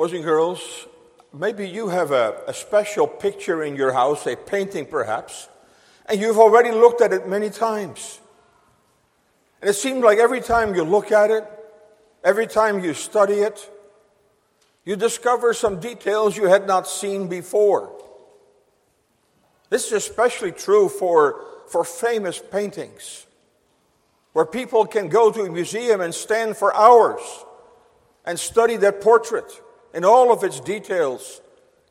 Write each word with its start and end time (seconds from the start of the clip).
Boys 0.00 0.14
and 0.14 0.24
girls, 0.24 0.86
maybe 1.30 1.68
you 1.68 1.88
have 1.88 2.10
a, 2.10 2.42
a 2.46 2.54
special 2.54 3.06
picture 3.06 3.62
in 3.62 3.76
your 3.76 3.92
house, 3.92 4.26
a 4.26 4.34
painting 4.34 4.86
perhaps, 4.86 5.46
and 6.06 6.18
you've 6.18 6.38
already 6.38 6.70
looked 6.70 7.02
at 7.02 7.12
it 7.12 7.28
many 7.28 7.50
times. 7.50 8.18
And 9.60 9.68
it 9.68 9.74
seems 9.74 10.02
like 10.02 10.16
every 10.16 10.40
time 10.40 10.74
you 10.74 10.84
look 10.84 11.12
at 11.12 11.30
it, 11.30 11.44
every 12.24 12.46
time 12.46 12.82
you 12.82 12.94
study 12.94 13.40
it, 13.40 13.70
you 14.86 14.96
discover 14.96 15.52
some 15.52 15.80
details 15.80 16.34
you 16.34 16.44
had 16.44 16.66
not 16.66 16.88
seen 16.88 17.28
before. 17.28 17.92
This 19.68 19.88
is 19.88 19.92
especially 19.92 20.52
true 20.52 20.88
for, 20.88 21.44
for 21.68 21.84
famous 21.84 22.38
paintings, 22.38 23.26
where 24.32 24.46
people 24.46 24.86
can 24.86 25.10
go 25.10 25.30
to 25.30 25.42
a 25.42 25.50
museum 25.50 26.00
and 26.00 26.14
stand 26.14 26.56
for 26.56 26.74
hours 26.74 27.20
and 28.24 28.40
study 28.40 28.76
that 28.76 29.02
portrait 29.02 29.60
in 29.94 30.04
all 30.04 30.32
of 30.32 30.44
its 30.44 30.60
details, 30.60 31.40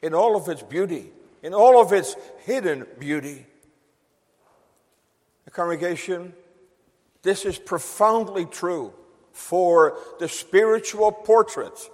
in 0.01 0.13
all 0.13 0.35
of 0.35 0.47
its 0.47 0.63
beauty, 0.63 1.11
in 1.43 1.53
all 1.53 1.81
of 1.81 1.93
its 1.93 2.15
hidden 2.45 2.85
beauty. 2.99 3.45
The 5.45 5.51
congregation, 5.51 6.33
this 7.21 7.45
is 7.45 7.57
profoundly 7.57 8.45
true 8.45 8.93
for 9.31 9.97
the 10.19 10.27
spiritual 10.27 11.11
portrait 11.11 11.89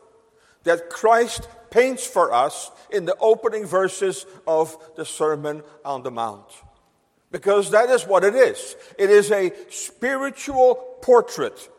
that 0.63 0.90
Christ 0.90 1.48
paints 1.70 2.05
for 2.05 2.34
us 2.34 2.72
in 2.90 3.05
the 3.05 3.16
opening 3.20 3.66
verses 3.66 4.26
of 4.48 4.77
the 4.96 5.05
Sermon 5.05 5.63
on 5.84 6.04
the 6.04 6.12
Mount. 6.12 6.46
Because 7.32 7.72
that 7.72 7.90
is 7.90 8.04
what 8.04 8.24
it 8.24 8.35
is. 8.35 8.76
It 8.98 9.10
is 9.10 9.32
a 9.32 9.52
spiritual 9.70 10.76
portrait 11.02 11.70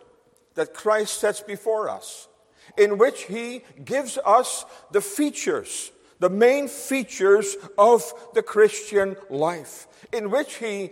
that 0.54 0.74
Christ 0.74 1.18
sets 1.18 1.40
before 1.40 1.88
us, 1.88 2.28
in 2.76 2.98
which 2.98 3.22
he 3.22 3.62
gives 3.84 4.18
us 4.24 4.64
the 4.90 5.00
features, 5.00 5.90
the 6.18 6.30
main 6.30 6.68
features 6.68 7.56
of 7.76 8.12
the 8.34 8.42
Christian 8.42 9.16
life, 9.30 9.87
in 10.12 10.30
which 10.30 10.56
he 10.56 10.90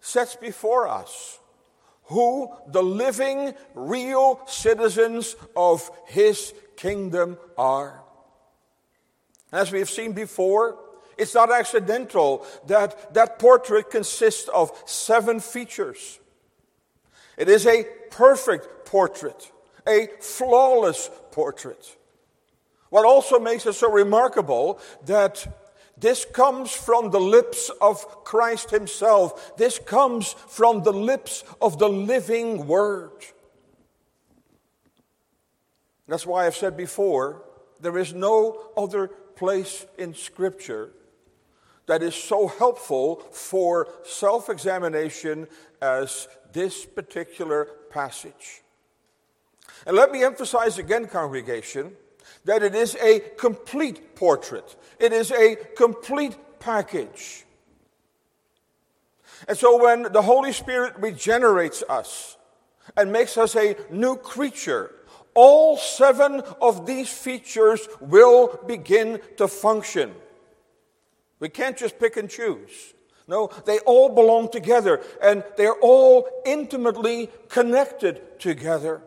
sets 0.00 0.36
before 0.36 0.86
us 0.88 1.38
who 2.04 2.52
the 2.68 2.82
living, 2.82 3.54
real 3.74 4.40
citizens 4.46 5.36
of 5.56 5.90
his 6.06 6.52
kingdom 6.76 7.38
are. 7.56 8.02
As 9.52 9.72
we 9.72 9.78
have 9.78 9.90
seen 9.90 10.12
before, 10.12 10.78
it's 11.16 11.34
not 11.34 11.52
accidental 11.52 12.44
that 12.66 13.14
that 13.14 13.38
portrait 13.38 13.90
consists 13.90 14.48
of 14.48 14.72
seven 14.84 15.40
features. 15.40 16.18
It 17.36 17.48
is 17.48 17.66
a 17.66 17.84
perfect 18.10 18.86
portrait, 18.86 19.50
a 19.86 20.08
flawless 20.20 21.10
portrait. 21.30 21.96
What 22.90 23.04
also 23.04 23.38
makes 23.38 23.66
it 23.66 23.74
so 23.74 23.90
remarkable 23.90 24.78
that 25.06 25.46
this 25.96 26.24
comes 26.24 26.72
from 26.72 27.10
the 27.10 27.20
lips 27.20 27.70
of 27.80 28.24
Christ 28.24 28.70
Himself. 28.70 29.56
This 29.56 29.78
comes 29.78 30.32
from 30.32 30.82
the 30.82 30.92
lips 30.92 31.44
of 31.60 31.78
the 31.78 31.88
living 31.88 32.66
Word. 32.66 33.12
That's 36.08 36.26
why 36.26 36.46
I've 36.46 36.56
said 36.56 36.76
before 36.76 37.42
there 37.80 37.96
is 37.96 38.12
no 38.12 38.70
other 38.76 39.08
place 39.08 39.86
in 39.96 40.14
Scripture 40.14 40.90
that 41.86 42.02
is 42.02 42.14
so 42.14 42.48
helpful 42.48 43.16
for 43.30 43.88
self 44.04 44.48
examination 44.48 45.46
as 45.80 46.28
this 46.52 46.84
particular 46.84 47.66
passage. 47.90 48.63
And 49.86 49.96
let 49.96 50.12
me 50.12 50.24
emphasize 50.24 50.78
again, 50.78 51.06
congregation, 51.06 51.92
that 52.44 52.62
it 52.62 52.74
is 52.74 52.96
a 52.96 53.20
complete 53.38 54.14
portrait, 54.14 54.76
it 54.98 55.12
is 55.12 55.30
a 55.30 55.56
complete 55.76 56.36
package. 56.58 57.44
And 59.46 59.58
so 59.58 59.82
when 59.82 60.12
the 60.12 60.22
Holy 60.22 60.52
Spirit 60.52 60.94
regenerates 60.98 61.82
us 61.88 62.36
and 62.96 63.12
makes 63.12 63.36
us 63.36 63.56
a 63.56 63.76
new 63.90 64.16
creature, 64.16 64.94
all 65.34 65.76
seven 65.76 66.40
of 66.62 66.86
these 66.86 67.10
features 67.10 67.88
will 68.00 68.58
begin 68.66 69.20
to 69.36 69.48
function. 69.48 70.14
We 71.40 71.48
can't 71.48 71.76
just 71.76 71.98
pick 71.98 72.16
and 72.16 72.30
choose. 72.30 72.94
No, 73.26 73.50
they 73.66 73.78
all 73.80 74.10
belong 74.10 74.50
together 74.50 75.02
and 75.22 75.42
they're 75.56 75.80
all 75.80 76.28
intimately 76.46 77.30
connected 77.48 78.38
together. 78.38 79.02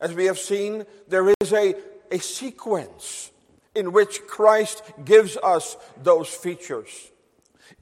As 0.00 0.12
we 0.12 0.26
have 0.26 0.38
seen, 0.38 0.84
there 1.08 1.34
is 1.40 1.52
a, 1.52 1.74
a 2.10 2.18
sequence 2.18 3.30
in 3.74 3.92
which 3.92 4.26
Christ 4.26 4.82
gives 5.04 5.36
us 5.36 5.76
those 6.02 6.28
features. 6.28 7.10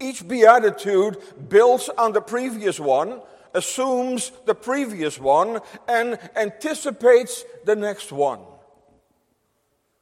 Each 0.00 0.26
beatitude 0.26 1.19
builds 1.48 1.88
on 1.88 2.12
the 2.12 2.20
previous 2.20 2.80
one 2.80 3.20
assumes 3.54 4.32
the 4.44 4.54
previous 4.54 5.19
one 5.19 5.60
and 5.88 6.19
anticipates 6.36 7.44
the 7.64 7.76
next 7.76 8.12
one. 8.12 8.41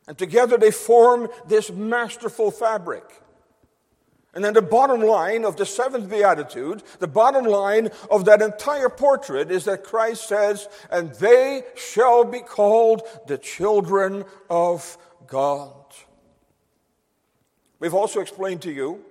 And 0.08 0.18
together 0.18 0.56
they 0.56 0.70
form 0.70 1.28
this 1.46 1.70
masterful 1.70 2.50
fabric. 2.50 3.04
And 4.34 4.42
then 4.42 4.54
the 4.54 4.62
bottom 4.62 5.02
line 5.02 5.44
of 5.44 5.56
the 5.56 5.66
seventh 5.66 6.08
beatitude, 6.08 6.82
the 7.00 7.06
bottom 7.06 7.44
line 7.44 7.90
of 8.10 8.24
that 8.24 8.40
entire 8.40 8.88
portrait 8.88 9.50
is 9.50 9.64
that 9.66 9.84
Christ 9.84 10.26
says, 10.26 10.68
and 10.90 11.12
they 11.14 11.64
shall 11.76 12.24
be 12.24 12.40
called 12.40 13.02
the 13.26 13.36
children 13.36 14.24
of 14.48 14.96
God. 15.26 15.74
We've 17.78 17.94
also 17.94 18.20
explained 18.20 18.62
to 18.62 18.72
you 18.72 19.04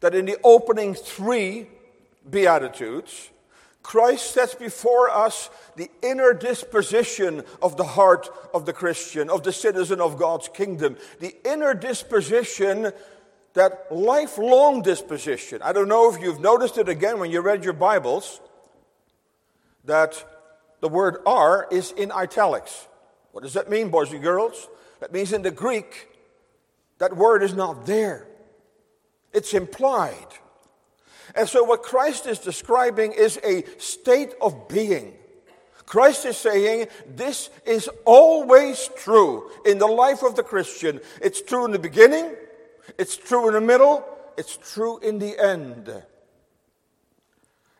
that 0.00 0.14
in 0.14 0.24
the 0.24 0.38
opening 0.42 0.94
three 0.94 1.66
Beatitudes, 2.28 3.30
Christ 3.82 4.32
sets 4.32 4.54
before 4.54 5.10
us 5.10 5.48
the 5.76 5.88
inner 6.02 6.32
disposition 6.32 7.44
of 7.62 7.76
the 7.76 7.84
heart 7.84 8.28
of 8.52 8.66
the 8.66 8.72
Christian, 8.72 9.30
of 9.30 9.44
the 9.44 9.52
citizen 9.52 10.00
of 10.00 10.18
God's 10.18 10.48
kingdom. 10.48 10.96
The 11.20 11.36
inner 11.44 11.72
disposition, 11.72 12.92
that 13.56 13.88
lifelong 13.90 14.82
disposition. 14.82 15.60
I 15.62 15.72
don't 15.72 15.88
know 15.88 16.12
if 16.12 16.22
you've 16.22 16.40
noticed 16.40 16.78
it 16.78 16.88
again 16.88 17.18
when 17.18 17.30
you 17.30 17.40
read 17.40 17.64
your 17.64 17.72
Bibles, 17.72 18.40
that 19.84 20.24
the 20.80 20.88
word 20.88 21.18
are 21.26 21.66
is 21.70 21.90
in 21.92 22.12
italics. 22.12 22.86
What 23.32 23.42
does 23.42 23.54
that 23.54 23.68
mean, 23.68 23.90
boys 23.90 24.12
and 24.12 24.22
girls? 24.22 24.68
That 25.00 25.12
means 25.12 25.32
in 25.32 25.42
the 25.42 25.50
Greek, 25.50 26.08
that 26.98 27.16
word 27.16 27.42
is 27.42 27.54
not 27.54 27.86
there, 27.86 28.26
it's 29.32 29.52
implied. 29.52 30.14
And 31.34 31.48
so, 31.48 31.64
what 31.64 31.82
Christ 31.82 32.26
is 32.26 32.38
describing 32.38 33.12
is 33.12 33.38
a 33.42 33.64
state 33.78 34.34
of 34.40 34.68
being. 34.68 35.14
Christ 35.84 36.24
is 36.24 36.36
saying 36.36 36.88
this 37.06 37.50
is 37.64 37.88
always 38.04 38.90
true 38.96 39.50
in 39.64 39.78
the 39.78 39.86
life 39.86 40.22
of 40.22 40.34
the 40.34 40.42
Christian. 40.42 41.00
It's 41.20 41.42
true 41.42 41.64
in 41.64 41.72
the 41.72 41.78
beginning, 41.78 42.34
it's 42.98 43.16
true 43.16 43.48
in 43.48 43.54
the 43.54 43.60
middle, 43.60 44.04
it's 44.36 44.56
true 44.56 44.98
in 44.98 45.18
the 45.18 45.38
end. 45.38 45.88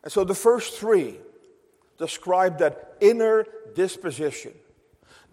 And 0.03 0.11
so, 0.11 0.23
the 0.23 0.35
first 0.35 0.77
three 0.77 1.17
describe 1.97 2.59
that 2.59 2.95
inner 3.01 3.45
disposition 3.75 4.53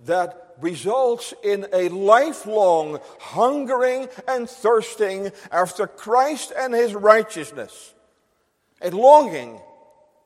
that 0.06 0.54
results 0.60 1.34
in 1.42 1.66
a 1.72 1.88
lifelong 1.88 3.00
hungering 3.20 4.08
and 4.28 4.48
thirsting 4.48 5.30
after 5.50 5.86
Christ 5.86 6.52
and 6.56 6.74
his 6.74 6.94
righteousness 6.94 7.94
a 8.84 8.90
longing 8.90 9.60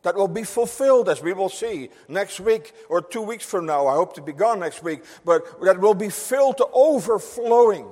that 0.02 0.14
will 0.14 0.28
be 0.28 0.44
fulfilled, 0.44 1.08
as 1.08 1.22
we 1.22 1.32
will 1.32 1.48
see 1.48 1.90
next 2.08 2.40
week 2.40 2.72
or 2.88 3.00
two 3.00 3.22
weeks 3.22 3.44
from 3.44 3.66
now. 3.66 3.86
I 3.86 3.94
hope 3.94 4.14
to 4.14 4.22
be 4.22 4.32
gone 4.32 4.60
next 4.60 4.82
week, 4.82 5.02
but 5.24 5.60
that 5.62 5.80
will 5.80 5.94
be 5.94 6.08
filled 6.08 6.58
to 6.58 6.66
overflowing. 6.72 7.86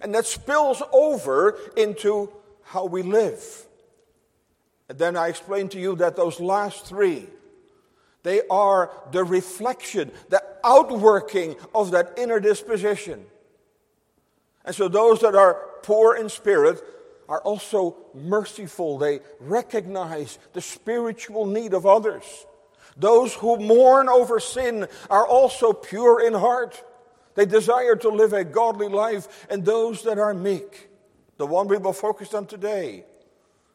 And 0.00 0.14
that 0.14 0.26
spills 0.26 0.82
over 0.92 1.58
into 1.76 2.32
how 2.62 2.86
we 2.86 3.02
live. 3.02 3.66
And 4.88 4.98
then 4.98 5.16
I 5.16 5.28
explained 5.28 5.72
to 5.72 5.80
you 5.80 5.96
that 5.96 6.16
those 6.16 6.38
last 6.38 6.86
three, 6.86 7.26
they 8.22 8.42
are 8.48 8.90
the 9.12 9.24
reflection, 9.24 10.12
the 10.28 10.42
outworking 10.64 11.56
of 11.74 11.92
that 11.92 12.14
inner 12.18 12.40
disposition. 12.40 13.24
And 14.64 14.74
so 14.74 14.88
those 14.88 15.20
that 15.20 15.34
are 15.34 15.54
poor 15.82 16.16
in 16.16 16.28
spirit, 16.28 16.82
are 17.28 17.40
also 17.40 17.96
merciful. 18.14 18.98
They 18.98 19.20
recognize 19.40 20.38
the 20.52 20.60
spiritual 20.60 21.46
need 21.46 21.74
of 21.74 21.86
others. 21.86 22.24
Those 22.96 23.34
who 23.34 23.58
mourn 23.58 24.08
over 24.08 24.40
sin 24.40 24.86
are 25.10 25.26
also 25.26 25.72
pure 25.72 26.24
in 26.24 26.32
heart. 26.34 26.82
They 27.36 27.46
desire 27.46 27.94
to 27.96 28.08
live 28.08 28.32
a 28.32 28.44
godly 28.44 28.88
life. 28.88 29.46
And 29.48 29.64
those 29.64 30.02
that 30.02 30.18
are 30.18 30.34
meek, 30.34 30.88
the 31.36 31.46
one 31.46 31.68
we 31.68 31.78
will 31.78 31.92
focus 31.92 32.34
on 32.34 32.46
today, 32.46 33.04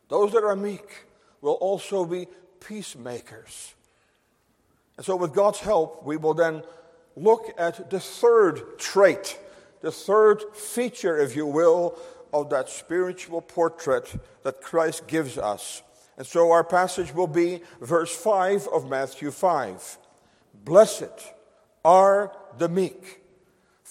those 0.09 0.33
that 0.33 0.43
are 0.43 0.55
meek 0.55 1.05
will 1.39 1.53
also 1.53 2.03
be 2.03 2.27
peacemakers. 2.59 3.73
And 4.97 5.05
so, 5.05 5.15
with 5.15 5.33
God's 5.33 5.59
help, 5.59 6.03
we 6.03 6.17
will 6.17 6.33
then 6.33 6.63
look 7.15 7.53
at 7.57 7.89
the 7.89 7.99
third 7.99 8.77
trait, 8.77 9.39
the 9.81 9.91
third 9.91 10.43
feature, 10.53 11.17
if 11.17 11.35
you 11.35 11.45
will, 11.45 11.97
of 12.33 12.49
that 12.49 12.69
spiritual 12.69 13.41
portrait 13.41 14.13
that 14.43 14.61
Christ 14.61 15.07
gives 15.07 15.37
us. 15.37 15.81
And 16.17 16.25
so 16.27 16.51
our 16.51 16.63
passage 16.63 17.13
will 17.13 17.27
be 17.27 17.61
verse 17.79 18.15
5 18.15 18.67
of 18.67 18.89
Matthew 18.89 19.31
5. 19.31 19.97
Blessed 20.63 21.33
are 21.83 22.31
the 22.57 22.69
meek, 22.69 23.20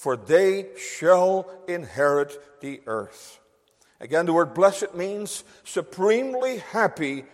for 0.01 0.17
they 0.17 0.67
shall 0.79 1.47
inherit 1.69 2.61
the 2.63 2.81
earth. 2.87 3.39
Again, 4.01 4.25
the 4.25 4.33
word 4.33 4.55
blessed 4.55 4.95
means 4.95 5.45
supremely 5.63 6.57
happy 6.73 7.25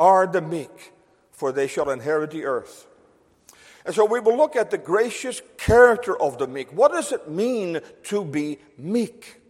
are 0.00 0.26
the 0.26 0.40
meek, 0.40 0.94
for 1.32 1.52
they 1.52 1.66
shall 1.66 1.90
inherit 1.90 2.30
the 2.30 2.46
earth. 2.46 2.86
And 3.84 3.94
so 3.94 4.06
we 4.06 4.20
will 4.20 4.38
look 4.38 4.56
at 4.56 4.70
the 4.70 4.78
gracious 4.78 5.42
character 5.58 6.18
of 6.18 6.38
the 6.38 6.46
meek. 6.46 6.72
What 6.72 6.92
does 6.92 7.12
it 7.12 7.28
mean 7.28 7.80
to 8.04 8.24
be 8.24 8.56
meek? 8.78 9.42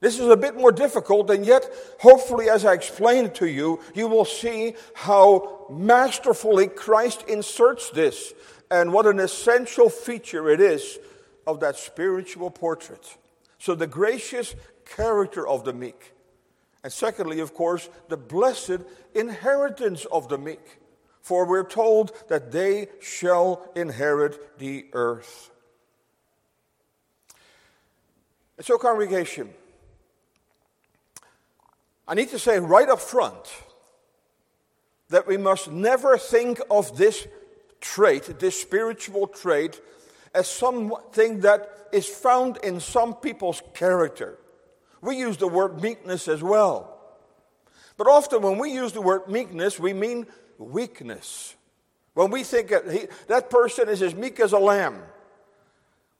This 0.00 0.18
is 0.18 0.26
a 0.26 0.36
bit 0.36 0.56
more 0.56 0.72
difficult, 0.72 1.30
and 1.30 1.46
yet, 1.46 1.72
hopefully, 2.00 2.50
as 2.50 2.64
I 2.64 2.72
explain 2.72 3.26
it 3.26 3.36
to 3.36 3.46
you, 3.46 3.78
you 3.94 4.08
will 4.08 4.24
see 4.24 4.74
how 4.94 5.66
masterfully 5.70 6.66
Christ 6.66 7.22
inserts 7.28 7.90
this 7.90 8.34
and 8.68 8.92
what 8.92 9.06
an 9.06 9.20
essential 9.20 9.88
feature 9.88 10.50
it 10.50 10.60
is 10.60 10.98
of 11.46 11.60
that 11.60 11.76
spiritual 11.76 12.50
portrait. 12.50 13.16
So, 13.58 13.74
the 13.74 13.86
gracious 13.86 14.54
character 14.84 15.46
of 15.46 15.64
the 15.64 15.72
meek. 15.72 16.12
And 16.82 16.92
secondly, 16.92 17.40
of 17.40 17.54
course, 17.54 17.88
the 18.08 18.16
blessed 18.16 18.80
inheritance 19.14 20.04
of 20.06 20.28
the 20.28 20.38
meek. 20.38 20.80
For 21.20 21.46
we're 21.46 21.68
told 21.68 22.12
that 22.28 22.50
they 22.50 22.88
shall 23.00 23.70
inherit 23.76 24.58
the 24.58 24.86
earth. 24.92 25.50
And 28.56 28.66
so, 28.66 28.76
congregation, 28.78 29.50
I 32.08 32.14
need 32.14 32.30
to 32.30 32.38
say 32.38 32.58
right 32.58 32.88
up 32.88 33.00
front 33.00 33.36
that 35.10 35.26
we 35.26 35.36
must 35.36 35.70
never 35.70 36.18
think 36.18 36.60
of 36.70 36.96
this 36.96 37.28
trait, 37.80 38.40
this 38.40 38.60
spiritual 38.60 39.26
trait, 39.28 39.80
as 40.34 40.48
something 40.48 41.40
that 41.40 41.88
is 41.92 42.06
found 42.06 42.58
in 42.58 42.80
some 42.80 43.14
people's 43.14 43.62
character. 43.74 44.38
We 45.00 45.16
use 45.16 45.36
the 45.36 45.48
word 45.48 45.82
meekness 45.82 46.28
as 46.28 46.42
well. 46.42 46.88
But 47.96 48.06
often 48.06 48.42
when 48.42 48.58
we 48.58 48.72
use 48.72 48.92
the 48.92 49.02
word 49.02 49.28
meekness, 49.28 49.78
we 49.78 49.92
mean 49.92 50.26
weakness. 50.58 51.54
When 52.14 52.30
we 52.30 52.44
think 52.44 52.68
that, 53.28 53.50
person 53.50 53.88
is 53.88 54.02
as 54.02 54.14
meek 54.14 54.40
as 54.40 54.52
a 54.52 54.58
lamb, 54.58 55.02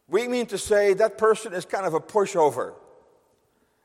we 0.09 0.29
mean 0.29 0.47
to 0.47 0.59
say 0.59 0.95
that 0.95 1.17
person 1.17 1.53
is 1.55 1.65
kind 1.65 1.87
of 1.87 1.95
a 1.95 2.01
pushover. 2.01 2.75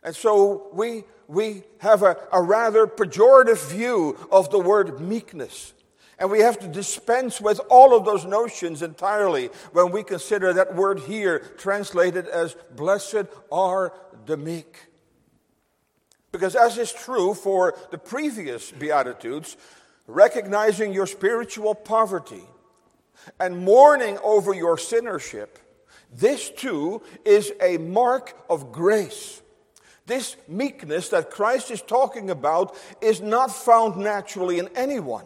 And 0.03 0.15
so 0.15 0.67
we, 0.73 1.03
we 1.27 1.63
have 1.79 2.03
a, 2.03 2.17
a 2.31 2.41
rather 2.41 2.87
pejorative 2.87 3.69
view 3.69 4.17
of 4.31 4.49
the 4.51 4.59
word 4.59 4.99
meekness. 4.99 5.73
And 6.19 6.31
we 6.31 6.39
have 6.39 6.57
to 6.59 6.67
dispense 6.67 7.39
with 7.39 7.59
all 7.69 7.95
of 7.95 8.03
those 8.03 8.25
notions 8.25 8.81
entirely 8.81 9.49
when 9.71 9.91
we 9.91 10.03
consider 10.03 10.51
that 10.53 10.75
word 10.75 10.99
here 11.01 11.39
translated 11.57 12.27
as 12.27 12.55
blessed 12.75 13.27
are 13.51 13.93
the 14.25 14.37
meek. 14.37 14.87
Because, 16.31 16.55
as 16.55 16.77
is 16.77 16.91
true 16.91 17.33
for 17.33 17.75
the 17.91 17.97
previous 17.97 18.71
Beatitudes, 18.71 19.57
recognizing 20.07 20.91
your 20.91 21.05
spiritual 21.05 21.75
poverty 21.75 22.43
and 23.39 23.63
mourning 23.63 24.17
over 24.23 24.53
your 24.53 24.77
sinnership, 24.77 25.59
this 26.11 26.49
too 26.49 27.01
is 27.25 27.51
a 27.61 27.77
mark 27.77 28.35
of 28.49 28.71
grace. 28.71 29.41
This 30.07 30.35
meekness 30.47 31.09
that 31.09 31.29
Christ 31.29 31.69
is 31.69 31.81
talking 31.81 32.29
about 32.29 32.75
is 33.01 33.21
not 33.21 33.51
found 33.51 33.97
naturally 33.97 34.57
in 34.57 34.69
anyone. 34.75 35.25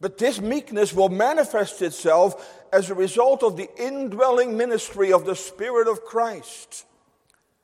But 0.00 0.18
this 0.18 0.40
meekness 0.40 0.92
will 0.92 1.08
manifest 1.08 1.80
itself 1.80 2.64
as 2.72 2.90
a 2.90 2.94
result 2.94 3.42
of 3.42 3.56
the 3.56 3.68
indwelling 3.78 4.56
ministry 4.56 5.12
of 5.12 5.24
the 5.24 5.36
Spirit 5.36 5.88
of 5.88 6.04
Christ. 6.04 6.84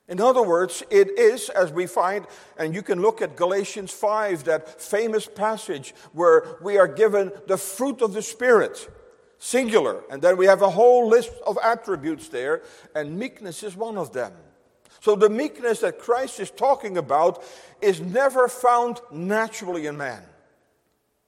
In 0.08 0.20
other 0.20 0.42
words, 0.42 0.82
it 0.90 1.18
is, 1.18 1.48
as 1.50 1.72
we 1.72 1.86
find, 1.86 2.26
and 2.58 2.74
you 2.74 2.82
can 2.82 3.00
look 3.00 3.22
at 3.22 3.36
Galatians 3.36 3.92
5, 3.92 4.44
that 4.44 4.80
famous 4.80 5.26
passage 5.26 5.94
where 6.12 6.56
we 6.60 6.76
are 6.76 6.88
given 6.88 7.32
the 7.46 7.56
fruit 7.56 8.02
of 8.02 8.12
the 8.12 8.22
Spirit, 8.22 8.90
singular, 9.38 10.02
and 10.10 10.20
then 10.20 10.36
we 10.36 10.46
have 10.46 10.62
a 10.62 10.70
whole 10.70 11.08
list 11.08 11.32
of 11.46 11.56
attributes 11.62 12.28
there, 12.28 12.62
and 12.94 13.18
meekness 13.18 13.62
is 13.62 13.76
one 13.76 13.96
of 13.96 14.12
them. 14.12 14.32
So 15.00 15.16
the 15.16 15.30
meekness 15.30 15.80
that 15.80 15.98
Christ 15.98 16.40
is 16.40 16.50
talking 16.50 16.96
about 16.96 17.42
is 17.80 18.00
never 18.00 18.48
found 18.48 19.00
naturally 19.10 19.86
in 19.86 19.96
man, 19.96 20.22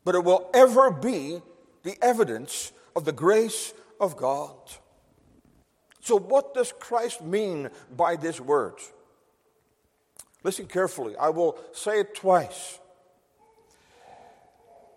but 0.04 0.14
it 0.14 0.24
will 0.24 0.50
ever 0.54 0.90
be 0.90 1.40
the 1.82 1.96
evidence 2.02 2.72
of 2.94 3.04
the 3.04 3.12
grace 3.12 3.72
of 4.00 4.16
God. 4.16 4.54
So, 6.00 6.18
what 6.18 6.54
does 6.54 6.72
Christ 6.72 7.22
mean 7.22 7.70
by 7.96 8.16
this 8.16 8.40
word? 8.40 8.74
Listen 10.42 10.66
carefully. 10.66 11.16
I 11.16 11.30
will 11.30 11.58
say 11.72 12.00
it 12.00 12.14
twice. 12.14 12.78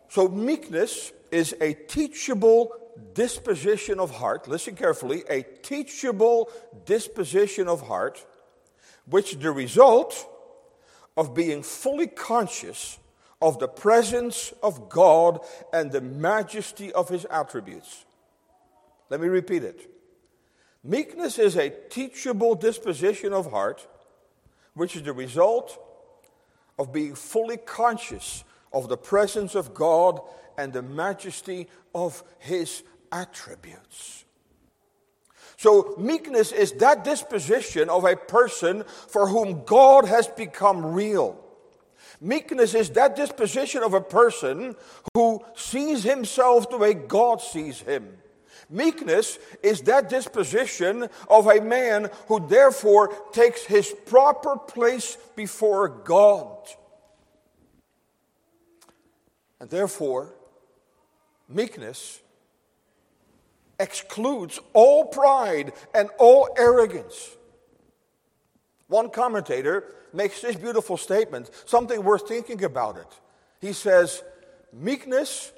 So, 0.10 0.28
meekness 0.28 1.14
is 1.32 1.56
a 1.62 1.74
teachable 1.74 2.74
disposition 3.14 4.00
of 4.00 4.12
heart. 4.12 4.48
Listen 4.48 4.76
carefully. 4.76 5.24
A 5.30 5.44
teachable 5.44 6.50
disposition 6.86 7.68
of 7.68 7.88
heart 7.88 8.26
which 9.06 9.40
the 9.40 9.52
result 9.52 10.28
of 11.16 11.34
being 11.34 11.64
fully 11.64 12.08
conscious 12.08 13.00
of 13.42 13.60
the 13.60 13.68
presence 13.68 14.54
of 14.64 14.90
God 14.90 15.40
and 15.72 15.92
the 15.92 16.02
majesty 16.02 16.92
of 16.92 17.10
his 17.10 17.26
attributes. 17.26 18.06
Let 19.10 19.22
me 19.22 19.28
repeat 19.28 19.64
it. 19.64 19.90
Meekness 20.84 21.38
is 21.38 21.56
a 21.56 21.70
teachable 21.70 22.56
disposition 22.56 23.34
of 23.34 23.52
heart, 23.52 23.88
which 24.74 24.96
is 24.96 25.04
the 25.04 25.14
result 25.14 25.78
of 26.80 26.94
being 26.94 27.16
fully 27.16 27.58
conscious 27.58 28.44
of 28.74 28.90
the 28.90 28.98
presence 28.98 29.56
of 29.56 29.74
God 29.74 30.22
and 30.58 30.74
the 30.74 30.82
majesty 30.82 31.68
of 31.94 32.24
his 32.40 32.84
attributes. 33.12 34.26
So, 35.58 35.96
meekness 35.98 36.52
is 36.52 36.74
that 36.74 37.04
disposition 37.04 37.90
of 37.90 38.06
a 38.06 38.16
person 38.16 38.84
for 39.08 39.28
whom 39.28 39.64
God 39.66 40.06
has 40.06 40.28
become 40.28 40.86
real. 40.86 41.44
Meekness 42.20 42.74
is 42.74 42.90
that 42.92 43.16
disposition 43.16 43.84
of 43.84 43.94
a 43.94 44.02
person 44.02 44.76
who 45.14 45.44
sees 45.56 46.04
himself 46.04 46.70
the 46.70 46.78
way 46.78 46.94
God 46.94 47.42
sees 47.42 47.80
him. 47.82 48.18
Meekness 48.70 49.38
is 49.64 49.82
that 49.84 50.10
disposition 50.10 51.08
of 51.30 51.48
a 51.48 51.62
man 51.62 52.10
who 52.28 52.46
therefore 52.48 53.14
takes 53.32 53.64
his 53.64 53.94
proper 54.08 54.58
place 54.58 55.18
before 55.36 55.88
God. 55.88 56.68
And 59.60 59.70
therefore, 59.70 60.34
meekness 61.48 62.20
excludes 63.80 64.60
all 64.74 65.06
pride 65.06 65.72
and 65.94 66.10
all 66.18 66.50
arrogance. 66.58 67.37
One 68.88 69.10
commentator 69.10 69.84
makes 70.14 70.42
this 70.42 70.56
beautiful 70.56 70.98
statement, 70.98 71.50
something 71.66 72.04
worth 72.04 72.28
thinking 72.28 72.64
about 72.64 72.98
it. 72.98 73.08
He 73.60 73.74
says, 73.74 74.24
Meekness 74.74 75.52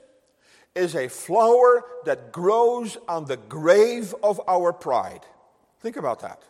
is 0.75 0.95
a 0.95 1.07
flower 1.07 1.83
that 2.05 2.31
grows 2.31 2.97
on 3.07 3.25
the 3.25 3.37
grave 3.37 4.15
of 4.23 4.39
our 4.47 4.71
pride. 4.71 5.21
Think 5.79 5.97
about 5.97 6.21
that. 6.21 6.41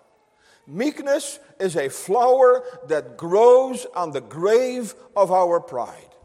Meekness 0.68 1.40
is 1.60 1.76
a 1.76 1.90
flower 1.90 2.64
that 2.88 3.18
grows 3.18 3.88
on 3.96 4.12
the 4.12 4.22
grave 4.22 4.94
of 5.16 5.32
our 5.32 5.60
pride. 5.60 6.16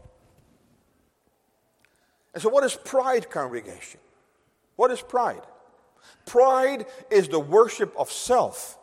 And 2.33 2.43
so, 2.43 2.49
what 2.49 2.63
is 2.63 2.75
pride, 2.75 3.29
congregation? 3.29 3.99
What 4.75 4.91
is 4.91 5.01
pride? 5.01 5.41
Pride 6.25 6.85
is 7.09 7.27
the 7.29 7.39
worship 7.39 7.95
of 7.97 8.11
self. 8.11 8.77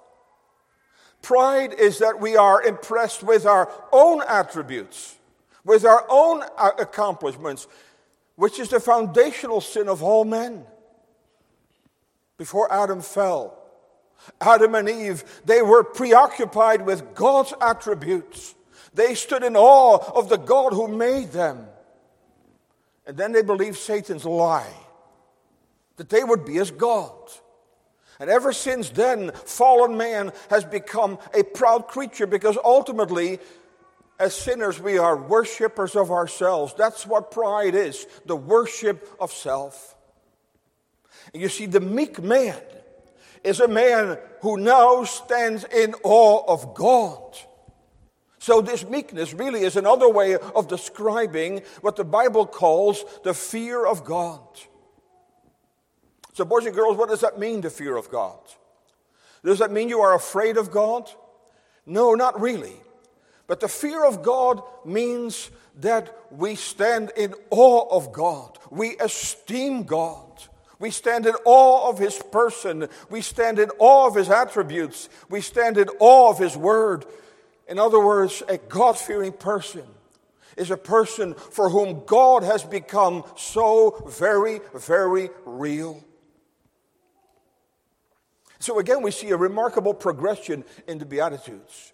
Pride 1.23 1.73
is 1.73 1.99
that 1.99 2.21
we 2.21 2.37
are 2.37 2.63
impressed 2.63 3.23
with 3.23 3.47
our 3.47 3.73
own 3.93 4.23
attributes, 4.29 5.17
with 5.65 5.85
our 5.85 6.05
own 6.09 6.43
uh, 6.59 6.73
accomplishments, 6.79 7.69
which 8.35 8.59
is 8.59 8.69
the 8.69 8.81
foundational 8.81 9.61
sin 9.61 9.89
of 9.89 10.03
all 10.03 10.25
men. 10.25 10.65
Before 12.37 12.73
Adam 12.73 13.01
fell, 13.01 13.57
Adam 14.41 14.75
and 14.75 14.89
Eve, 14.89 15.25
they 15.45 15.63
were 15.63 15.85
preoccupied 15.85 16.85
with 16.85 17.15
God's 17.15 17.55
attributes. 17.61 18.55
They 18.95 19.15
stood 19.15 19.45
in 19.45 19.57
awe 19.57 19.99
of 20.15 20.29
the 20.29 20.39
God 20.39 20.73
who 20.73 20.89
made 20.89 21.31
them. 21.31 21.67
And 23.07 23.17
then 23.17 23.33
they 23.33 23.43
believed 23.43 23.79
Satan's 23.79 24.25
lie 24.25 24.73
that 25.97 26.09
they 26.09 26.25
would 26.25 26.45
be 26.45 26.59
as 26.59 26.71
God. 26.71 27.13
And 28.23 28.31
ever 28.31 28.53
since 28.53 28.89
then, 28.89 29.33
fallen 29.33 29.97
man 29.97 30.31
has 30.49 30.65
become 30.65 31.19
a 31.35 31.43
proud 31.43 31.89
creature 31.89 32.29
because 32.29 32.57
ultimately, 32.65 33.41
as 34.17 34.33
sinners, 34.33 34.79
we 34.79 34.97
are 34.97 35.17
worshippers 35.17 35.97
of 35.97 36.13
ourselves. 36.13 36.73
That's 36.79 37.05
what 37.05 37.33
pride 37.33 37.75
is 37.75 38.07
the 38.25 38.37
worship 38.37 39.09
of 39.19 39.33
self. 39.33 39.97
And 41.35 41.43
you 41.43 41.49
see, 41.49 41.67
the 41.67 41.81
meek 41.81 42.23
man 42.23 42.63
is 43.43 43.59
a 43.59 43.67
man 43.67 44.19
who 44.43 44.57
now 44.57 45.03
stands 45.03 45.65
in 45.65 45.93
awe 46.05 46.45
of 46.47 46.75
God. 46.75 47.37
So, 48.39 48.61
this 48.61 48.85
meekness 48.85 49.35
really 49.35 49.63
is 49.63 49.75
another 49.75 50.09
way 50.09 50.37
of 50.37 50.69
describing 50.69 51.63
what 51.81 51.97
the 51.97 52.05
Bible 52.05 52.47
calls 52.47 53.05
the 53.25 53.35
fear 53.35 53.85
of 53.85 54.05
God. 54.05 54.47
So, 56.33 56.45
boys 56.45 56.67
and 56.67 56.75
girls, 56.75 56.97
what 56.97 57.11
does 57.11 57.21
that 57.21 57.39
mean, 57.39 57.61
the 57.61 57.71
fear 57.71 57.97
of 57.97 58.11
God? 58.11 58.39
Does 59.45 59.59
that 59.59 59.71
mean 59.71 59.89
you 59.89 60.01
are 60.01 60.15
afraid 60.15 60.57
of 60.57 60.71
God? 60.71 61.11
No, 61.85 62.15
not 62.15 62.41
really. 62.41 62.77
But 63.47 63.61
the 63.61 63.69
fear 63.69 64.05
of 64.05 64.23
God 64.23 64.63
means 64.85 65.51
that 65.81 66.17
we 66.31 66.55
stand 66.55 67.11
in 67.17 67.35
awe 67.51 67.89
of 67.91 68.13
God, 68.13 68.59
we 68.71 68.97
esteem 68.99 69.83
God. 69.83 70.29
We 70.79 70.91
stand 70.91 71.27
in 71.27 71.35
awe 71.45 71.91
of 71.91 72.01
his 72.01 72.19
person. 72.33 72.89
We 73.09 73.21
stand 73.21 73.61
in 73.61 73.71
awe 73.79 74.09
of 74.09 74.17
his 74.17 74.29
attributes. 74.29 75.09
We 75.31 75.41
stand 75.41 75.79
in 75.79 75.89
awe 76.01 76.31
of 76.31 76.41
his 76.41 76.57
word. 76.57 77.07
In 77.69 77.79
other 77.79 78.05
words, 78.05 78.43
a 78.49 78.59
God 78.59 78.99
fearing 78.99 79.31
person 79.31 79.85
is 80.57 80.73
a 80.73 80.77
person 80.77 81.35
for 81.35 81.71
whom 81.71 82.03
God 82.05 82.43
has 82.43 82.65
become 82.65 83.23
so 83.37 84.03
very, 84.09 84.61
very 84.75 85.31
real. 85.45 86.03
So 88.63 88.79
again, 88.79 89.03
we 89.03 89.11
see 89.11 89.31
a 89.31 89.37
remarkable 89.37 89.93
progression 89.93 90.65
in 90.87 90.99
the 90.99 91.05
Beatitudes. 91.05 91.93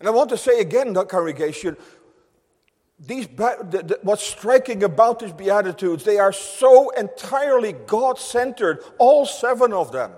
And 0.00 0.08
I 0.08 0.10
want 0.10 0.30
to 0.30 0.36
say 0.36 0.58
again, 0.58 0.92
the 0.92 1.04
congregation, 1.04 1.76
these, 2.98 3.28
what's 4.02 4.24
striking 4.24 4.82
about 4.82 5.20
these 5.20 5.32
Beatitudes, 5.32 6.02
they 6.02 6.18
are 6.18 6.32
so 6.32 6.90
entirely 6.90 7.72
God 7.72 8.18
centered, 8.18 8.82
all 8.98 9.24
seven 9.24 9.72
of 9.72 9.92
them. 9.92 10.10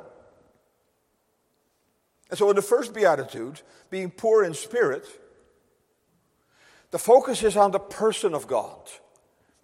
And 2.30 2.38
so, 2.38 2.48
in 2.48 2.56
the 2.56 2.62
first 2.62 2.94
Beatitude, 2.94 3.60
being 3.90 4.10
poor 4.10 4.42
in 4.42 4.54
spirit, 4.54 5.06
the 6.92 6.98
focus 6.98 7.42
is 7.42 7.58
on 7.58 7.72
the 7.72 7.78
person 7.78 8.32
of 8.32 8.46
God. 8.46 8.88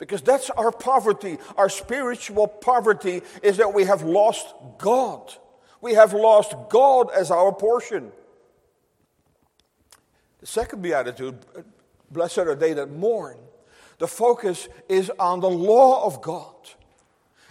Because 0.01 0.23
that's 0.23 0.49
our 0.51 0.73
poverty. 0.73 1.39
Our 1.57 1.69
spiritual 1.69 2.49
poverty 2.49 3.21
is 3.43 3.59
that 3.59 3.73
we 3.73 3.85
have 3.85 4.03
lost 4.03 4.47
God. 4.79 5.33
We 5.83 5.93
have 5.93 6.15
lost 6.15 6.55
God 6.71 7.11
as 7.15 7.31
our 7.31 7.53
portion. 7.53 8.11
The 10.41 10.47
second 10.47 10.81
beatitude, 10.81 11.39
blessed 12.11 12.39
are 12.39 12.55
they 12.55 12.73
that 12.73 12.91
mourn. 12.91 13.37
The 13.99 14.09
focus 14.09 14.69
is 14.89 15.11
on 15.19 15.41
the 15.41 15.51
law 15.51 16.07
of 16.07 16.23
God. 16.23 16.55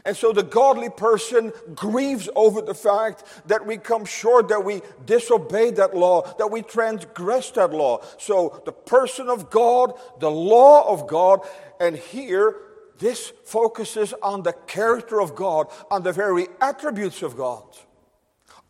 And 0.10 0.18
so 0.18 0.34
the 0.34 0.42
godly 0.42 0.90
person 0.90 1.54
grieves 1.76 2.30
over 2.36 2.64
the 2.64 2.74
fact 2.74 3.24
that 3.46 3.68
we 3.68 3.78
come 3.78 4.06
short, 4.06 4.48
that 4.48 4.66
we 4.66 4.82
disobey 5.06 5.70
that 5.70 5.96
law, 5.96 6.24
that 6.40 6.50
we 6.50 6.64
transgress 6.64 7.52
that 7.52 7.70
law. 7.70 8.02
So 8.18 8.60
the 8.66 8.72
person 8.72 9.30
of 9.30 9.52
God, 9.52 9.94
the 10.20 10.32
law 10.32 10.92
of 10.92 11.06
God, 11.06 11.42
and 11.80 11.96
here 11.96 12.56
this 12.98 13.32
focuses 13.46 14.16
on 14.24 14.42
the 14.42 14.54
character 14.54 15.22
of 15.22 15.36
God, 15.36 15.68
on 15.92 16.02
the 16.02 16.12
very 16.12 16.48
attributes 16.60 17.22
of 17.22 17.38
God. 17.38 17.66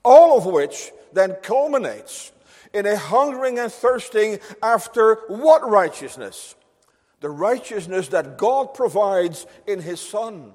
All 0.03 0.37
of 0.37 0.45
which 0.45 0.91
then 1.13 1.37
culminates 1.41 2.33
in 2.73 2.85
a 2.85 2.97
hungering 2.97 3.59
and 3.59 3.71
thirsting 3.71 4.39
after 4.61 5.15
what 5.29 5.65
righteousness? 5.69 6.55
The 7.21 7.29
righteousness 7.29 8.09
that 8.09 8.37
God 8.37 8.73
provides 8.73 9.45
in 9.65 9.79
His 9.79 10.01
Son. 10.01 10.51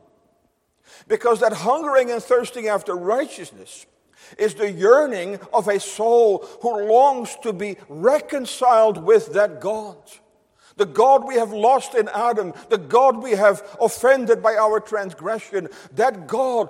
Because 1.09 1.41
that 1.41 1.53
hungering 1.53 2.11
and 2.11 2.23
thirsting 2.23 2.69
after 2.69 2.95
righteousness 2.95 3.87
is 4.39 4.55
the 4.55 4.71
yearning 4.71 5.39
of 5.53 5.69
a 5.69 5.81
soul 5.81 6.47
who 6.63 6.87
longs 6.87 7.37
to 7.43 7.53
be 7.53 7.77
reconciled 7.89 9.03
with 9.03 9.33
that 9.35 9.61
God. 9.61 9.97
The 10.77 10.87
God 10.87 11.27
we 11.27 11.37
have 11.37 11.53
lost 11.53 11.95
in 11.95 12.09
Adam, 12.09 12.53
the 12.69 12.79
God 12.79 13.23
we 13.23 13.33
have 13.33 13.63
offended 13.81 14.43
by 14.43 14.57
our 14.57 14.81
transgression, 14.81 15.69
that 15.93 16.27
God 16.27 16.69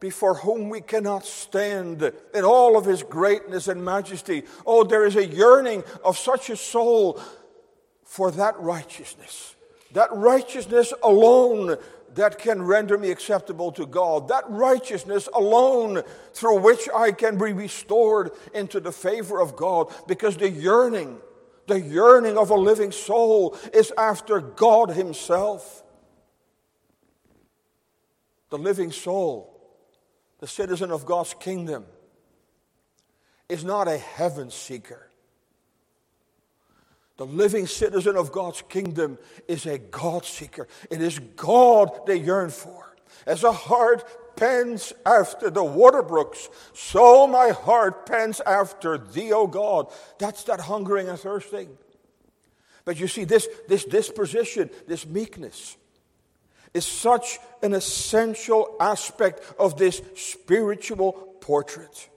before 0.00 0.34
whom 0.34 0.68
we 0.68 0.80
cannot 0.80 1.24
stand 1.24 2.12
in 2.34 2.44
all 2.44 2.76
of 2.76 2.84
his 2.84 3.02
greatness 3.02 3.68
and 3.68 3.84
majesty. 3.84 4.44
Oh, 4.64 4.84
there 4.84 5.04
is 5.04 5.16
a 5.16 5.26
yearning 5.26 5.82
of 6.04 6.16
such 6.16 6.50
a 6.50 6.56
soul 6.56 7.20
for 8.04 8.30
that 8.32 8.58
righteousness. 8.60 9.56
That 9.92 10.14
righteousness 10.14 10.92
alone 11.02 11.78
that 12.14 12.38
can 12.38 12.62
render 12.62 12.98
me 12.98 13.10
acceptable 13.10 13.72
to 13.72 13.86
God. 13.86 14.28
That 14.28 14.44
righteousness 14.48 15.28
alone 15.34 16.02
through 16.32 16.60
which 16.60 16.88
I 16.94 17.12
can 17.12 17.38
be 17.38 17.52
restored 17.52 18.30
into 18.54 18.80
the 18.80 18.92
favor 18.92 19.40
of 19.40 19.56
God. 19.56 19.92
Because 20.06 20.36
the 20.36 20.50
yearning, 20.50 21.18
the 21.66 21.80
yearning 21.80 22.36
of 22.36 22.50
a 22.50 22.56
living 22.56 22.92
soul 22.92 23.56
is 23.72 23.92
after 23.96 24.40
God 24.40 24.90
Himself. 24.90 25.82
The 28.50 28.58
living 28.58 28.92
soul, 28.92 29.60
the 30.38 30.46
citizen 30.46 30.90
of 30.90 31.04
God's 31.04 31.34
kingdom, 31.34 31.84
is 33.48 33.64
not 33.64 33.88
a 33.88 33.98
heaven 33.98 34.50
seeker. 34.50 35.07
The 37.18 37.26
living 37.26 37.66
citizen 37.66 38.16
of 38.16 38.30
God's 38.30 38.62
kingdom 38.62 39.18
is 39.48 39.66
a 39.66 39.78
God 39.78 40.24
seeker. 40.24 40.68
It 40.88 41.02
is 41.02 41.18
God 41.18 42.06
they 42.06 42.16
yearn 42.16 42.50
for. 42.50 42.94
As 43.26 43.42
a 43.42 43.52
heart 43.52 44.36
pants 44.36 44.92
after 45.04 45.50
the 45.50 45.64
water 45.64 46.02
brooks, 46.02 46.48
so 46.72 47.26
my 47.26 47.48
heart 47.48 48.06
pants 48.06 48.40
after 48.46 48.96
thee, 48.96 49.32
O 49.32 49.48
God. 49.48 49.92
That's 50.18 50.44
that 50.44 50.60
hungering 50.60 51.08
and 51.08 51.18
thirsting. 51.18 51.76
But 52.84 53.00
you 53.00 53.08
see, 53.08 53.24
this, 53.24 53.48
this 53.66 53.84
disposition, 53.84 54.70
this 54.86 55.04
meekness, 55.04 55.76
is 56.72 56.86
such 56.86 57.40
an 57.64 57.74
essential 57.74 58.76
aspect 58.78 59.42
of 59.58 59.76
this 59.76 60.00
spiritual 60.14 61.12
portrait. 61.40 62.08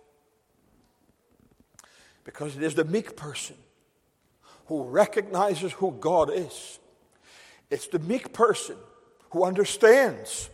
Because 2.23 2.55
it 2.55 2.61
is 2.61 2.75
the 2.75 2.85
meek 2.85 3.15
person 3.15 3.55
who 4.71 4.83
recognizes 4.83 5.73
who 5.73 5.91
God 5.99 6.31
is. 6.33 6.79
It's 7.69 7.87
the 7.87 7.99
meek 7.99 8.31
person 8.31 8.77
who 9.31 9.43
understands 9.43 10.49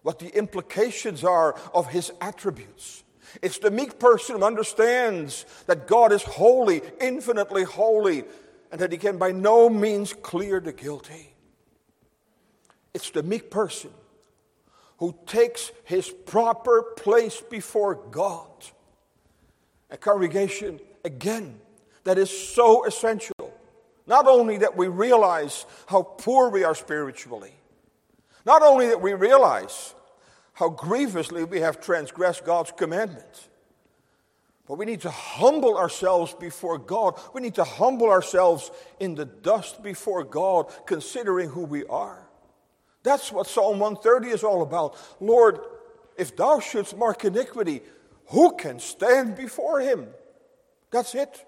what 0.00 0.18
the 0.18 0.34
implications 0.34 1.22
are 1.22 1.54
of 1.74 1.86
his 1.88 2.10
attributes. 2.22 3.04
It's 3.42 3.58
the 3.58 3.70
meek 3.70 3.98
person 3.98 4.38
who 4.38 4.42
understands 4.42 5.44
that 5.66 5.86
God 5.86 6.12
is 6.12 6.22
holy, 6.22 6.80
infinitely 6.98 7.64
holy, 7.64 8.24
and 8.72 8.80
that 8.80 8.90
he 8.90 8.96
can 8.96 9.18
by 9.18 9.32
no 9.32 9.68
means 9.68 10.14
clear 10.14 10.60
the 10.60 10.72
guilty. 10.72 11.34
It's 12.94 13.10
the 13.10 13.22
meek 13.22 13.50
person 13.50 13.90
who 14.96 15.14
takes 15.26 15.72
his 15.84 16.08
proper 16.08 16.94
place 16.96 17.42
before 17.42 17.96
God. 17.96 18.48
A 19.90 19.98
congregation, 19.98 20.80
again, 21.04 21.60
that 22.04 22.16
is 22.16 22.30
so 22.30 22.86
essential. 22.86 23.34
Not 24.08 24.26
only 24.26 24.56
that 24.58 24.76
we 24.76 24.88
realize 24.88 25.66
how 25.86 26.02
poor 26.02 26.48
we 26.48 26.64
are 26.64 26.74
spiritually, 26.74 27.52
not 28.46 28.62
only 28.62 28.86
that 28.88 29.02
we 29.02 29.12
realize 29.12 29.94
how 30.54 30.70
grievously 30.70 31.44
we 31.44 31.60
have 31.60 31.80
transgressed 31.80 32.44
God's 32.44 32.72
commandments, 32.72 33.48
but 34.66 34.78
we 34.78 34.86
need 34.86 35.02
to 35.02 35.10
humble 35.10 35.76
ourselves 35.76 36.34
before 36.34 36.78
God. 36.78 37.18
We 37.32 37.42
need 37.42 37.54
to 37.54 37.64
humble 37.64 38.08
ourselves 38.08 38.70
in 38.98 39.14
the 39.14 39.24
dust 39.26 39.82
before 39.82 40.24
God, 40.24 40.72
considering 40.86 41.50
who 41.50 41.64
we 41.64 41.84
are. 41.86 42.26
That's 43.02 43.30
what 43.30 43.46
Psalm 43.46 43.78
130 43.78 44.28
is 44.28 44.42
all 44.42 44.62
about. 44.62 44.96
Lord, 45.20 45.60
if 46.16 46.34
thou 46.34 46.60
shouldst 46.60 46.96
mark 46.96 47.24
iniquity, 47.24 47.82
who 48.26 48.56
can 48.56 48.78
stand 48.78 49.36
before 49.36 49.80
him? 49.80 50.08
That's 50.90 51.14
it. 51.14 51.44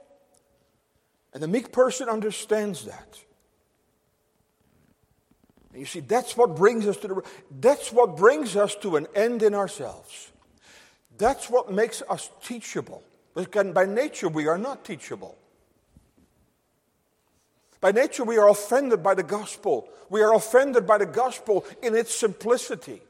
And 1.32 1.42
the 1.42 1.48
meek 1.48 1.72
person 1.72 2.08
understands 2.08 2.84
that. 2.86 3.18
And 5.72 5.80
you 5.80 5.86
see, 5.86 6.00
that's 6.00 6.36
what 6.36 6.56
brings 6.56 6.86
us 6.86 6.96
to 6.98 7.08
the 7.08 7.22
that's 7.60 7.92
what 7.92 8.16
brings 8.16 8.56
us 8.56 8.74
to 8.76 8.96
an 8.96 9.06
end 9.14 9.42
in 9.42 9.54
ourselves. 9.54 10.32
That's 11.16 11.48
what 11.48 11.70
makes 11.70 12.02
us 12.08 12.30
teachable. 12.42 13.02
Because 13.34 13.72
by 13.72 13.86
nature 13.86 14.28
we 14.28 14.48
are 14.48 14.58
not 14.58 14.84
teachable. 14.84 15.36
By 17.80 17.92
nature 17.92 18.24
we 18.24 18.38
are 18.38 18.48
offended 18.48 19.02
by 19.02 19.14
the 19.14 19.22
gospel. 19.22 19.88
We 20.08 20.22
are 20.22 20.34
offended 20.34 20.86
by 20.86 20.98
the 20.98 21.06
gospel 21.06 21.64
in 21.82 21.94
its 21.94 22.14
simplicity. 22.14 23.00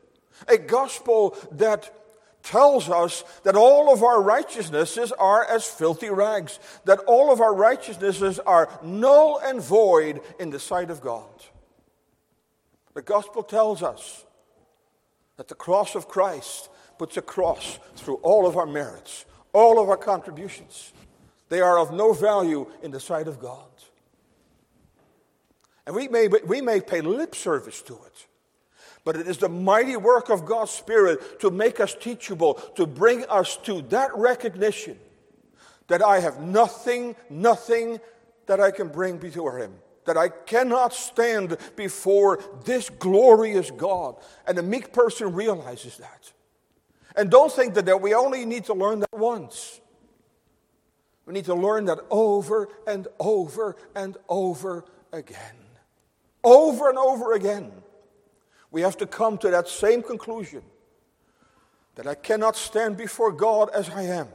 A 0.49 0.59
gospel 0.59 1.37
that 1.53 1.93
tells 2.43 2.89
us 2.89 3.25
that 3.43 3.57
all 3.57 3.93
of 3.93 4.03
our 4.03 4.21
righteousnesses 4.23 5.13
are 5.13 5.45
as 5.45 5.67
filthy 5.67 6.11
rags, 6.11 6.59
that 6.85 7.01
all 7.01 7.33
of 7.33 7.41
our 7.41 7.55
righteousnesses 7.55 8.39
are 8.41 8.71
null 8.83 9.41
and 9.45 9.63
void 9.63 10.21
in 10.39 10.51
the 10.51 10.61
sight 10.61 10.91
of 10.91 11.01
God. 11.01 11.29
The 12.95 13.03
gospel 13.03 13.43
tells 13.43 13.83
us 13.83 14.25
that 15.37 15.49
the 15.49 15.55
cross 15.55 15.95
of 15.95 16.09
Christ 16.09 16.69
puts 16.99 17.17
a 17.17 17.23
cross 17.23 17.79
through 17.97 18.17
all 18.17 18.47
of 18.47 18.57
our 18.57 18.67
merits, 18.67 19.25
all 19.53 19.81
of 19.81 19.89
our 19.89 19.97
contributions. 19.97 20.93
They 21.49 21.61
are 21.61 21.79
of 21.79 21.93
no 21.93 22.13
value 22.13 22.67
in 22.83 22.91
the 22.91 23.01
sight 23.01 23.27
of 23.27 23.41
God. 23.41 23.65
And 25.87 25.97
we 25.97 26.09
may, 26.09 26.29
we 26.29 26.61
may 26.61 26.81
pay 26.81 27.01
lip 27.01 27.35
service 27.35 27.83
to 27.83 27.95
it. 27.95 28.27
But 29.05 29.17
it 29.17 29.27
is 29.27 29.39
the 29.39 29.49
mighty 29.49 29.97
work 29.97 30.29
of 30.29 30.45
God's 30.45 30.71
Spirit 30.71 31.41
to 31.41 31.51
make 31.51 31.81
us 31.81 31.95
teachable, 31.95 32.55
to 32.77 32.87
bring 32.87 33.25
us 33.27 33.57
to 33.59 33.83
that 33.83 34.15
recognition 34.17 34.99
that 35.89 36.03
I 36.03 36.21
have 36.21 36.41
nothing, 36.41 37.17
nothing 37.29 37.99
that 38.47 38.61
I 38.61 38.71
can 38.71 38.89
bring 38.89 39.19
before 39.19 39.59
Him. 39.59 39.75
That 40.05 40.17
I 40.17 40.29
cannot 40.29 40.93
stand 40.93 41.57
before 41.77 42.43
this 42.65 42.91
glorious 42.91 43.71
God. 43.71 44.17
And 44.47 44.59
a 44.59 44.63
meek 44.63 44.93
person 44.93 45.33
realizes 45.35 45.97
that. 45.99 46.33
And 47.17 47.31
don't 47.31 47.53
think 47.53 47.75
that, 47.75 47.87
that 47.87 48.01
we 48.01 48.15
only 48.15 48.45
need 48.45 48.65
to 48.67 48.75
learn 48.75 49.01
that 49.01 49.13
once. 49.13 49.81
We 51.27 51.35
need 51.35 51.45
to 51.47 51.55
learn 51.55 51.87
that 51.87 51.99
over 52.11 52.69
and 52.87 53.09
over 53.19 53.77
and 53.95 54.17
over 54.29 54.85
again. 55.13 55.57
Over 56.43 56.89
and 56.89 56.99
over 56.99 57.35
again 57.35 57.73
we 58.71 58.83
have 58.83 58.97
to 58.99 59.07
come 59.07 59.39
to 59.39 59.51
that 59.51 59.69
same 59.69 60.03
conclusion 60.03 60.63
that 61.97 62.07
I 62.07 62.15
cannot 62.15 62.57
stand 62.57 62.97
before 62.97 63.33
God 63.33 63.71
as 63.75 63.89
I 63.91 64.03
am. 64.03 64.29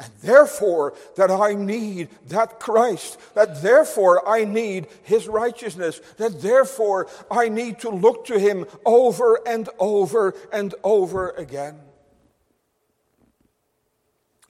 And 0.00 0.12
therefore, 0.22 0.94
that 1.16 1.30
I 1.30 1.54
need 1.54 2.08
that 2.28 2.60
Christ, 2.60 3.18
that 3.34 3.62
therefore 3.62 4.26
I 4.28 4.44
need 4.44 4.86
His 5.02 5.26
righteousness, 5.26 6.00
that 6.18 6.40
therefore 6.40 7.08
I 7.30 7.48
need 7.48 7.80
to 7.80 7.90
look 7.90 8.26
to 8.26 8.38
Him 8.38 8.64
over 8.86 9.40
and 9.46 9.68
over 9.78 10.34
and 10.52 10.74
over 10.84 11.30
again. 11.30 11.80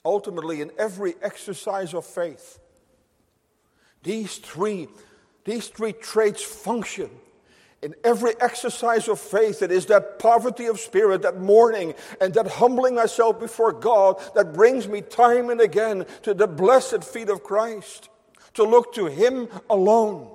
Ultimately, 0.05 0.61
in 0.61 0.71
every 0.77 1.15
exercise 1.21 1.93
of 1.93 2.05
faith, 2.05 2.59
these 4.03 4.37
three, 4.37 4.87
these 5.45 5.67
three 5.67 5.93
traits 5.93 6.43
function 6.43 7.09
in 7.81 7.95
every 8.03 8.33
exercise 8.41 9.07
of 9.07 9.19
faith, 9.19 9.61
it 9.61 9.71
is 9.71 9.85
that 9.85 10.19
poverty 10.19 10.65
of 10.65 10.79
spirit, 10.79 11.21
that 11.21 11.39
mourning, 11.39 11.93
and 12.19 12.33
that 12.33 12.47
humbling 12.47 12.95
myself 12.95 13.39
before 13.39 13.71
God 13.71 14.21
that 14.35 14.53
brings 14.53 14.87
me 14.87 15.01
time 15.01 15.49
and 15.49 15.61
again 15.61 16.05
to 16.23 16.33
the 16.33 16.47
blessed 16.47 17.03
feet 17.03 17.29
of 17.29 17.43
Christ, 17.43 18.09
to 18.55 18.63
look 18.63 18.93
to 18.95 19.05
Him 19.05 19.47
alone. 19.69 20.29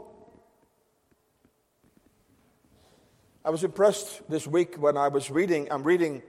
I 3.45 3.51
was 3.51 3.63
impressed 3.63 4.29
this 4.31 4.47
week 4.47 4.77
when 4.77 4.97
I 4.97 5.09
was 5.09 5.31
reading, 5.31 5.69
I'm 5.71 5.83
reading 5.83 6.23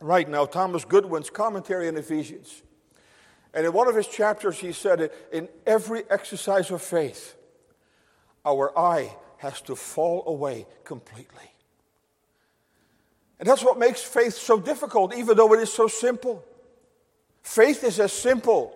right 0.00 0.28
now 0.28 0.46
Thomas 0.46 0.84
Goodwin's 0.84 1.30
commentary 1.30 1.86
on 1.86 1.96
Ephesians. 1.96 2.62
And 3.54 3.64
in 3.64 3.72
one 3.72 3.86
of 3.86 3.94
his 3.94 4.08
chapters, 4.08 4.58
he 4.58 4.72
said, 4.72 5.12
In 5.32 5.48
every 5.64 6.02
exercise 6.10 6.72
of 6.72 6.82
faith, 6.82 7.36
our 8.44 8.76
eye 8.76 9.14
has 9.38 9.60
to 9.62 9.76
fall 9.76 10.24
away 10.26 10.66
completely. 10.84 11.50
And 13.38 13.48
that's 13.48 13.64
what 13.64 13.78
makes 13.78 14.02
faith 14.02 14.34
so 14.34 14.58
difficult, 14.58 15.14
even 15.14 15.36
though 15.36 15.52
it 15.54 15.60
is 15.60 15.72
so 15.72 15.88
simple. 15.88 16.44
Faith 17.42 17.84
is 17.84 18.00
as 18.00 18.12
simple 18.12 18.72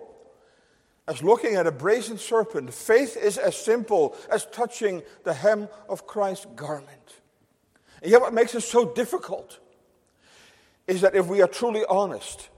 as 1.07 1.23
looking 1.23 1.55
at 1.55 1.65
a 1.65 1.71
brazen 1.71 2.17
serpent. 2.17 2.71
Faith 2.73 3.17
is 3.17 3.37
as 3.37 3.57
simple 3.57 4.15
as 4.31 4.45
touching 4.45 5.01
the 5.23 5.33
hem 5.33 5.67
of 5.87 6.05
Christ's 6.05 6.45
garment. 6.55 7.21
And 8.01 8.11
yet, 8.11 8.21
what 8.21 8.33
makes 8.33 8.53
it 8.53 8.61
so 8.61 8.93
difficult 8.93 9.59
is 10.87 11.01
that 11.01 11.15
if 11.15 11.27
we 11.27 11.41
are 11.41 11.47
truly 11.47 11.83
honest, 11.89 12.49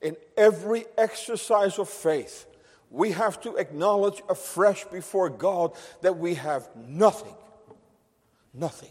in 0.00 0.16
every 0.36 0.86
exercise 0.96 1.78
of 1.78 1.88
faith, 1.88 2.46
we 2.90 3.12
have 3.12 3.40
to 3.42 3.56
acknowledge 3.56 4.22
afresh 4.28 4.84
before 4.84 5.28
God 5.28 5.72
that 6.02 6.18
we 6.18 6.34
have 6.34 6.68
nothing, 6.74 7.34
nothing, 8.54 8.90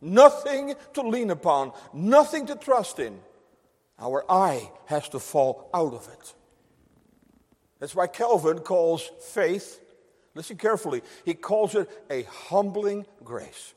nothing 0.00 0.74
to 0.94 1.02
lean 1.02 1.30
upon, 1.30 1.72
nothing 1.92 2.46
to 2.46 2.54
trust 2.54 2.98
in. 2.98 3.18
Our 3.98 4.24
eye 4.30 4.70
has 4.86 5.08
to 5.10 5.18
fall 5.18 5.70
out 5.74 5.94
of 5.94 6.08
it. 6.12 6.34
That's 7.78 7.94
why 7.94 8.06
Calvin 8.06 8.60
calls 8.60 9.10
faith, 9.20 9.80
listen 10.34 10.56
carefully, 10.56 11.02
he 11.24 11.34
calls 11.34 11.74
it 11.74 11.90
a 12.10 12.22
humbling 12.22 13.06
grace. 13.24 13.74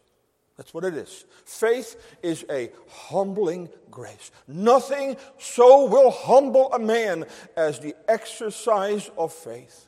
That's 0.57 0.73
what 0.73 0.85
it 0.85 0.95
is. 0.95 1.25
Faith 1.43 2.17
is 2.23 2.45
a 2.49 2.71
humbling 2.89 3.69
grace. 3.91 4.31
Nothing 4.47 5.17
so 5.37 5.85
will 5.85 6.11
humble 6.11 6.71
a 6.71 6.79
man 6.79 7.25
as 7.57 7.79
the 7.79 7.95
exercise 8.07 9.11
of 9.17 9.33
faith. 9.33 9.87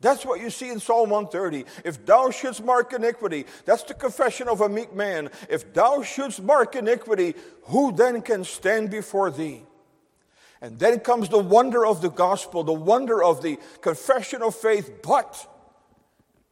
That's 0.00 0.26
what 0.26 0.40
you 0.40 0.50
see 0.50 0.68
in 0.68 0.80
Psalm 0.80 1.10
130. 1.10 1.64
If 1.84 2.04
thou 2.04 2.30
shouldst 2.30 2.64
mark 2.64 2.92
iniquity, 2.92 3.46
that's 3.64 3.84
the 3.84 3.94
confession 3.94 4.48
of 4.48 4.60
a 4.60 4.68
meek 4.68 4.92
man. 4.92 5.30
If 5.48 5.72
thou 5.72 6.02
shouldst 6.02 6.42
mark 6.42 6.74
iniquity, 6.74 7.36
who 7.66 7.92
then 7.92 8.20
can 8.20 8.42
stand 8.42 8.90
before 8.90 9.30
thee? 9.30 9.62
And 10.60 10.76
then 10.80 10.98
comes 10.98 11.28
the 11.28 11.38
wonder 11.38 11.86
of 11.86 12.02
the 12.02 12.10
gospel, 12.10 12.64
the 12.64 12.72
wonder 12.72 13.22
of 13.22 13.42
the 13.42 13.58
confession 13.80 14.42
of 14.42 14.56
faith. 14.56 15.02
But 15.02 15.48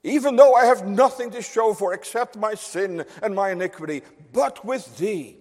even 0.02 0.36
though 0.36 0.54
I 0.54 0.64
have 0.64 0.86
nothing 0.86 1.30
to 1.32 1.42
show 1.42 1.74
for 1.74 1.92
except 1.92 2.36
my 2.36 2.54
sin 2.54 3.04
and 3.22 3.34
my 3.34 3.50
iniquity, 3.50 4.02
but 4.32 4.64
with 4.64 4.96
thee, 4.96 5.36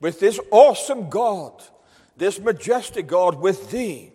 with 0.00 0.20
this 0.20 0.38
awesome 0.50 1.08
God, 1.08 1.62
this 2.16 2.38
majestic 2.38 3.06
God, 3.06 3.40
with 3.40 3.70
thee, 3.70 4.12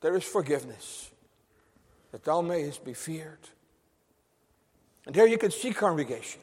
there 0.00 0.14
is 0.16 0.24
forgiveness, 0.24 1.10
that 2.12 2.24
thou 2.24 2.40
mayest 2.40 2.84
be 2.84 2.94
feared. 2.94 3.38
And 5.06 5.14
there 5.14 5.26
you 5.26 5.38
can 5.38 5.50
see, 5.50 5.72
congregation, 5.72 6.40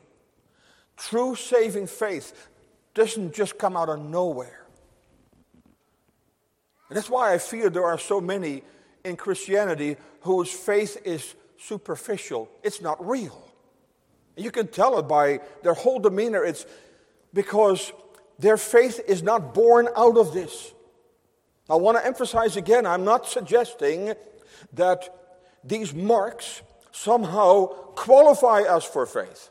true 0.97 1.35
saving 1.35 1.87
faith 1.87 2.49
doesn't 2.93 3.33
just 3.33 3.57
come 3.57 3.77
out 3.77 3.89
of 3.89 3.99
nowhere. 3.99 4.65
And 6.89 6.97
that's 6.97 7.09
why 7.09 7.33
I 7.33 7.37
fear 7.37 7.69
there 7.69 7.85
are 7.85 7.97
so 7.97 8.19
many 8.19 8.63
in 9.05 9.15
Christianity 9.15 9.95
whose 10.21 10.51
faith 10.51 10.97
is 11.05 11.35
superficial, 11.61 12.49
it's 12.63 12.81
not 12.81 13.05
real. 13.05 13.47
You 14.35 14.51
can 14.51 14.67
tell 14.67 14.97
it 14.99 15.03
by 15.03 15.41
their 15.63 15.73
whole 15.73 15.99
demeanor. 15.99 16.43
It's 16.43 16.65
because 17.33 17.91
their 18.39 18.57
faith 18.57 18.99
is 19.07 19.21
not 19.21 19.53
born 19.53 19.87
out 19.95 20.17
of 20.17 20.33
this. 20.33 20.73
I 21.69 21.75
want 21.75 21.97
to 21.97 22.05
emphasize 22.05 22.57
again 22.57 22.85
I'm 22.85 23.05
not 23.05 23.27
suggesting 23.27 24.13
that 24.73 25.09
these 25.63 25.93
marks 25.93 26.61
somehow 26.91 27.67
qualify 27.95 28.61
us 28.61 28.83
for 28.83 29.05
faith. 29.05 29.49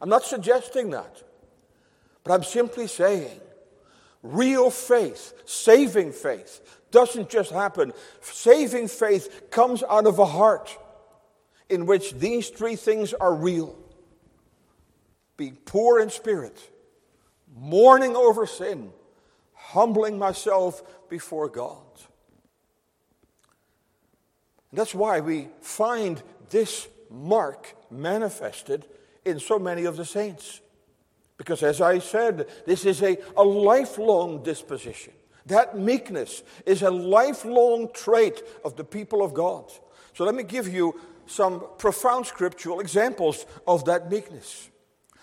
I'm 0.00 0.08
not 0.08 0.24
suggesting 0.24 0.90
that. 0.90 1.22
But 2.24 2.34
I'm 2.34 2.44
simply 2.44 2.86
saying 2.86 3.40
real 4.22 4.70
faith, 4.70 5.32
saving 5.44 6.12
faith, 6.12 6.60
doesn't 6.90 7.30
just 7.30 7.50
happen. 7.50 7.92
Saving 8.20 8.86
faith 8.86 9.50
comes 9.50 9.82
out 9.82 10.06
of 10.06 10.18
a 10.18 10.26
heart 10.26 10.78
in 11.72 11.86
which 11.86 12.12
these 12.12 12.50
three 12.50 12.76
things 12.76 13.14
are 13.14 13.34
real 13.34 13.74
being 15.38 15.56
poor 15.64 15.98
in 15.98 16.10
spirit, 16.10 16.56
mourning 17.56 18.14
over 18.14 18.46
sin, 18.46 18.92
humbling 19.54 20.18
myself 20.18 20.82
before 21.08 21.48
God. 21.48 21.82
And 24.70 24.78
that's 24.78 24.94
why 24.94 25.20
we 25.20 25.48
find 25.62 26.22
this 26.50 26.86
mark 27.10 27.74
manifested 27.90 28.86
in 29.24 29.40
so 29.40 29.58
many 29.58 29.84
of 29.84 29.96
the 29.96 30.04
saints. 30.04 30.60
Because, 31.38 31.62
as 31.62 31.80
I 31.80 31.98
said, 31.98 32.46
this 32.66 32.84
is 32.84 33.02
a, 33.02 33.16
a 33.36 33.42
lifelong 33.42 34.42
disposition. 34.42 35.14
That 35.46 35.76
meekness 35.76 36.42
is 36.66 36.82
a 36.82 36.90
lifelong 36.90 37.90
trait 37.92 38.42
of 38.64 38.76
the 38.76 38.84
people 38.84 39.22
of 39.24 39.34
God. 39.34 39.72
So, 40.14 40.24
let 40.24 40.34
me 40.34 40.44
give 40.44 40.68
you 40.68 41.00
some 41.32 41.64
profound 41.78 42.26
scriptural 42.26 42.80
examples 42.80 43.46
of 43.66 43.84
that 43.86 44.10
meekness, 44.10 44.70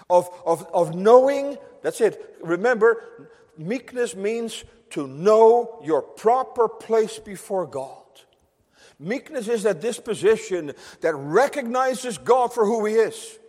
of, 0.10 0.30
of, 0.46 0.68
of 0.74 0.96
knowing, 0.96 1.58
that's 1.82 2.02
it. 2.02 2.38
Remember, 2.42 3.30
meekness 3.58 4.16
means 4.16 4.64
to 4.92 5.08
know 5.08 5.80
your 5.84 6.02
proper 6.02 6.68
place 6.68 7.20
before 7.20 7.68
God. 7.68 7.96
Meekness 9.00 9.48
is 9.48 9.64
that 9.64 9.80
disposition 9.80 10.74
that 11.02 11.16
recognizes 11.16 12.18
God 12.18 12.54
for 12.54 12.66
who 12.66 12.86
He 12.86 12.96
is, 12.96 13.40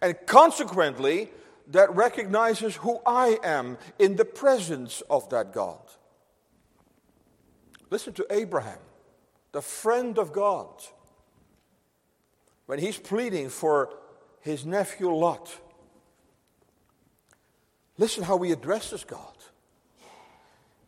and 0.00 0.16
consequently 0.26 1.30
that 1.68 1.94
recognizes 1.94 2.76
who 2.76 3.00
I 3.06 3.38
am 3.42 3.78
in 3.98 4.16
the 4.16 4.24
presence 4.24 5.02
of 5.08 5.28
that 5.30 5.52
God. 5.52 5.80
Listen 7.90 8.12
to 8.14 8.26
Abraham, 8.30 8.78
the 9.52 9.62
friend 9.62 10.18
of 10.18 10.32
God, 10.32 10.68
when 12.66 12.78
he's 12.78 12.98
pleading 12.98 13.48
for 13.48 13.90
his 14.40 14.64
nephew 14.64 15.10
Lot. 15.10 15.54
Listen 17.98 18.24
how 18.24 18.38
he 18.38 18.52
addresses 18.52 19.04
God. 19.04 19.36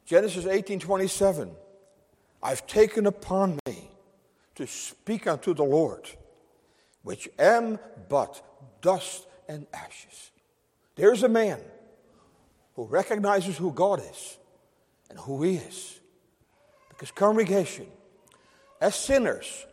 Genesis 0.04 0.44
18:27 0.46 1.54
I've 2.42 2.66
taken 2.66 3.06
upon 3.06 3.58
me 3.66 3.90
to 4.54 4.66
speak 4.66 5.26
unto 5.26 5.54
the 5.54 5.64
Lord, 5.64 6.08
which 7.02 7.28
am 7.38 7.78
but 8.08 8.42
dust 8.82 9.26
and 9.48 9.66
ashes. 9.72 10.30
There's 10.94 11.22
a 11.22 11.28
man 11.28 11.60
who 12.76 12.84
recognizes 12.84 13.56
who 13.56 13.72
God 13.72 14.02
is 14.10 14.38
and 15.08 15.18
who 15.18 15.42
he 15.42 15.56
is. 15.56 16.00
Because, 16.88 17.10
congregation, 17.10 17.86
as 18.80 18.94
sinners, 18.94 19.66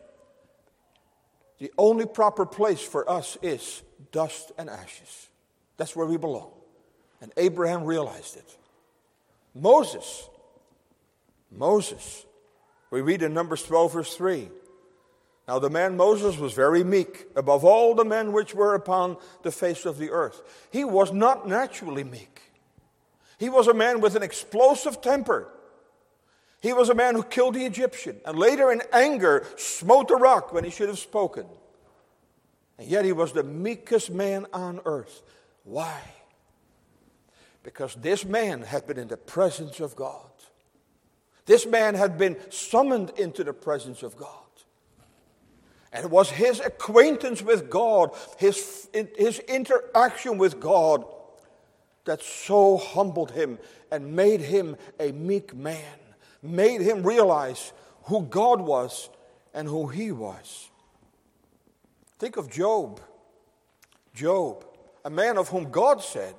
the 1.62 1.72
only 1.78 2.06
proper 2.06 2.44
place 2.44 2.80
for 2.80 3.08
us 3.08 3.38
is 3.40 3.84
dust 4.10 4.50
and 4.58 4.68
ashes. 4.68 5.28
That's 5.76 5.94
where 5.94 6.08
we 6.08 6.16
belong. 6.16 6.50
And 7.20 7.30
Abraham 7.36 7.84
realized 7.84 8.36
it. 8.36 8.56
Moses, 9.54 10.28
Moses, 11.52 12.26
we 12.90 13.00
read 13.00 13.22
in 13.22 13.32
Numbers 13.32 13.62
12, 13.62 13.92
verse 13.92 14.16
3. 14.16 14.48
Now, 15.46 15.60
the 15.60 15.70
man 15.70 15.96
Moses 15.96 16.36
was 16.36 16.52
very 16.52 16.82
meek, 16.82 17.26
above 17.36 17.64
all 17.64 17.94
the 17.94 18.04
men 18.04 18.32
which 18.32 18.56
were 18.56 18.74
upon 18.74 19.16
the 19.42 19.52
face 19.52 19.86
of 19.86 19.98
the 19.98 20.10
earth. 20.10 20.42
He 20.72 20.82
was 20.84 21.12
not 21.12 21.46
naturally 21.46 22.02
meek. 22.02 22.40
He 23.38 23.48
was 23.48 23.68
a 23.68 23.74
man 23.74 24.00
with 24.00 24.16
an 24.16 24.24
explosive 24.24 25.00
temper. 25.00 25.48
He 26.62 26.72
was 26.72 26.88
a 26.88 26.94
man 26.94 27.16
who 27.16 27.24
killed 27.24 27.54
the 27.54 27.66
Egyptian 27.66 28.20
and 28.24 28.38
later, 28.38 28.70
in 28.70 28.82
anger, 28.92 29.44
smote 29.56 30.08
the 30.08 30.14
rock 30.14 30.52
when 30.52 30.62
he 30.62 30.70
should 30.70 30.88
have 30.88 30.98
spoken. 30.98 31.44
And 32.78 32.88
yet, 32.88 33.04
he 33.04 33.12
was 33.12 33.32
the 33.32 33.42
meekest 33.42 34.10
man 34.10 34.46
on 34.52 34.80
earth. 34.84 35.22
Why? 35.64 36.00
Because 37.64 37.96
this 37.96 38.24
man 38.24 38.62
had 38.62 38.86
been 38.86 38.98
in 38.98 39.08
the 39.08 39.16
presence 39.16 39.80
of 39.80 39.96
God. 39.96 40.30
This 41.46 41.66
man 41.66 41.96
had 41.96 42.16
been 42.16 42.36
summoned 42.50 43.10
into 43.18 43.42
the 43.42 43.52
presence 43.52 44.04
of 44.04 44.16
God. 44.16 44.28
And 45.92 46.04
it 46.04 46.10
was 46.10 46.30
his 46.30 46.60
acquaintance 46.60 47.42
with 47.42 47.68
God, 47.68 48.12
his, 48.38 48.88
his 49.16 49.40
interaction 49.40 50.38
with 50.38 50.60
God, 50.60 51.04
that 52.04 52.22
so 52.22 52.76
humbled 52.76 53.32
him 53.32 53.58
and 53.90 54.14
made 54.14 54.40
him 54.40 54.76
a 54.98 55.12
meek 55.12 55.54
man, 55.54 55.98
made 56.42 56.80
him 56.80 57.02
realize 57.02 57.72
who 58.04 58.22
God 58.22 58.60
was 58.60 59.08
and 59.54 59.68
who 59.68 59.86
he 59.86 60.10
was. 60.10 60.70
Think 62.18 62.36
of 62.36 62.50
Job. 62.50 63.00
Job, 64.14 64.64
a 65.04 65.10
man 65.10 65.38
of 65.38 65.48
whom 65.48 65.70
God 65.70 66.02
said, 66.02 66.34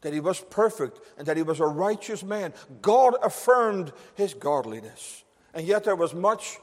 that 0.00 0.12
he 0.12 0.20
was 0.20 0.40
perfect 0.40 0.98
and 1.16 1.26
that 1.26 1.36
he 1.36 1.42
was 1.42 1.60
a 1.60 1.66
righteous 1.66 2.22
man. 2.22 2.52
God 2.80 3.14
affirmed 3.22 3.92
his 4.14 4.34
godliness. 4.34 5.24
And 5.54 5.66
yet 5.66 5.84
there 5.84 5.96
was 5.96 6.12
much 6.12 6.58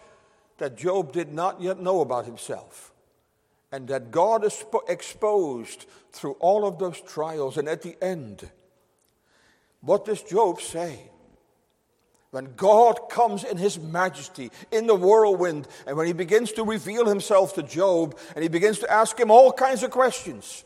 that 0.58 0.76
Job 0.78 1.14
did 1.14 1.32
not 1.34 1.62
yet 1.62 1.80
know 1.80 2.02
about 2.02 2.26
himself. 2.26 2.92
And 3.72 3.88
that 3.88 4.12
God 4.12 4.44
exposed 4.88 5.86
through 6.12 6.34
all 6.34 6.68
of 6.68 6.80
those 6.80 7.00
trials. 7.02 7.58
And 7.58 7.70
at 7.70 7.82
the 7.82 7.96
end, 8.04 8.50
what 9.82 10.06
does 10.06 10.22
Job 10.24 10.60
say? 10.60 11.10
When 12.32 12.54
God 12.56 13.10
comes 13.10 13.44
in 13.44 13.58
his 13.58 13.80
majesty, 13.80 14.52
in 14.72 14.86
the 14.86 14.96
whirlwind, 14.96 15.68
and 15.88 15.98
when 15.98 16.06
he 16.06 16.14
begins 16.14 16.52
to 16.54 16.64
reveal 16.64 17.08
himself 17.08 17.56
to 17.56 17.64
Job, 17.64 18.18
and 18.36 18.44
he 18.44 18.50
begins 18.50 18.80
to 18.80 18.92
ask 18.92 19.20
him 19.20 19.32
all 19.32 19.52
kinds 19.52 19.82
of 19.82 19.90
questions, 19.90 20.64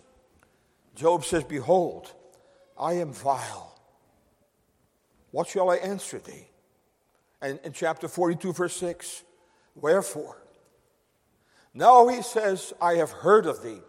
Job 0.96 1.24
says, 1.24 1.44
Behold, 1.46 2.12
I 2.78 2.94
am 2.94 3.14
vile. 3.14 3.80
What 5.32 5.48
shall 5.48 5.70
I 5.70 5.78
answer 5.78 6.20
thee? 6.20 6.48
And 7.42 7.60
in 7.64 7.72
chapter 7.72 8.08
42, 8.08 8.54
verse 8.54 8.76
6, 8.76 9.24
wherefore? 9.76 10.38
Now 11.74 12.08
he 12.08 12.22
says, 12.22 12.74
I 12.82 12.96
have 12.96 13.12
heard 13.12 13.46
of 13.46 13.64
thee 13.64 13.82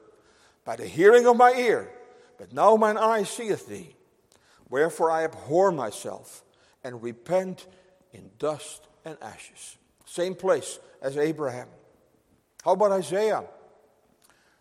by 0.64 0.76
the 0.76 0.86
hearing 0.86 1.26
of 1.26 1.36
my 1.36 1.52
ear, 1.52 1.90
but 2.38 2.52
now 2.52 2.76
mine 2.76 2.96
eye 2.96 3.24
seeth 3.24 3.68
thee. 3.68 3.94
Wherefore 4.70 5.10
I 5.10 5.24
abhor 5.24 5.70
myself 5.70 6.44
and 6.84 7.02
repent 7.02 7.66
in 8.12 8.30
dust 8.38 8.86
and 9.04 9.16
ashes. 9.20 9.76
Same 10.04 10.34
place 10.34 10.78
as 11.02 11.16
Abraham. 11.16 11.68
How 12.64 12.72
about 12.72 12.92
Isaiah? 12.92 13.44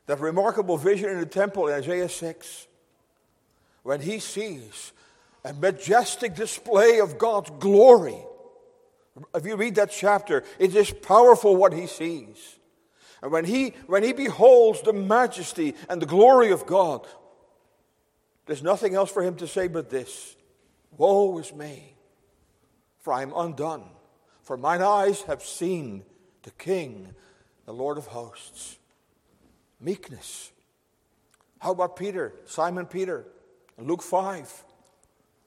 That 0.07 0.19
remarkable 0.19 0.77
vision 0.77 1.09
in 1.09 1.19
the 1.19 1.25
temple 1.25 1.67
in 1.67 1.75
Isaiah 1.75 2.09
6 2.09 2.67
when 3.83 4.01
he 4.01 4.19
sees 4.19 4.93
a 5.45 5.53
majestic 5.53 6.35
display 6.35 6.99
of 6.99 7.17
God's 7.17 7.51
glory. 7.59 8.17
If 9.35 9.45
you 9.45 9.55
read 9.55 9.75
that 9.75 9.91
chapter, 9.91 10.43
it 10.57 10.75
is 10.75 10.91
powerful 10.91 11.55
what 11.55 11.73
he 11.73 11.87
sees. 11.87 12.57
And 13.21 13.31
when 13.31 13.45
he, 13.45 13.73
when 13.87 14.03
he 14.03 14.11
beholds 14.11 14.81
the 14.81 14.93
majesty 14.93 15.75
and 15.87 16.01
the 16.01 16.05
glory 16.05 16.51
of 16.51 16.65
God, 16.65 17.05
there's 18.45 18.63
nothing 18.63 18.95
else 18.95 19.11
for 19.11 19.23
him 19.23 19.35
to 19.35 19.47
say 19.47 19.67
but 19.67 19.89
this 19.89 20.35
Woe 20.97 21.37
is 21.37 21.53
me, 21.53 21.92
for 23.03 23.11
I 23.11 23.21
am 23.21 23.33
undone, 23.35 23.83
for 24.43 24.55
mine 24.55 24.81
eyes 24.81 25.23
have 25.23 25.43
seen 25.43 26.03
the 26.43 26.51
King, 26.51 27.13
the 27.65 27.73
Lord 27.73 27.97
of 27.97 28.07
hosts. 28.07 28.79
Meekness. 29.81 30.51
How 31.59 31.71
about 31.71 31.97
Peter, 31.97 32.33
Simon 32.45 32.85
Peter? 32.85 33.25
Luke 33.77 34.01
5, 34.01 34.63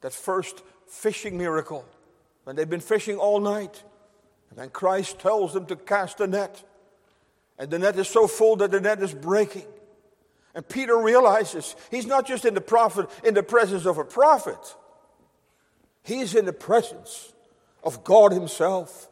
that 0.03 0.13
first 0.13 0.63
fishing 0.87 1.39
miracle, 1.39 1.87
when 2.45 2.57
they've 2.57 2.69
been 2.69 2.81
fishing 2.81 3.17
all 3.17 3.41
night, 3.41 3.83
and 4.51 4.59
then 4.59 4.69
Christ 4.69 5.19
tells 5.19 5.55
them 5.55 5.65
to 5.67 5.77
cast 5.77 6.21
a 6.21 6.27
net, 6.27 6.63
and 7.59 7.71
the 7.71 7.79
net 7.79 7.99
is 7.99 8.09
so 8.09 8.27
full 8.27 8.57
that 8.57 8.71
the 8.71 8.81
net 8.83 9.03
is 9.03 9.15
breaking. 9.15 9.67
And 10.55 10.69
Peter 10.69 10.99
realizes 10.99 11.75
he's 11.91 12.07
not 12.07 12.27
just 12.27 12.45
in 12.45 12.53
the 12.53 12.61
prophet 12.61 13.09
in 13.25 13.33
the 13.33 13.43
presence 13.43 13.87
of 13.87 13.97
a 13.97 14.05
prophet. 14.05 14.59
He's 16.03 16.35
in 16.35 16.45
the 16.45 16.53
presence 16.53 17.33
of 17.87 18.05
God 18.05 18.33
himself. 18.33 19.09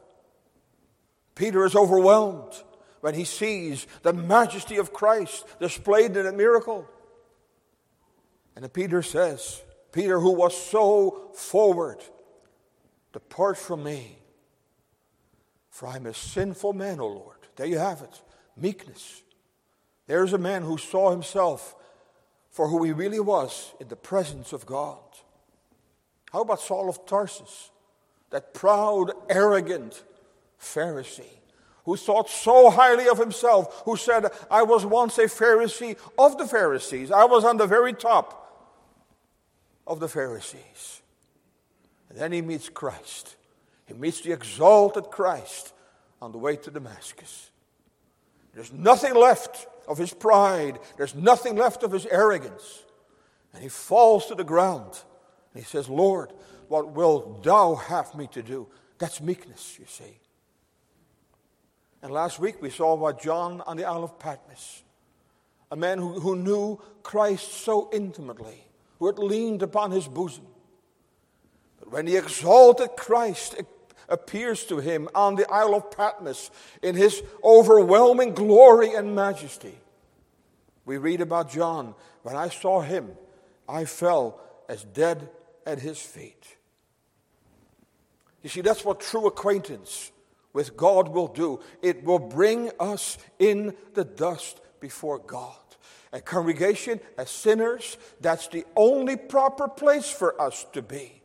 Peter 1.34 1.64
is 1.64 1.74
overwhelmed 1.74 2.52
when 3.00 3.14
he 3.14 3.24
sees 3.24 3.86
the 4.02 4.12
majesty 4.12 4.76
of 4.76 4.92
Christ 4.92 5.46
displayed 5.60 6.16
in 6.16 6.26
a 6.26 6.32
miracle. 6.32 6.86
And 8.56 8.70
Peter 8.72 9.00
says, 9.00 9.62
Peter, 9.92 10.18
who 10.20 10.32
was 10.32 10.56
so 10.56 11.30
forward, 11.34 12.02
depart 13.12 13.56
from 13.56 13.84
me, 13.84 14.18
for 15.70 15.88
I'm 15.88 16.06
a 16.06 16.14
sinful 16.14 16.72
man, 16.72 17.00
O 17.00 17.06
Lord. 17.06 17.38
There 17.56 17.66
you 17.66 17.78
have 17.78 18.02
it 18.02 18.22
meekness. 18.56 19.22
There's 20.06 20.32
a 20.32 20.38
man 20.38 20.62
who 20.62 20.78
saw 20.78 21.10
himself 21.10 21.74
for 22.50 22.68
who 22.68 22.84
he 22.84 22.92
really 22.92 23.20
was 23.20 23.72
in 23.80 23.88
the 23.88 23.96
presence 23.96 24.52
of 24.52 24.66
God. 24.66 24.98
How 26.32 26.42
about 26.42 26.60
Saul 26.60 26.88
of 26.88 27.04
Tarsus, 27.06 27.70
that 28.34 28.52
proud, 28.52 29.12
arrogant 29.30 30.02
Pharisee? 30.60 31.22
who 31.84 31.96
thought 31.96 32.30
so 32.30 32.70
highly 32.70 33.08
of 33.08 33.18
himself, 33.18 33.82
who 33.84 33.94
said, 33.94 34.32
I 34.50 34.62
was 34.62 34.86
once 34.86 35.18
a 35.18 35.24
Pharisee 35.24 35.98
of 36.18 36.38
the 36.38 36.46
Pharisees. 36.46 37.10
I 37.10 37.24
was 37.24 37.44
on 37.44 37.58
the 37.58 37.66
very 37.66 37.92
top 37.92 38.40
of 39.86 40.00
the 40.00 40.08
Pharisees. 40.08 41.02
And 42.08 42.18
then 42.18 42.32
he 42.32 42.40
meets 42.40 42.70
Christ. 42.70 43.36
He 43.84 43.92
meets 43.92 44.22
the 44.22 44.32
exalted 44.32 45.04
Christ 45.10 45.74
on 46.22 46.32
the 46.32 46.38
way 46.38 46.56
to 46.56 46.70
Damascus. 46.70 47.50
There's 48.54 48.72
nothing 48.72 49.14
left 49.14 49.66
of 49.86 49.98
his 49.98 50.14
pride, 50.14 50.78
there's 50.96 51.14
nothing 51.14 51.56
left 51.56 51.82
of 51.82 51.92
his 51.92 52.06
arrogance. 52.06 52.82
And 53.52 53.62
he 53.62 53.68
falls 53.68 54.24
to 54.26 54.34
the 54.34 54.42
ground 54.42 54.98
and 55.52 55.62
he 55.62 55.68
says, 55.68 55.88
Lord, 55.88 56.32
what 56.74 56.90
will 56.90 57.38
thou 57.44 57.76
have 57.76 58.16
me 58.16 58.26
to 58.32 58.42
do? 58.42 58.66
That's 58.98 59.20
meekness, 59.20 59.76
you 59.78 59.84
see. 59.86 60.18
And 62.02 62.10
last 62.10 62.40
week 62.40 62.60
we 62.60 62.68
saw 62.68 62.94
about 62.94 63.22
John 63.22 63.60
on 63.60 63.76
the 63.76 63.84
Isle 63.84 64.02
of 64.02 64.18
Patmos, 64.18 64.82
a 65.70 65.76
man 65.76 65.98
who, 65.98 66.18
who 66.18 66.34
knew 66.34 66.80
Christ 67.04 67.52
so 67.52 67.88
intimately 67.92 68.66
who 68.98 69.06
had 69.06 69.20
leaned 69.20 69.62
upon 69.62 69.92
his 69.92 70.08
bosom. 70.08 70.48
But 71.78 71.92
when 71.92 72.06
the 72.06 72.16
exalted 72.16 72.96
Christ 72.96 73.54
appears 74.08 74.64
to 74.64 74.78
him 74.78 75.08
on 75.14 75.36
the 75.36 75.48
Isle 75.48 75.76
of 75.76 75.92
Patmos 75.92 76.50
in 76.82 76.96
his 76.96 77.22
overwhelming 77.44 78.34
glory 78.34 78.94
and 78.94 79.14
majesty, 79.14 79.78
we 80.84 80.98
read 80.98 81.20
about 81.20 81.52
John. 81.52 81.94
When 82.24 82.34
I 82.34 82.48
saw 82.48 82.80
him, 82.80 83.12
I 83.68 83.84
fell 83.84 84.40
as 84.68 84.82
dead 84.82 85.30
at 85.64 85.78
his 85.78 86.00
feet. 86.00 86.53
You 88.44 88.50
see, 88.50 88.60
that's 88.60 88.84
what 88.84 89.00
true 89.00 89.26
acquaintance 89.26 90.12
with 90.52 90.76
God 90.76 91.08
will 91.08 91.28
do. 91.28 91.60
It 91.82 92.04
will 92.04 92.18
bring 92.18 92.70
us 92.78 93.16
in 93.38 93.74
the 93.94 94.04
dust 94.04 94.60
before 94.80 95.18
God. 95.18 95.56
A 96.12 96.20
congregation, 96.20 97.00
as 97.16 97.30
sinners, 97.30 97.96
that's 98.20 98.46
the 98.48 98.66
only 98.76 99.16
proper 99.16 99.66
place 99.66 100.10
for 100.10 100.40
us 100.40 100.66
to 100.74 100.82
be. 100.82 101.22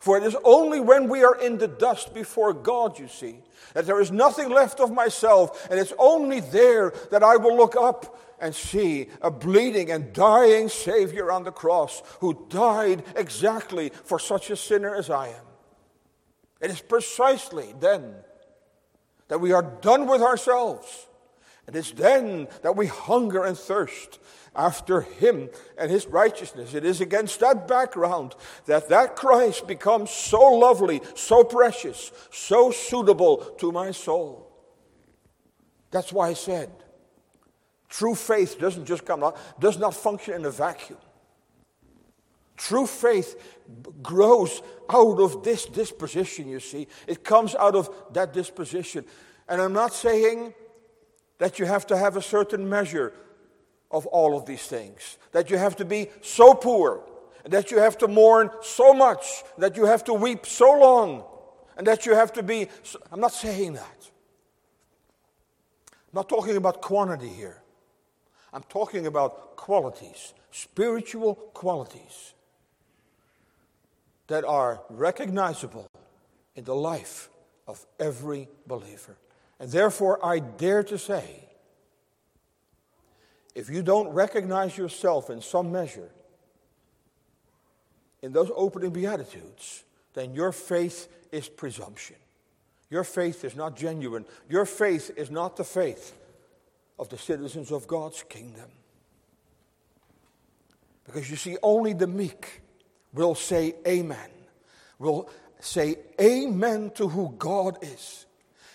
For 0.00 0.18
it 0.18 0.24
is 0.24 0.36
only 0.44 0.80
when 0.80 1.08
we 1.08 1.22
are 1.22 1.40
in 1.40 1.56
the 1.56 1.68
dust 1.68 2.12
before 2.12 2.52
God, 2.52 2.98
you 2.98 3.06
see, 3.06 3.36
that 3.72 3.86
there 3.86 4.00
is 4.00 4.10
nothing 4.10 4.50
left 4.50 4.80
of 4.80 4.90
myself, 4.90 5.66
and 5.70 5.78
it's 5.78 5.94
only 6.00 6.40
there 6.40 6.92
that 7.12 7.22
I 7.22 7.36
will 7.36 7.56
look 7.56 7.76
up 7.76 8.20
and 8.40 8.52
see 8.52 9.06
a 9.22 9.30
bleeding 9.30 9.92
and 9.92 10.12
dying 10.12 10.68
Savior 10.68 11.30
on 11.30 11.44
the 11.44 11.52
cross 11.52 12.02
who 12.18 12.44
died 12.50 13.04
exactly 13.14 13.90
for 14.02 14.18
such 14.18 14.50
a 14.50 14.56
sinner 14.56 14.96
as 14.96 15.08
I 15.08 15.28
am. 15.28 15.53
It 16.64 16.70
is 16.70 16.80
precisely 16.80 17.74
then 17.78 18.14
that 19.28 19.38
we 19.38 19.52
are 19.52 19.62
done 19.82 20.06
with 20.06 20.22
ourselves. 20.22 21.08
It 21.68 21.76
is 21.76 21.92
then 21.92 22.48
that 22.62 22.74
we 22.74 22.86
hunger 22.86 23.44
and 23.44 23.56
thirst 23.56 24.18
after 24.56 25.02
him 25.02 25.50
and 25.76 25.90
his 25.90 26.06
righteousness. 26.06 26.72
It 26.72 26.86
is 26.86 27.02
against 27.02 27.40
that 27.40 27.68
background 27.68 28.34
that 28.64 28.88
that 28.88 29.14
Christ 29.14 29.66
becomes 29.66 30.10
so 30.10 30.40
lovely, 30.40 31.02
so 31.14 31.44
precious, 31.44 32.10
so 32.30 32.70
suitable 32.70 33.36
to 33.58 33.70
my 33.70 33.90
soul. 33.90 34.50
That's 35.90 36.14
why 36.14 36.30
I 36.30 36.32
said, 36.32 36.70
true 37.90 38.14
faith 38.14 38.58
doesn't 38.58 38.86
just 38.86 39.04
come 39.04 39.22
out, 39.22 39.36
does 39.60 39.76
not 39.76 39.92
function 39.92 40.32
in 40.32 40.46
a 40.46 40.50
vacuum. 40.50 40.98
True 42.56 42.86
faith 42.86 43.60
grows 44.02 44.62
out 44.88 45.20
of 45.20 45.42
this 45.42 45.66
disposition, 45.66 46.48
you 46.48 46.60
see. 46.60 46.86
It 47.06 47.24
comes 47.24 47.54
out 47.54 47.74
of 47.74 47.90
that 48.12 48.32
disposition. 48.32 49.04
And 49.48 49.60
I'm 49.60 49.72
not 49.72 49.92
saying 49.92 50.54
that 51.38 51.58
you 51.58 51.66
have 51.66 51.86
to 51.88 51.96
have 51.96 52.16
a 52.16 52.22
certain 52.22 52.68
measure 52.68 53.12
of 53.90 54.06
all 54.06 54.36
of 54.36 54.46
these 54.46 54.66
things, 54.66 55.18
that 55.32 55.50
you 55.50 55.58
have 55.58 55.76
to 55.76 55.84
be 55.84 56.08
so 56.20 56.54
poor, 56.54 57.02
that 57.44 57.70
you 57.70 57.78
have 57.78 57.98
to 57.98 58.08
mourn 58.08 58.50
so 58.62 58.92
much, 58.92 59.42
that 59.58 59.76
you 59.76 59.84
have 59.84 60.04
to 60.04 60.14
weep 60.14 60.46
so 60.46 60.72
long, 60.78 61.24
and 61.76 61.86
that 61.86 62.06
you 62.06 62.14
have 62.14 62.32
to 62.32 62.42
be. 62.42 62.68
I'm 63.10 63.20
not 63.20 63.32
saying 63.32 63.74
that. 63.74 64.10
I'm 65.90 66.14
not 66.14 66.28
talking 66.28 66.56
about 66.56 66.80
quantity 66.80 67.28
here. 67.28 67.62
I'm 68.52 68.62
talking 68.64 69.06
about 69.06 69.56
qualities, 69.56 70.34
spiritual 70.50 71.34
qualities 71.34 72.33
that 74.26 74.44
are 74.44 74.82
recognizable 74.88 75.86
in 76.54 76.64
the 76.64 76.74
life 76.74 77.28
of 77.66 77.84
every 77.98 78.48
believer. 78.66 79.16
And 79.60 79.70
therefore, 79.70 80.24
I 80.24 80.38
dare 80.38 80.82
to 80.84 80.98
say 80.98 81.48
if 83.54 83.70
you 83.70 83.82
don't 83.82 84.08
recognize 84.08 84.76
yourself 84.76 85.30
in 85.30 85.40
some 85.40 85.70
measure 85.70 86.10
in 88.22 88.32
those 88.32 88.50
opening 88.56 88.90
Beatitudes, 88.90 89.84
then 90.14 90.34
your 90.34 90.50
faith 90.50 91.08
is 91.30 91.48
presumption. 91.48 92.16
Your 92.90 93.04
faith 93.04 93.44
is 93.44 93.54
not 93.54 93.76
genuine. 93.76 94.24
Your 94.48 94.64
faith 94.64 95.10
is 95.16 95.30
not 95.30 95.56
the 95.56 95.64
faith 95.64 96.16
of 96.98 97.08
the 97.08 97.18
citizens 97.18 97.70
of 97.70 97.86
God's 97.86 98.22
kingdom. 98.22 98.70
Because 101.04 101.30
you 101.30 101.36
see, 101.36 101.56
only 101.62 101.92
the 101.92 102.06
meek 102.06 102.62
will 103.14 103.34
say 103.34 103.74
amen, 103.86 104.30
will 104.98 105.30
say 105.60 105.96
amen 106.20 106.90
to 106.96 107.08
who 107.08 107.34
God 107.38 107.78
is. 107.82 108.26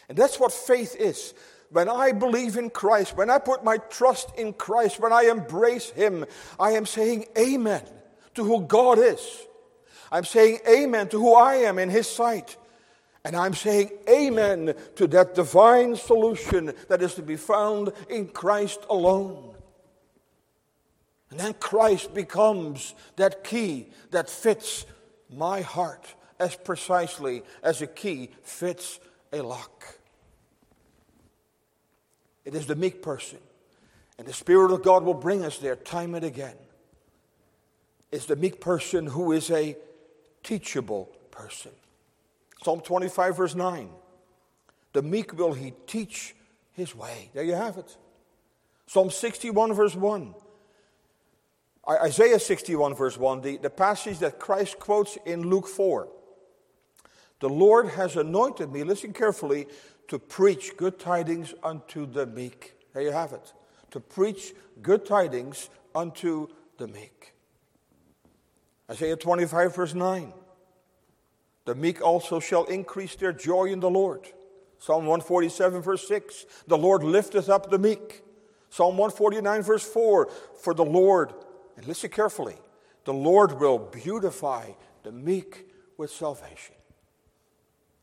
And 0.08 0.18
that's 0.18 0.40
what 0.40 0.52
faith 0.52 0.96
is. 0.96 1.34
When 1.72 1.88
I 1.88 2.14
believe 2.14 2.58
in 2.58 2.72
Christ, 2.72 3.16
when 3.16 3.30
I 3.30 3.38
put 3.38 3.64
my 3.64 3.78
trust 3.78 4.32
in 4.38 4.54
Christ, 4.54 5.00
when 5.00 5.14
I 5.14 5.24
embrace 5.24 5.92
Him, 5.92 6.26
I 6.60 6.72
am 6.72 6.88
saying 6.88 7.28
amen 7.38 7.84
to 8.34 8.44
who 8.44 8.62
God 8.62 8.98
is. 8.98 9.46
I'm 10.12 10.26
saying 10.26 10.60
amen 10.68 11.10
to 11.10 11.20
who 11.20 11.36
I 11.36 11.56
am 11.56 11.78
in 11.78 11.90
His 11.90 12.08
sight. 12.08 12.58
And 13.24 13.36
I'm 13.36 13.54
saying 13.54 13.92
amen 14.10 14.74
to 14.96 15.08
that 15.08 15.36
divine 15.36 15.96
solution 15.96 16.74
that 16.88 17.04
is 17.04 17.14
to 17.16 17.22
be 17.22 17.36
found 17.36 17.92
in 18.10 18.30
Christ 18.30 18.80
alone. 18.90 19.49
And 21.32 21.40
then 21.40 21.54
Christ 21.54 22.14
becomes 22.14 22.96
that 23.16 23.44
key 23.44 23.88
that 24.12 24.30
fits 24.30 24.86
my 25.30 25.62
heart 25.62 26.16
as 26.40 26.56
precisely 26.56 27.44
as 27.62 27.82
a 27.82 27.88
key 27.88 28.32
fits 28.42 29.00
a 29.32 29.42
lock. 29.42 29.86
It 32.46 32.56
is 32.56 32.66
the 32.66 32.76
meek 32.76 33.02
person. 33.02 33.38
And 34.18 34.28
the 34.28 34.34
Spirit 34.34 34.72
of 34.72 34.84
God 34.84 35.04
will 35.04 35.14
bring 35.14 35.46
us 35.46 35.60
there 35.60 35.76
time 35.76 36.16
and 36.16 36.26
again. 36.26 36.56
It's 38.12 38.26
the 38.26 38.36
meek 38.36 38.60
person 38.60 39.06
who 39.06 39.32
is 39.32 39.52
a 39.52 39.78
teachable 40.44 41.12
person. 41.32 41.72
Psalm 42.64 42.82
25, 42.82 43.38
verse 43.38 43.56
9. 43.56 43.90
The 44.94 45.02
meek 45.02 45.38
will 45.38 45.54
he 45.54 45.74
teach 45.86 46.36
his 46.74 46.96
way. 46.96 47.30
There 47.34 47.44
you 47.44 47.54
have 47.54 47.78
it. 47.78 47.96
Psalm 48.88 49.12
61, 49.12 49.74
verse 49.74 49.96
1. 49.96 50.34
Isaiah 51.90 52.40
61, 52.40 52.96
verse 52.96 53.18
1, 53.18 53.42
the, 53.42 53.58
the 53.58 53.70
passage 53.70 54.20
that 54.20 54.40
Christ 54.40 54.80
quotes 54.80 55.18
in 55.26 55.50
Luke 55.50 55.68
4. 55.68 56.08
The 57.40 57.50
Lord 57.50 57.90
has 57.90 58.16
anointed 58.16 58.72
me, 58.72 58.84
listen 58.84 59.14
carefully, 59.14 59.68
to 60.08 60.20
preach 60.20 60.76
good 60.78 61.00
tidings 61.00 61.54
unto 61.64 62.06
the 62.06 62.26
meek. 62.26 62.76
There 62.94 63.04
you 63.04 63.12
have 63.12 63.34
it. 63.34 63.54
To 63.92 64.00
preach 64.00 64.54
good 64.82 65.06
tidings 65.06 65.70
unto 65.96 66.48
the 66.78 66.88
meek. 66.88 67.34
Isaiah 68.90 69.16
25, 69.16 69.76
verse 69.76 69.94
9. 69.94 70.34
The 71.66 71.76
meek 71.76 72.02
also 72.02 72.40
shall 72.40 72.66
increase 72.66 73.16
their 73.16 73.34
joy 73.34 73.66
in 73.66 73.80
the 73.80 73.90
Lord. 73.90 74.28
Psalm 74.80 75.06
147, 75.06 75.82
verse 75.82 76.08
6. 76.08 76.46
The 76.68 76.78
Lord 76.78 77.04
lifteth 77.04 77.50
up 77.50 77.70
the 77.70 77.78
meek. 77.78 78.24
Psalm 78.70 78.98
149, 78.98 79.62
verse 79.62 79.84
4. 79.84 80.30
For 80.62 80.74
the 80.74 80.86
Lord 80.86 81.34
and 81.80 81.88
listen 81.88 82.10
carefully 82.10 82.58
the 83.06 83.14
Lord 83.14 83.58
will 83.58 83.80
beautify 83.80 84.72
the 85.04 85.14
meek 85.14 85.66
with 85.98 86.12
salvation. 86.12 86.76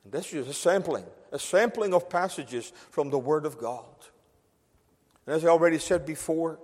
And 0.03 0.13
this 0.13 0.33
is 0.33 0.49
a 0.49 0.55
sampling, 0.55 1.05
a 1.31 1.39
sampling 1.39 1.93
of 1.93 2.09
passages 2.09 2.73
from 2.91 3.11
the 3.11 3.19
Word 3.19 3.45
of 3.45 3.59
God. 3.59 3.85
And 5.27 5.37
as 5.37 5.45
I 5.45 5.49
already 5.49 5.79
said 5.79 6.07
before, 6.07 6.59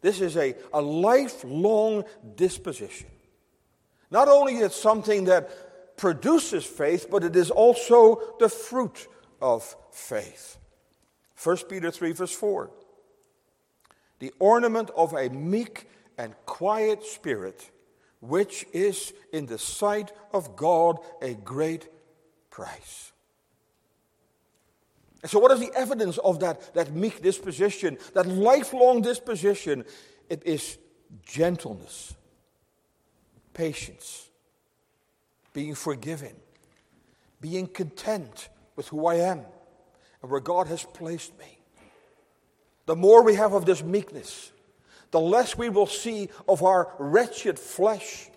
this 0.00 0.20
is 0.20 0.36
a, 0.36 0.56
a 0.72 0.82
lifelong 0.82 2.04
disposition. 2.34 3.08
Not 4.10 4.26
only 4.26 4.56
is 4.56 4.62
it 4.62 4.72
something 4.72 5.24
that 5.26 5.96
produces 5.96 6.64
faith, 6.66 7.06
but 7.08 7.22
it 7.22 7.36
is 7.36 7.52
also 7.52 8.34
the 8.40 8.48
fruit 8.48 9.06
of 9.40 9.76
faith. 9.92 10.58
1 11.40 11.56
Peter 11.68 11.92
3, 11.92 12.12
verse 12.12 12.34
4. 12.34 12.70
The 14.18 14.32
ornament 14.40 14.90
of 14.96 15.12
a 15.12 15.28
meek 15.28 15.86
and 16.18 16.34
quiet 16.46 17.04
spirit, 17.04 17.70
which 18.20 18.66
is 18.72 19.12
in 19.32 19.46
the 19.46 19.58
sight 19.58 20.12
of 20.32 20.56
God 20.56 20.98
a 21.20 21.34
great 21.34 21.88
price. 22.50 23.12
And 25.22 25.30
so, 25.30 25.38
what 25.38 25.50
is 25.52 25.60
the 25.60 25.72
evidence 25.74 26.18
of 26.18 26.40
that, 26.40 26.74
that 26.74 26.92
meek 26.92 27.22
disposition, 27.22 27.98
that 28.14 28.26
lifelong 28.26 29.02
disposition? 29.02 29.84
It 30.28 30.42
is 30.44 30.78
gentleness, 31.24 32.14
patience, 33.54 34.28
being 35.52 35.74
forgiven, 35.74 36.34
being 37.40 37.66
content 37.66 38.48
with 38.76 38.88
who 38.88 39.06
I 39.06 39.16
am 39.16 39.40
and 40.22 40.30
where 40.30 40.40
God 40.40 40.66
has 40.68 40.84
placed 40.84 41.36
me. 41.38 41.58
The 42.86 42.96
more 42.96 43.22
we 43.22 43.34
have 43.34 43.52
of 43.52 43.66
this 43.66 43.82
meekness, 43.82 44.52
the 45.10 45.20
less 45.20 45.56
we 45.56 45.68
will 45.68 45.86
see 45.86 46.28
of 46.48 46.62
our 46.62 46.94
wretched 46.98 47.58
flesh. 47.58 48.28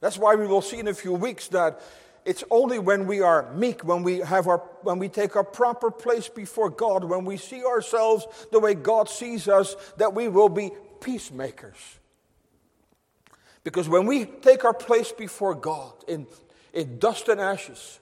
That's 0.00 0.18
why 0.18 0.34
we 0.34 0.46
will 0.46 0.62
see 0.62 0.78
in 0.78 0.88
a 0.88 0.94
few 0.94 1.12
weeks 1.12 1.48
that 1.48 1.80
it's 2.24 2.44
only 2.50 2.78
when 2.78 3.06
we 3.06 3.20
are 3.20 3.52
meek, 3.54 3.84
when 3.84 4.02
we 4.02 4.18
have 4.18 4.48
our 4.48 4.58
when 4.82 4.98
we 4.98 5.08
take 5.08 5.36
our 5.36 5.44
proper 5.44 5.90
place 5.90 6.28
before 6.28 6.70
God, 6.70 7.04
when 7.04 7.24
we 7.24 7.36
see 7.36 7.64
ourselves 7.64 8.26
the 8.50 8.58
way 8.58 8.74
God 8.74 9.08
sees 9.08 9.48
us, 9.48 9.76
that 9.96 10.14
we 10.14 10.28
will 10.28 10.48
be 10.48 10.72
peacemakers. 11.00 11.76
Because 13.66 13.88
when 13.88 14.06
we 14.06 14.26
take 14.26 14.64
our 14.64 14.74
place 14.74 15.10
before 15.10 15.54
God 15.54 15.92
in, 16.06 16.28
in 16.72 17.00
dust 17.00 17.28
and 17.28 17.40
ashes, 17.40 17.98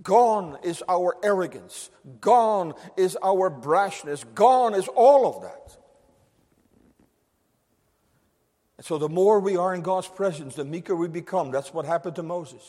gone 0.00 0.58
is 0.62 0.82
our 0.88 1.16
arrogance, 1.24 1.90
gone 2.20 2.74
is 2.96 3.16
our 3.20 3.50
brashness, 3.50 4.24
gone 4.34 4.74
is 4.74 4.86
all 4.94 5.26
of 5.26 5.42
that. 5.42 5.77
And 8.78 8.86
so 8.86 8.96
the 8.96 9.08
more 9.08 9.40
we 9.40 9.56
are 9.56 9.74
in 9.74 9.82
God's 9.82 10.08
presence, 10.08 10.54
the 10.54 10.64
meeker 10.64 10.94
we 10.96 11.08
become. 11.08 11.50
That's 11.50 11.74
what 11.74 11.84
happened 11.84 12.16
to 12.16 12.22
Moses. 12.22 12.62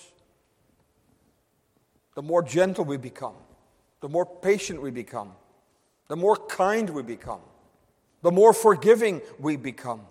The 2.16 2.24
more 2.24 2.44
gentle 2.44 2.84
we 2.84 2.98
become, 2.98 3.36
the 4.02 4.10
more 4.10 4.26
patient 4.26 4.82
we 4.82 4.92
become, 4.92 5.32
the 6.08 6.18
more 6.18 6.36
kind 6.36 6.90
we 6.90 7.04
become, 7.04 7.42
the 8.24 8.32
more 8.32 8.54
forgiving 8.54 9.22
we 9.38 9.56
become. 9.56 10.02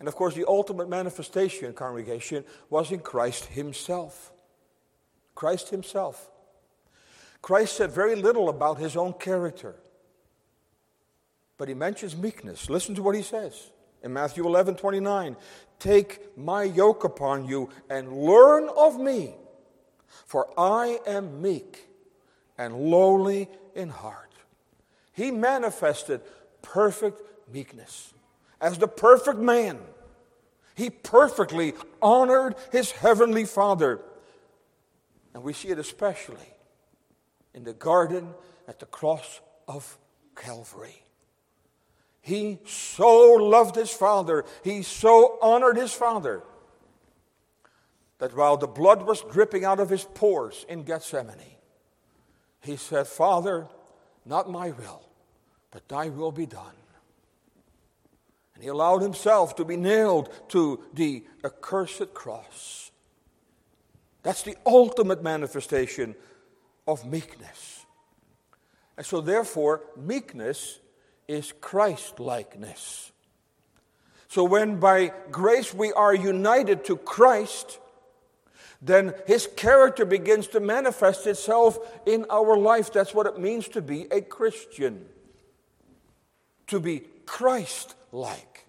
And 0.00 0.08
of 0.08 0.16
course, 0.16 0.34
the 0.34 0.44
ultimate 0.48 0.88
manifestation, 0.88 1.72
congregation, 1.74 2.44
was 2.68 2.90
in 2.90 2.98
Christ 2.98 3.46
Himself. 3.46 4.32
Christ 5.36 5.70
Himself. 5.70 6.28
Christ 7.40 7.76
said 7.76 7.92
very 7.92 8.16
little 8.16 8.48
about 8.48 8.78
His 8.78 8.96
own 8.96 9.12
character, 9.12 9.76
but 11.62 11.68
He 11.68 11.76
mentions 11.76 12.16
meekness. 12.16 12.68
Listen 12.68 12.92
to 12.96 13.04
what 13.04 13.14
He 13.14 13.22
says 13.22 13.70
in 14.02 14.12
Matthew 14.12 14.44
11 14.44 14.74
29. 14.74 15.36
Take 15.78 16.36
my 16.36 16.64
yoke 16.64 17.04
upon 17.04 17.44
you 17.44 17.68
and 17.88 18.12
learn 18.24 18.68
of 18.76 18.98
me, 18.98 19.36
for 20.26 20.48
I 20.58 20.98
am 21.06 21.40
meek 21.40 21.86
and 22.58 22.74
lowly 22.74 23.48
in 23.76 23.90
heart. 23.90 24.32
He 25.12 25.30
manifested 25.30 26.22
perfect 26.62 27.22
meekness 27.48 28.12
as 28.60 28.78
the 28.78 28.88
perfect 28.88 29.38
man. 29.38 29.78
He 30.74 30.90
perfectly 30.90 31.74
honored 32.02 32.56
his 32.72 32.90
heavenly 32.90 33.44
Father. 33.44 34.00
And 35.32 35.44
we 35.44 35.52
see 35.52 35.68
it 35.68 35.78
especially 35.78 36.56
in 37.54 37.62
the 37.62 37.72
garden 37.72 38.34
at 38.66 38.80
the 38.80 38.86
cross 38.86 39.40
of 39.68 39.96
Calvary. 40.34 41.01
He 42.22 42.60
so 42.64 43.34
loved 43.34 43.74
his 43.74 43.90
Father, 43.90 44.44
he 44.62 44.82
so 44.82 45.38
honored 45.42 45.76
his 45.76 45.92
Father, 45.92 46.44
that 48.18 48.36
while 48.36 48.56
the 48.56 48.68
blood 48.68 49.02
was 49.02 49.20
dripping 49.32 49.64
out 49.64 49.80
of 49.80 49.90
his 49.90 50.04
pores 50.04 50.64
in 50.68 50.84
Gethsemane, 50.84 51.56
he 52.60 52.76
said, 52.76 53.08
Father, 53.08 53.66
not 54.24 54.48
my 54.48 54.70
will, 54.70 55.02
but 55.72 55.88
thy 55.88 56.08
will 56.08 56.30
be 56.30 56.46
done. 56.46 56.76
And 58.54 58.62
he 58.62 58.68
allowed 58.68 59.02
himself 59.02 59.56
to 59.56 59.64
be 59.64 59.76
nailed 59.76 60.30
to 60.50 60.84
the 60.94 61.24
accursed 61.44 62.14
cross. 62.14 62.92
That's 64.22 64.42
the 64.42 64.56
ultimate 64.64 65.24
manifestation 65.24 66.14
of 66.86 67.04
meekness. 67.04 67.84
And 68.96 69.04
so, 69.04 69.20
therefore, 69.20 69.82
meekness 69.96 70.78
is 71.32 71.52
Christ 71.60 72.20
likeness. 72.20 73.10
So, 74.28 74.44
when 74.44 74.80
by 74.80 75.12
grace 75.30 75.74
we 75.74 75.92
are 75.92 76.14
united 76.14 76.84
to 76.86 76.96
Christ, 76.96 77.78
then 78.80 79.14
his 79.26 79.48
character 79.56 80.04
begins 80.04 80.48
to 80.48 80.60
manifest 80.60 81.26
itself 81.26 81.78
in 82.06 82.26
our 82.30 82.56
life. 82.56 82.92
That's 82.92 83.14
what 83.14 83.26
it 83.26 83.38
means 83.38 83.68
to 83.68 83.82
be 83.82 84.06
a 84.10 84.20
Christian, 84.20 85.04
to 86.68 86.80
be 86.80 87.02
Christ 87.26 87.94
like. 88.10 88.66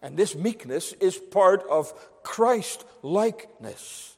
And 0.00 0.16
this 0.16 0.36
meekness 0.36 0.92
is 0.94 1.16
part 1.16 1.64
of 1.68 1.92
Christ 2.22 2.84
likeness. 3.02 4.16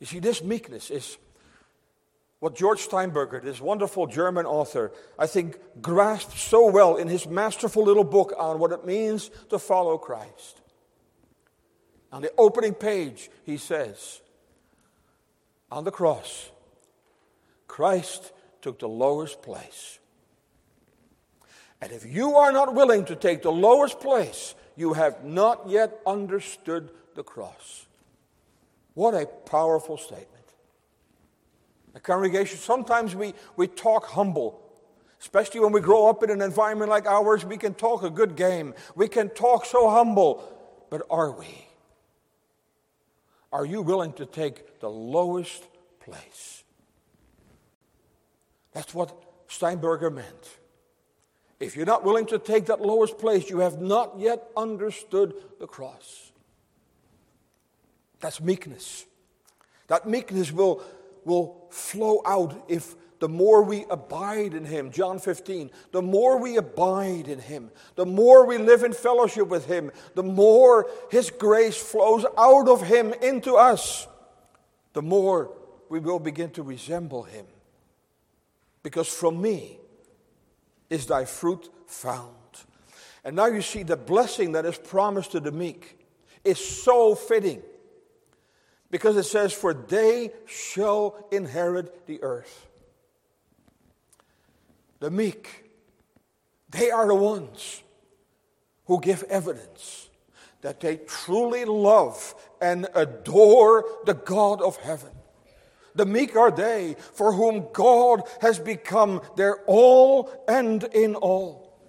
You 0.00 0.06
see, 0.06 0.20
this 0.20 0.42
meekness 0.42 0.90
is 0.90 1.18
what 2.42 2.56
George 2.56 2.80
Steinberger, 2.80 3.40
this 3.40 3.60
wonderful 3.60 4.08
German 4.08 4.46
author, 4.46 4.90
I 5.16 5.28
think 5.28 5.58
grasped 5.80 6.36
so 6.36 6.68
well 6.68 6.96
in 6.96 7.06
his 7.06 7.26
masterful 7.26 7.84
little 7.84 8.02
book 8.02 8.34
on 8.36 8.58
what 8.58 8.72
it 8.72 8.84
means 8.84 9.30
to 9.50 9.60
follow 9.60 9.96
Christ. 9.96 10.60
On 12.10 12.20
the 12.20 12.32
opening 12.36 12.74
page, 12.74 13.30
he 13.44 13.56
says, 13.56 14.20
On 15.70 15.84
the 15.84 15.92
cross, 15.92 16.50
Christ 17.68 18.32
took 18.60 18.80
the 18.80 18.88
lowest 18.88 19.40
place 19.40 20.00
and 21.82 21.90
if 21.90 22.06
you 22.06 22.36
are 22.36 22.52
not 22.52 22.74
willing 22.74 23.04
to 23.06 23.16
take 23.16 23.42
the 23.42 23.50
lowest 23.50 23.98
place, 23.98 24.54
you 24.76 24.92
have 24.92 25.24
not 25.24 25.68
yet 25.68 26.00
understood 26.06 26.90
the 27.16 27.24
cross. 27.24 27.86
What 28.94 29.14
a 29.14 29.26
powerful 29.26 29.96
statement. 29.96 30.41
A 31.94 32.00
congregation, 32.00 32.58
sometimes 32.58 33.14
we, 33.14 33.34
we 33.56 33.66
talk 33.66 34.06
humble, 34.06 34.62
especially 35.20 35.60
when 35.60 35.72
we 35.72 35.80
grow 35.80 36.08
up 36.08 36.22
in 36.22 36.30
an 36.30 36.40
environment 36.40 36.90
like 36.90 37.06
ours. 37.06 37.44
We 37.44 37.58
can 37.58 37.74
talk 37.74 38.02
a 38.02 38.10
good 38.10 38.36
game, 38.36 38.74
we 38.94 39.08
can 39.08 39.28
talk 39.30 39.66
so 39.66 39.90
humble, 39.90 40.42
but 40.90 41.02
are 41.10 41.32
we? 41.32 41.68
Are 43.52 43.66
you 43.66 43.82
willing 43.82 44.14
to 44.14 44.24
take 44.24 44.80
the 44.80 44.88
lowest 44.88 45.62
place? 46.00 46.64
That's 48.72 48.94
what 48.94 49.12
Steinberger 49.48 50.10
meant. 50.10 50.58
If 51.60 51.76
you're 51.76 51.86
not 51.86 52.02
willing 52.04 52.26
to 52.26 52.38
take 52.38 52.66
that 52.66 52.80
lowest 52.80 53.18
place, 53.18 53.48
you 53.48 53.58
have 53.58 53.80
not 53.80 54.18
yet 54.18 54.48
understood 54.56 55.34
the 55.60 55.66
cross. 55.66 56.32
That's 58.20 58.40
meekness. 58.40 59.04
That 59.88 60.08
meekness 60.08 60.50
will, 60.50 60.82
will 61.24 61.66
flow 61.70 62.22
out 62.26 62.64
if 62.68 62.94
the 63.18 63.28
more 63.28 63.62
we 63.62 63.84
abide 63.88 64.52
in 64.52 64.64
Him, 64.64 64.90
John 64.90 65.20
15, 65.20 65.70
the 65.92 66.02
more 66.02 66.38
we 66.38 66.56
abide 66.56 67.28
in 67.28 67.38
Him, 67.38 67.70
the 67.94 68.06
more 68.06 68.46
we 68.46 68.58
live 68.58 68.82
in 68.82 68.92
fellowship 68.92 69.46
with 69.46 69.66
Him, 69.66 69.92
the 70.14 70.24
more 70.24 70.90
His 71.10 71.30
grace 71.30 71.76
flows 71.76 72.26
out 72.36 72.68
of 72.68 72.82
Him 72.82 73.12
into 73.22 73.54
us, 73.54 74.08
the 74.92 75.02
more 75.02 75.52
we 75.88 76.00
will 76.00 76.18
begin 76.18 76.50
to 76.50 76.62
resemble 76.62 77.22
Him. 77.22 77.46
Because 78.82 79.08
from 79.08 79.40
me, 79.40 79.78
is 80.92 81.06
thy 81.06 81.24
fruit 81.24 81.70
found. 81.86 82.28
And 83.24 83.34
now 83.34 83.46
you 83.46 83.62
see 83.62 83.82
the 83.82 83.96
blessing 83.96 84.52
that 84.52 84.66
is 84.66 84.76
promised 84.76 85.32
to 85.32 85.40
the 85.40 85.50
meek 85.50 85.98
is 86.44 86.58
so 86.58 87.14
fitting 87.14 87.62
because 88.92 89.16
it 89.16 89.24
says, 89.24 89.52
For 89.52 89.74
they 89.74 90.30
shall 90.46 91.26
inherit 91.32 92.06
the 92.06 92.22
earth. 92.22 92.68
The 95.00 95.10
meek, 95.10 95.64
they 96.70 96.92
are 96.92 97.08
the 97.08 97.14
ones 97.14 97.82
who 98.86 99.00
give 99.00 99.24
evidence 99.24 100.10
that 100.60 100.78
they 100.78 100.98
truly 100.98 101.64
love 101.64 102.36
and 102.60 102.86
adore 102.94 103.84
the 104.04 104.14
God 104.14 104.62
of 104.62 104.76
heaven. 104.76 105.10
The 105.94 106.06
meek 106.06 106.36
are 106.36 106.52
they 106.52 106.96
for 107.14 107.32
whom 107.32 107.68
God 107.72 108.22
has 108.42 108.58
become 108.58 109.22
their 109.36 109.56
all 109.66 110.30
and 110.46 110.84
in 110.84 111.16
all. 111.16 111.80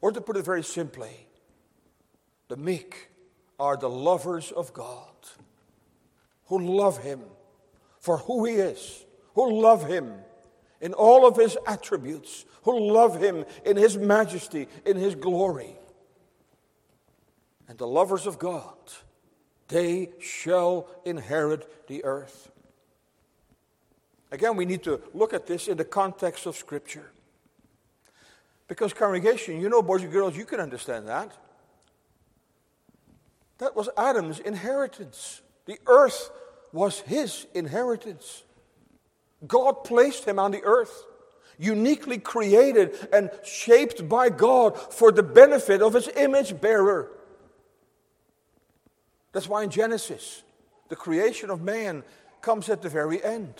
Or 0.00 0.12
to 0.12 0.20
put 0.20 0.36
it 0.36 0.44
very 0.44 0.62
simply, 0.62 1.26
the 2.48 2.56
meek 2.56 3.08
are 3.58 3.76
the 3.76 3.90
lovers 3.90 4.52
of 4.52 4.72
God 4.72 5.09
who 6.50 6.58
love 6.58 6.98
Him 6.98 7.20
for 8.00 8.18
who 8.18 8.44
He 8.44 8.54
is, 8.54 9.06
who 9.34 9.62
love 9.62 9.86
Him 9.86 10.12
in 10.80 10.92
all 10.92 11.26
of 11.26 11.36
His 11.36 11.56
attributes, 11.66 12.44
who 12.64 12.92
love 12.92 13.22
Him 13.22 13.44
in 13.64 13.76
His 13.76 13.96
majesty, 13.96 14.68
in 14.84 14.96
His 14.96 15.14
glory. 15.14 15.76
And 17.68 17.78
the 17.78 17.86
lovers 17.86 18.26
of 18.26 18.38
God, 18.38 18.74
they 19.68 20.10
shall 20.18 20.88
inherit 21.04 21.86
the 21.86 22.04
earth. 22.04 22.50
Again, 24.32 24.56
we 24.56 24.64
need 24.64 24.82
to 24.84 25.00
look 25.14 25.32
at 25.32 25.46
this 25.46 25.68
in 25.68 25.76
the 25.76 25.84
context 25.84 26.46
of 26.46 26.56
Scripture. 26.56 27.12
Because, 28.66 28.92
congregation, 28.92 29.60
you 29.60 29.68
know, 29.68 29.82
boys 29.82 30.02
and 30.02 30.12
girls, 30.12 30.36
you 30.36 30.44
can 30.44 30.60
understand 30.60 31.08
that. 31.08 31.32
That 33.58 33.76
was 33.76 33.88
Adam's 33.96 34.40
inheritance. 34.40 35.42
The 35.66 35.78
earth 35.86 36.30
was 36.72 37.00
his 37.00 37.46
inheritance. 37.54 38.44
God 39.46 39.84
placed 39.84 40.24
him 40.24 40.38
on 40.38 40.50
the 40.50 40.62
earth, 40.62 41.04
uniquely 41.58 42.18
created 42.18 42.94
and 43.12 43.30
shaped 43.44 44.08
by 44.08 44.28
God 44.28 44.78
for 44.78 45.10
the 45.12 45.22
benefit 45.22 45.82
of 45.82 45.94
his 45.94 46.08
image 46.16 46.60
bearer. 46.60 47.10
That's 49.32 49.48
why 49.48 49.62
in 49.62 49.70
Genesis, 49.70 50.42
the 50.88 50.96
creation 50.96 51.50
of 51.50 51.62
man 51.62 52.02
comes 52.40 52.68
at 52.68 52.82
the 52.82 52.88
very 52.88 53.22
end. 53.22 53.54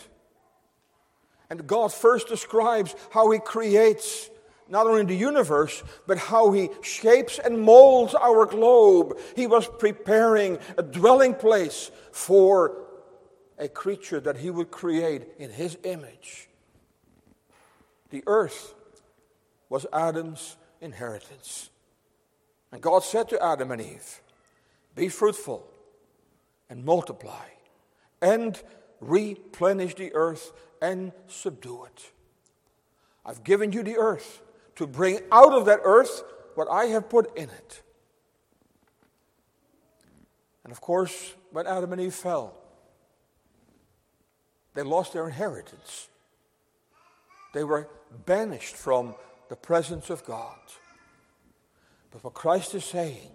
And 1.48 1.66
God 1.66 1.92
first 1.92 2.28
describes 2.28 2.94
how 3.10 3.30
He 3.30 3.38
creates 3.38 4.30
not 4.68 4.86
only 4.86 5.04
the 5.04 5.16
universe, 5.16 5.82
but 6.06 6.16
how 6.16 6.52
He 6.52 6.70
shapes 6.82 7.40
and 7.40 7.60
molds 7.60 8.14
our 8.14 8.46
globe. 8.46 9.18
He 9.34 9.46
was 9.46 9.66
preparing 9.66 10.58
a 10.78 10.82
dwelling 10.82 11.34
place 11.34 11.90
for 12.12 12.86
a 13.60 13.68
creature 13.68 14.18
that 14.18 14.38
He 14.38 14.50
would 14.50 14.70
create 14.70 15.28
in 15.38 15.50
His 15.50 15.78
image. 15.84 16.48
The 18.08 18.24
earth 18.26 18.74
was 19.68 19.86
Adam's 19.92 20.56
inheritance. 20.80 21.70
And 22.72 22.80
God 22.80 23.04
said 23.04 23.28
to 23.28 23.42
Adam 23.44 23.70
and 23.70 23.80
Eve, 23.80 24.20
Be 24.96 25.08
fruitful 25.08 25.64
and 26.68 26.84
multiply 26.84 27.46
and 28.22 28.60
replenish 29.00 29.94
the 29.94 30.12
earth 30.14 30.52
and 30.80 31.12
subdue 31.28 31.84
it. 31.84 32.10
I've 33.24 33.44
given 33.44 33.72
you 33.72 33.82
the 33.82 33.96
earth 33.96 34.40
to 34.76 34.86
bring 34.86 35.20
out 35.30 35.52
of 35.52 35.66
that 35.66 35.80
earth 35.84 36.22
what 36.54 36.68
I 36.70 36.86
have 36.86 37.08
put 37.08 37.36
in 37.36 37.50
it. 37.50 37.82
And 40.64 40.72
of 40.72 40.80
course, 40.80 41.34
when 41.52 41.66
Adam 41.66 41.92
and 41.92 42.00
Eve 42.00 42.14
fell, 42.14 42.59
they 44.74 44.82
lost 44.82 45.12
their 45.12 45.26
inheritance. 45.26 46.08
They 47.52 47.64
were 47.64 47.88
banished 48.26 48.76
from 48.76 49.14
the 49.48 49.56
presence 49.56 50.10
of 50.10 50.24
God. 50.24 50.58
But 52.10 52.24
what 52.24 52.34
Christ 52.34 52.74
is 52.74 52.84
saying, 52.84 53.30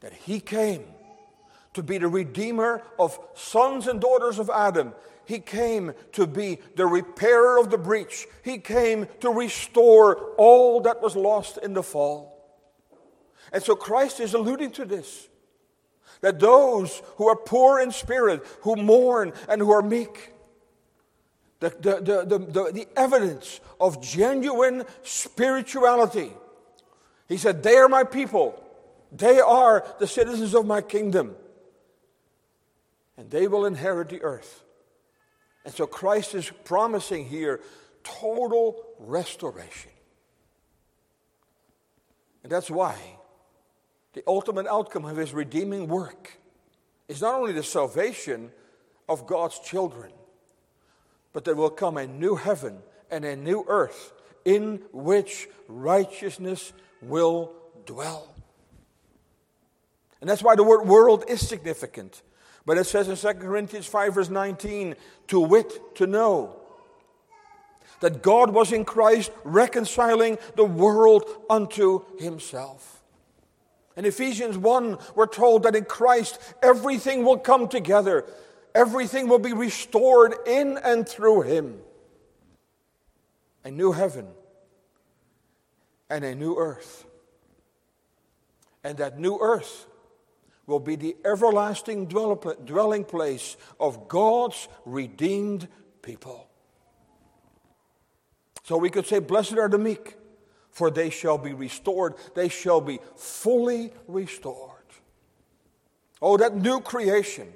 that 0.00 0.12
He 0.12 0.40
came 0.40 0.84
to 1.74 1.82
be 1.82 1.98
the 1.98 2.08
redeemer 2.08 2.82
of 2.98 3.18
sons 3.34 3.86
and 3.86 4.00
daughters 4.00 4.38
of 4.38 4.50
Adam. 4.50 4.94
He 5.26 5.40
came 5.40 5.92
to 6.12 6.26
be 6.26 6.58
the 6.76 6.86
repairer 6.86 7.58
of 7.58 7.70
the 7.70 7.78
breach. 7.78 8.26
He 8.44 8.58
came 8.58 9.08
to 9.20 9.30
restore 9.30 10.16
all 10.36 10.80
that 10.82 11.02
was 11.02 11.16
lost 11.16 11.58
in 11.58 11.74
the 11.74 11.82
fall. 11.82 12.30
And 13.52 13.62
so 13.62 13.74
Christ 13.74 14.20
is 14.20 14.34
alluding 14.34 14.72
to 14.72 14.84
this 14.84 15.28
that 16.24 16.40
those 16.40 17.02
who 17.16 17.28
are 17.28 17.36
poor 17.36 17.78
in 17.78 17.92
spirit, 17.92 18.42
who 18.62 18.76
mourn, 18.76 19.34
and 19.46 19.60
who 19.60 19.70
are 19.70 19.82
meek, 19.82 20.32
the, 21.60 21.68
the, 21.68 22.00
the, 22.00 22.38
the, 22.38 22.72
the 22.72 22.86
evidence 22.96 23.60
of 23.78 24.02
genuine 24.02 24.84
spirituality. 25.02 26.32
He 27.28 27.36
said, 27.36 27.62
They 27.62 27.76
are 27.76 27.90
my 27.90 28.04
people, 28.04 28.58
they 29.12 29.38
are 29.38 29.86
the 29.98 30.06
citizens 30.06 30.54
of 30.54 30.64
my 30.64 30.80
kingdom 30.80 31.36
and 33.18 33.30
they 33.30 33.46
will 33.46 33.66
inherit 33.66 34.08
the 34.08 34.22
earth. 34.22 34.64
And 35.66 35.74
so 35.74 35.86
Christ 35.86 36.34
is 36.34 36.50
promising 36.64 37.26
here 37.26 37.60
total 38.02 38.82
restoration. 38.98 39.92
And 42.42 42.50
that's 42.50 42.70
why 42.70 42.96
the 44.14 44.22
ultimate 44.26 44.66
outcome 44.66 45.04
of 45.04 45.16
his 45.16 45.34
redeeming 45.34 45.88
work 45.88 46.38
is 47.08 47.20
not 47.20 47.34
only 47.34 47.52
the 47.52 47.62
salvation 47.62 48.50
of 49.08 49.26
God's 49.26 49.58
children, 49.58 50.12
but 51.32 51.44
there 51.44 51.56
will 51.56 51.70
come 51.70 51.96
a 51.96 52.06
new 52.06 52.36
heaven 52.36 52.78
and 53.10 53.24
a 53.24 53.36
new 53.36 53.64
earth 53.68 54.12
in 54.44 54.82
which 54.92 55.48
righteousness 55.68 56.72
will 57.02 57.52
dwell. 57.86 58.34
And 60.20 60.30
that's 60.30 60.42
why 60.42 60.54
the 60.54 60.64
word 60.64 60.86
world 60.86 61.24
is 61.28 61.46
significant. 61.46 62.22
But 62.64 62.78
it 62.78 62.84
says 62.84 63.08
in 63.08 63.16
2 63.16 63.40
Corinthians 63.40 63.86
5, 63.86 64.14
verse 64.14 64.30
19, 64.30 64.94
to 65.28 65.40
wit, 65.40 65.96
to 65.96 66.06
know 66.06 66.56
that 68.00 68.22
God 68.22 68.50
was 68.50 68.72
in 68.72 68.84
Christ 68.84 69.30
reconciling 69.44 70.38
the 70.56 70.64
world 70.64 71.24
unto 71.50 72.04
himself. 72.18 72.93
In 73.96 74.04
Ephesians 74.04 74.58
1, 74.58 74.98
we're 75.14 75.26
told 75.26 75.62
that 75.62 75.76
in 75.76 75.84
Christ 75.84 76.38
everything 76.62 77.24
will 77.24 77.38
come 77.38 77.68
together, 77.68 78.24
everything 78.74 79.28
will 79.28 79.38
be 79.38 79.52
restored 79.52 80.34
in 80.46 80.78
and 80.78 81.08
through 81.08 81.42
him. 81.42 81.78
A 83.64 83.70
new 83.70 83.92
heaven 83.92 84.26
and 86.10 86.24
a 86.24 86.34
new 86.34 86.56
earth. 86.56 87.06
And 88.82 88.98
that 88.98 89.18
new 89.18 89.38
earth 89.40 89.86
will 90.66 90.80
be 90.80 90.96
the 90.96 91.16
everlasting 91.24 92.06
dwelling 92.06 93.04
place 93.04 93.56
of 93.78 94.08
God's 94.08 94.68
redeemed 94.84 95.68
people. 96.02 96.48
So 98.64 98.76
we 98.78 98.90
could 98.90 99.06
say, 99.06 99.18
Blessed 99.18 99.54
are 99.54 99.68
the 99.68 99.78
meek, 99.78 100.16
for 100.74 100.90
they 100.90 101.08
shall 101.08 101.38
be 101.38 101.52
restored, 101.52 102.14
they 102.34 102.48
shall 102.48 102.80
be 102.80 102.98
fully 103.14 103.92
restored. 104.08 104.72
Oh, 106.20 106.36
that 106.36 106.56
new 106.56 106.80
creation 106.80 107.52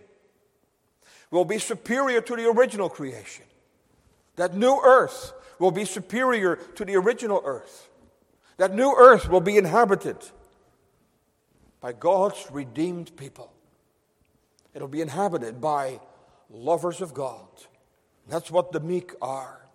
will 1.32 1.44
be 1.44 1.58
superior 1.58 2.20
to 2.20 2.36
the 2.36 2.48
original 2.48 2.88
creation. 2.88 3.44
That 4.36 4.54
new 4.54 4.80
earth 4.84 5.32
will 5.58 5.72
be 5.72 5.84
superior 5.84 6.56
to 6.76 6.84
the 6.84 6.94
original 6.94 7.42
earth. 7.44 7.88
That 8.56 8.72
new 8.72 8.94
earth 8.96 9.28
will 9.28 9.40
be 9.40 9.56
inhabited 9.56 10.18
by 11.80 11.94
God's 11.94 12.46
redeemed 12.52 13.16
people. 13.16 13.52
It'll 14.74 14.86
be 14.86 15.00
inhabited 15.00 15.60
by 15.60 15.98
lovers 16.50 17.00
of 17.00 17.14
God. 17.14 17.48
That's 18.28 18.48
what 18.48 18.70
the 18.70 18.80
meek 18.80 19.12
are. 19.20 19.66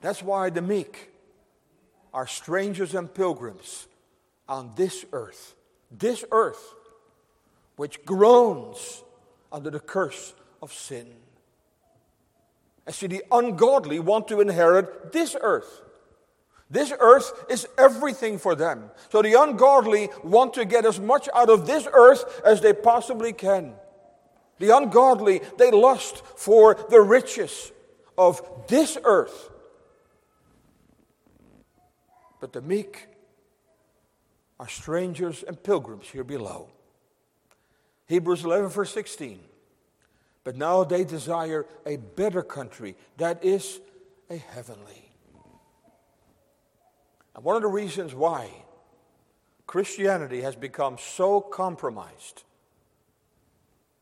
That's 0.00 0.22
why 0.22 0.50
the 0.50 0.62
meek 0.62 1.11
are 2.12 2.26
strangers 2.26 2.94
and 2.94 3.12
pilgrims 3.12 3.88
on 4.48 4.72
this 4.76 5.04
earth. 5.12 5.54
This 5.90 6.24
earth, 6.30 6.74
which 7.76 8.04
groans 8.04 9.02
under 9.50 9.70
the 9.70 9.80
curse 9.80 10.34
of 10.62 10.72
sin. 10.72 11.06
And 12.86 12.94
see, 12.94 13.06
the 13.06 13.24
ungodly 13.30 14.00
want 14.00 14.28
to 14.28 14.40
inherit 14.40 15.12
this 15.12 15.36
earth. 15.40 15.82
This 16.70 16.92
earth 16.98 17.44
is 17.50 17.68
everything 17.76 18.38
for 18.38 18.54
them. 18.54 18.90
So 19.10 19.20
the 19.20 19.40
ungodly 19.40 20.08
want 20.24 20.54
to 20.54 20.64
get 20.64 20.86
as 20.86 20.98
much 20.98 21.28
out 21.34 21.50
of 21.50 21.66
this 21.66 21.86
earth 21.92 22.40
as 22.46 22.62
they 22.62 22.72
possibly 22.72 23.34
can. 23.34 23.74
The 24.58 24.74
ungodly, 24.74 25.42
they 25.58 25.70
lust 25.70 26.24
for 26.24 26.74
the 26.88 27.00
riches 27.00 27.70
of 28.16 28.42
this 28.68 28.96
earth. 29.04 29.50
But 32.42 32.52
the 32.52 32.60
meek 32.60 33.06
are 34.58 34.66
strangers 34.66 35.44
and 35.44 35.62
pilgrims 35.62 36.08
here 36.08 36.24
below. 36.24 36.70
Hebrews 38.08 38.44
11, 38.44 38.68
verse 38.70 38.92
16. 38.92 39.38
But 40.42 40.56
now 40.56 40.82
they 40.82 41.04
desire 41.04 41.66
a 41.86 41.98
better 41.98 42.42
country, 42.42 42.96
that 43.18 43.44
is, 43.44 43.78
a 44.28 44.38
heavenly. 44.38 45.08
And 47.36 47.44
one 47.44 47.54
of 47.54 47.62
the 47.62 47.68
reasons 47.68 48.12
why 48.12 48.50
Christianity 49.68 50.40
has 50.40 50.56
become 50.56 50.96
so 50.98 51.40
compromised 51.40 52.42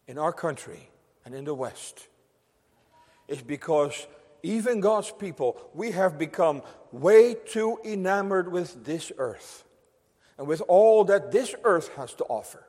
in 0.08 0.16
our 0.16 0.32
country 0.32 0.88
and 1.26 1.34
in 1.34 1.44
the 1.44 1.54
West 1.54 2.08
is 3.28 3.42
because 3.42 4.06
even 4.42 4.80
God's 4.80 5.10
people, 5.10 5.60
we 5.74 5.90
have 5.92 6.18
become 6.18 6.62
way 6.92 7.34
too 7.34 7.78
enamored 7.84 8.50
with 8.50 8.84
this 8.84 9.12
earth 9.18 9.64
and 10.38 10.46
with 10.46 10.62
all 10.68 11.04
that 11.04 11.30
this 11.32 11.54
earth 11.64 11.90
has 11.96 12.14
to 12.14 12.24
offer. 12.24 12.64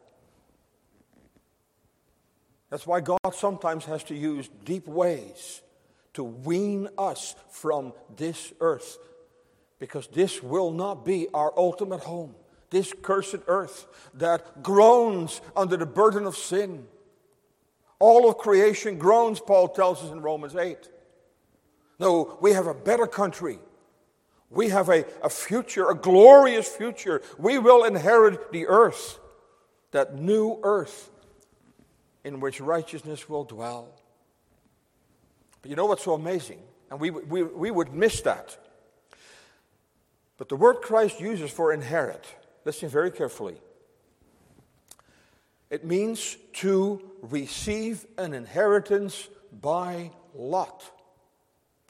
That's 2.69 2.87
why 2.87 3.01
God 3.01 3.19
sometimes 3.33 3.85
has 3.85 4.03
to 4.05 4.15
use 4.15 4.49
deep 4.63 4.87
ways 4.87 5.61
to 6.13 6.23
wean 6.23 6.89
us 6.97 7.35
from 7.49 7.93
this 8.15 8.53
earth 8.59 8.97
because 9.79 10.07
this 10.07 10.43
will 10.43 10.71
not 10.71 11.05
be 11.05 11.27
our 11.33 11.53
ultimate 11.57 12.01
home. 12.01 12.35
This 12.69 12.93
cursed 13.01 13.39
earth 13.47 13.87
that 14.13 14.63
groans 14.63 15.41
under 15.55 15.75
the 15.75 15.85
burden 15.85 16.25
of 16.25 16.37
sin. 16.37 16.87
All 17.99 18.29
of 18.29 18.37
creation 18.37 18.97
groans, 18.97 19.39
Paul 19.39 19.67
tells 19.69 20.03
us 20.03 20.11
in 20.11 20.21
Romans 20.21 20.55
8. 20.55 20.89
No, 22.01 22.37
we 22.41 22.51
have 22.51 22.67
a 22.67 22.73
better 22.73 23.07
country. 23.07 23.59
We 24.49 24.67
have 24.69 24.89
a, 24.89 25.05
a 25.23 25.29
future, 25.29 25.89
a 25.89 25.95
glorious 25.95 26.67
future. 26.67 27.21
We 27.37 27.57
will 27.57 27.85
inherit 27.85 28.51
the 28.51 28.67
earth, 28.67 29.19
that 29.91 30.15
new 30.15 30.59
earth 30.63 31.09
in 32.25 32.41
which 32.41 32.59
righteousness 32.59 33.29
will 33.29 33.45
dwell. 33.45 33.87
But 35.61 35.69
you 35.69 35.77
know 35.77 35.85
what's 35.85 36.03
so 36.03 36.13
amazing? 36.13 36.59
And 36.89 36.99
we, 36.99 37.09
we, 37.11 37.43
we 37.43 37.71
would 37.71 37.93
miss 37.93 38.19
that 38.21 38.57
but 40.41 40.49
the 40.49 40.55
word 40.55 40.77
Christ 40.81 41.19
uses 41.19 41.51
for 41.51 41.71
inherit, 41.71 42.25
listen 42.65 42.89
very 42.89 43.11
carefully. 43.11 43.61
It 45.69 45.85
means 45.85 46.35
to 46.53 46.99
receive 47.21 48.07
an 48.17 48.33
inheritance 48.33 49.29
by 49.61 50.09
lot. 50.33 50.81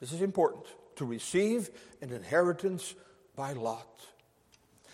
This 0.02 0.12
is 0.12 0.20
important. 0.20 0.64
To 0.96 1.04
receive 1.04 1.70
an 2.00 2.10
inheritance 2.12 2.96
by 3.36 3.52
lot. 3.52 4.04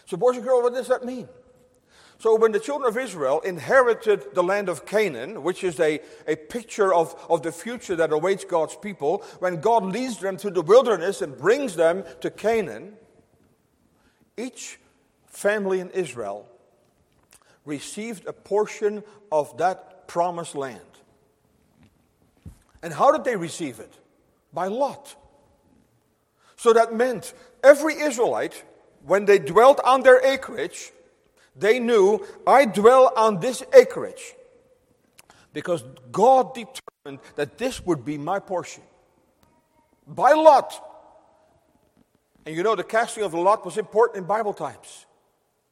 So, 0.04 0.18
boys 0.18 0.36
and 0.36 0.44
girls, 0.44 0.62
what 0.62 0.74
does 0.74 0.88
that 0.88 1.02
mean? 1.02 1.26
So 2.18 2.36
when 2.36 2.52
the 2.52 2.60
children 2.60 2.90
of 2.90 2.98
Israel 2.98 3.40
inherited 3.40 4.34
the 4.34 4.42
land 4.42 4.68
of 4.68 4.84
Canaan, 4.84 5.42
which 5.42 5.64
is 5.64 5.80
a, 5.80 6.00
a 6.26 6.36
picture 6.36 6.92
of, 6.92 7.14
of 7.30 7.42
the 7.42 7.52
future 7.52 7.96
that 7.96 8.12
awaits 8.12 8.44
God's 8.44 8.76
people, 8.76 9.24
when 9.38 9.60
God 9.60 9.84
leads 9.84 10.18
them 10.18 10.36
through 10.36 10.50
the 10.50 10.62
wilderness 10.62 11.22
and 11.22 11.38
brings 11.38 11.74
them 11.74 12.04
to 12.20 12.30
Canaan, 12.30 12.94
each 14.36 14.78
family 15.26 15.80
in 15.80 15.90
Israel 15.90 16.46
received 17.64 18.26
a 18.26 18.32
portion 18.32 19.04
of 19.32 19.56
that 19.56 20.06
promised 20.06 20.54
land. 20.54 20.80
And 22.82 22.92
how 22.92 23.10
did 23.12 23.24
they 23.24 23.36
receive 23.36 23.78
it? 23.80 23.94
By 24.52 24.66
lot. 24.68 25.14
So 26.56 26.72
that 26.72 26.92
meant 26.92 27.32
every 27.62 27.94
Israelite, 27.94 28.64
when 29.04 29.24
they 29.24 29.38
dwelt 29.38 29.80
on 29.84 30.02
their 30.02 30.20
acreage, 30.24 30.92
they 31.54 31.78
knew, 31.78 32.24
I 32.46 32.64
dwell 32.64 33.12
on 33.16 33.40
this 33.40 33.62
acreage 33.72 34.34
because 35.52 35.82
God 36.12 36.54
determined 36.54 37.20
that 37.36 37.58
this 37.58 37.84
would 37.84 38.04
be 38.04 38.18
my 38.18 38.38
portion. 38.38 38.82
By 40.06 40.32
lot. 40.32 40.84
And 42.46 42.56
you 42.56 42.62
know, 42.62 42.74
the 42.74 42.84
casting 42.84 43.24
of 43.24 43.32
the 43.32 43.38
lot 43.38 43.64
was 43.64 43.76
important 43.76 44.18
in 44.18 44.24
Bible 44.24 44.54
times. 44.54 45.06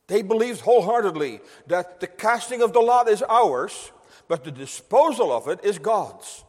They 0.09 0.23
believed 0.23 0.61
wholeheartedly 0.61 1.41
that 1.67 2.01
the 2.01 2.07
casting 2.07 2.63
of 2.63 2.73
the 2.73 2.81
lot 2.81 3.09
is 3.09 3.23
ours, 3.29 3.93
but 4.29 4.45
the 4.45 4.51
disposal 4.51 5.33
of 5.33 5.49
it 5.49 5.65
is 5.65 5.79
God's. 5.79 6.45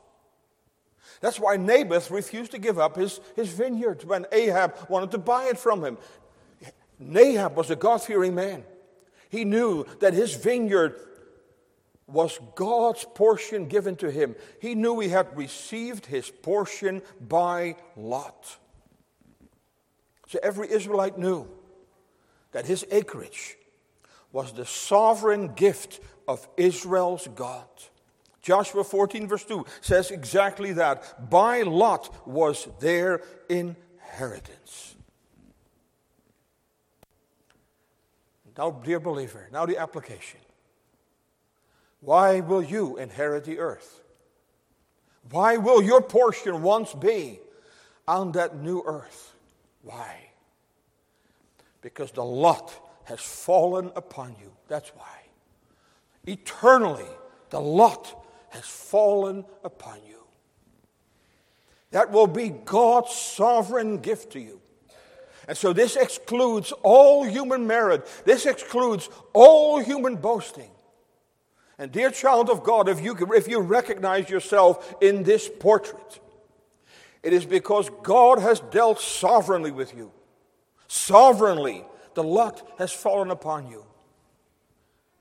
That's 1.22 1.40
why 1.40 1.58
Naboth 1.58 2.12
refused 2.12 2.52
to 2.52 2.60
give 2.60 2.78
up 2.78 2.96
his, 2.96 3.20
his 3.36 3.50
vineyard 3.50 4.04
when 4.04 4.26
Ahab 4.32 4.76
wanted 4.90 5.12
to 5.12 5.18
buy 5.18 5.46
it 5.46 5.58
from 5.58 5.84
him. 5.84 5.98
Nahab 7.02 7.54
was 7.56 7.70
a 7.70 7.76
God 7.76 8.02
fearing 8.02 8.36
man. 8.36 8.64
He 9.30 9.46
knew 9.46 9.86
that 10.00 10.14
his 10.14 10.36
vineyard 10.36 11.00
was 12.08 12.40
God's 12.56 13.06
portion 13.16 13.68
given 13.68 13.96
to 13.98 14.10
him. 14.10 14.36
He 14.62 14.76
knew 14.76 15.00
he 15.00 15.10
had 15.10 15.36
received 15.36 16.06
his 16.06 16.30
portion 16.30 17.02
by 17.20 17.76
lot. 17.96 18.58
So 20.28 20.40
every 20.42 20.72
Israelite 20.72 21.18
knew 21.18 21.48
that 22.52 22.66
his 22.66 22.86
acreage 22.92 23.58
was 24.32 24.54
the 24.54 24.66
sovereign 24.66 25.54
gift 25.54 26.00
of 26.28 26.48
Israel's 26.58 27.28
God. 27.36 27.68
Joshua 28.48 28.86
14, 28.86 29.28
verse 29.28 29.44
2 29.44 29.66
says 29.82 30.10
exactly 30.10 30.72
that. 30.72 31.30
By 31.30 31.64
lot 31.64 32.26
was 32.26 32.70
their 32.80 33.22
inheritance. 33.50 34.96
Now, 38.58 38.72
dear 38.72 39.02
believer, 39.02 39.50
now 39.52 39.66
the 39.66 39.78
application. 39.78 40.40
Why 42.00 42.40
will 42.40 42.64
you 42.64 42.96
inherit 42.96 43.44
the 43.44 43.60
earth? 43.60 44.02
Why 45.30 45.58
will 45.58 45.84
your 45.84 46.02
portion 46.02 46.62
once 46.62 46.94
be 46.94 47.42
on 48.08 48.32
that 48.32 48.56
new 48.56 48.82
earth? 48.86 49.34
Why? 49.82 50.30
Because 51.82 52.14
the 52.14 52.24
lot 52.24 52.74
has 53.04 53.20
fallen 53.20 53.92
upon 53.98 54.38
you. 54.42 54.54
That's 54.70 54.88
why. 54.96 55.18
Eternally, 56.26 57.12
the 57.50 57.60
lot 57.60 58.24
has 58.50 58.66
fallen 58.66 59.46
upon 59.64 60.00
you. 60.08 60.24
That 61.92 62.12
will 62.12 62.28
be 62.28 62.50
God's 62.50 63.14
sovereign 63.14 64.00
gift 64.00 64.34
to 64.34 64.40
you. 64.40 64.62
And 65.48 65.58
so 65.58 65.72
this 65.72 65.96
excludes 65.96 66.74
all 66.84 67.24
human 67.24 67.68
merit. 67.68 68.08
This 68.26 68.46
excludes 68.46 69.10
all 69.34 69.80
human 69.80 70.18
boasting. 70.18 70.70
And 71.80 71.92
dear 71.92 72.12
child 72.12 72.50
of 72.50 72.64
God, 72.64 72.90
if 72.90 73.02
you, 73.02 73.16
if 73.34 73.48
you 73.48 73.60
recognize 73.60 74.30
yourself 74.30 74.96
in 75.00 75.24
this 75.24 75.50
portrait, 75.60 76.20
it 77.24 77.34
is 77.34 77.46
because 77.46 77.90
God 78.04 78.40
has 78.40 78.60
dealt 78.60 79.00
sovereignly 79.00 79.72
with 79.72 79.96
you. 79.96 80.12
Sovereignly, 80.88 81.86
the 82.16 82.24
lot 82.24 82.68
has 82.78 82.92
fallen 82.92 83.32
upon 83.32 83.68
you. 83.68 83.86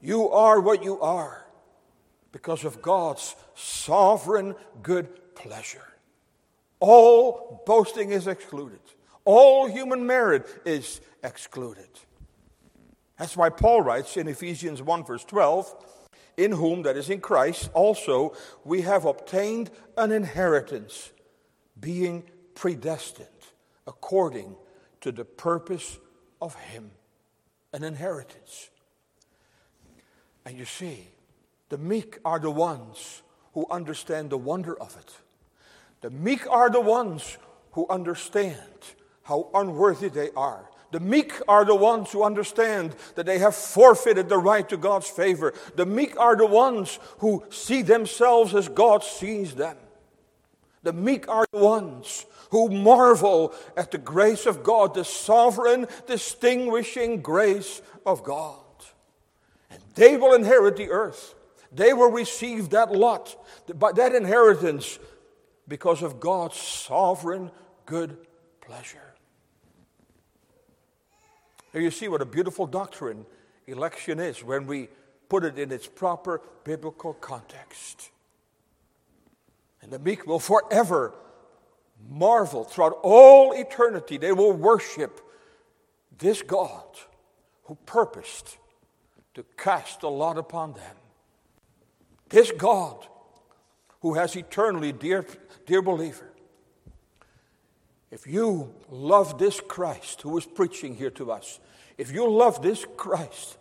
You 0.01 0.31
are 0.31 0.61
what 0.61 0.83
you 0.83 1.01
are 1.01 1.46
because 2.37 2.67
of 2.67 2.83
God's 2.83 3.35
sovereign 3.55 4.55
good 4.83 5.35
pleasure. 5.35 5.87
All 6.81 7.63
boasting 7.65 8.11
is 8.11 8.27
excluded. 8.27 8.81
All 9.25 9.67
human 9.67 10.07
merit 10.07 10.47
is 10.67 11.01
excluded. 11.25 11.89
That's 13.19 13.39
why 13.39 13.49
Paul 13.49 13.81
writes 13.81 14.19
in 14.19 14.29
Ephesians 14.29 14.83
1, 14.83 15.05
verse 15.07 15.25
12, 15.25 15.75
in 16.37 16.53
whom, 16.53 16.83
that 16.83 16.99
is 16.99 17.09
in 17.09 17.23
Christ, 17.23 17.71
also 17.73 18.35
we 18.67 18.83
have 18.83 19.07
obtained 19.07 19.71
an 19.97 20.13
inheritance, 20.13 21.13
being 21.81 22.23
predestined 22.55 23.29
according 23.87 24.57
to 25.01 25.11
the 25.11 25.25
purpose 25.25 25.99
of 26.43 26.55
Him. 26.55 26.91
An 27.73 27.83
inheritance. 27.83 28.69
And 30.45 30.59
you 30.59 30.67
see, 30.67 31.16
the 31.69 31.79
meek 31.79 32.19
are 32.25 32.39
the 32.39 32.51
ones 32.51 33.23
who 33.55 33.67
understand 33.71 34.31
the 34.31 34.39
wonder 34.39 34.79
of 34.79 34.97
it. 34.97 35.13
The 36.01 36.11
meek 36.11 36.49
are 36.49 36.71
the 36.71 36.81
ones 36.81 37.39
who 37.73 37.87
understand 37.89 38.57
how 39.23 39.49
unworthy 39.55 40.09
they 40.09 40.31
are. 40.37 40.69
The 40.93 41.01
meek 41.01 41.33
are 41.49 41.65
the 41.65 41.75
ones 41.75 42.13
who 42.13 42.23
understand 42.23 42.95
that 43.17 43.27
they 43.27 43.39
have 43.39 43.55
forfeited 43.55 44.29
the 44.29 44.39
right 44.39 44.69
to 44.69 44.77
God's 44.77 45.09
favor. 45.09 45.53
The 45.75 45.87
meek 45.87 46.19
are 46.19 46.37
the 46.37 46.47
ones 46.47 46.99
who 47.19 47.45
see 47.51 47.83
themselves 47.83 48.55
as 48.55 48.69
God 48.69 49.03
sees 49.03 49.55
them. 49.55 49.77
The 50.85 50.93
meek 50.93 51.29
are 51.29 51.47
the 51.53 51.59
ones 51.59 52.27
who 52.51 52.69
marvel 52.69 53.53
at 53.77 53.91
the 53.91 53.99
grace 53.99 54.47
of 54.47 54.63
God, 54.63 54.95
the 54.95 55.05
sovereign, 55.05 55.89
distinguishing 56.07 57.21
grace 57.21 57.83
of 58.05 58.23
God. 58.23 58.61
And 59.71 59.83
they 59.97 60.17
will 60.17 60.35
inherit 60.35 60.77
the 60.77 60.91
earth. 60.91 61.35
They 61.77 61.93
will 61.93 62.11
receive 62.11 62.71
that 62.71 62.91
lot, 62.91 63.37
that 63.69 64.15
inheritance, 64.15 64.99
because 65.69 66.03
of 66.03 66.21
God's 66.21 66.57
sovereign 66.57 67.51
good 67.85 68.17
pleasure. 68.61 69.15
Here 71.73 71.83
you 71.83 71.91
see 71.91 72.09
what 72.09 72.23
a 72.23 72.27
beautiful 72.27 72.67
doctrine 72.67 73.27
election 73.67 74.19
is 74.19 74.43
when 74.43 74.67
we 74.67 74.89
put 75.29 75.45
it 75.45 75.59
in 75.59 75.71
its 75.71 75.87
proper 75.87 76.41
biblical 76.65 77.13
context. 77.13 78.11
And 79.83 79.93
the 79.93 79.99
meek 79.99 80.27
will 80.27 80.39
forever 80.39 81.15
marvel 82.09 82.65
throughout 82.65 82.99
all 83.03 83.53
eternity. 83.53 84.17
They 84.17 84.33
will 84.33 84.53
worship 84.53 85.21
this 86.17 86.41
God 86.43 86.87
who 87.65 87.77
purposed 87.87 88.57
to 89.35 89.45
cast 89.59 90.03
a 90.03 90.09
lot 90.09 90.39
upon 90.39 90.73
them. 90.73 90.97
This 92.29 92.51
God 92.53 93.07
who 94.01 94.15
has 94.15 94.37
eternally, 94.37 94.93
dear, 94.93 95.27
dear 95.67 95.83
believer, 95.83 96.31
if 98.11 98.27
you 98.27 98.75
love 98.89 99.39
this 99.39 99.61
Christ 99.61 100.23
who 100.23 100.37
is 100.39 100.47
preaching 100.47 100.97
here 100.97 101.11
to 101.11 101.33
us, 101.33 101.61
if 101.99 102.13
you 102.13 102.29
love 102.29 102.63
this 102.63 102.87
Christ, 102.97 103.59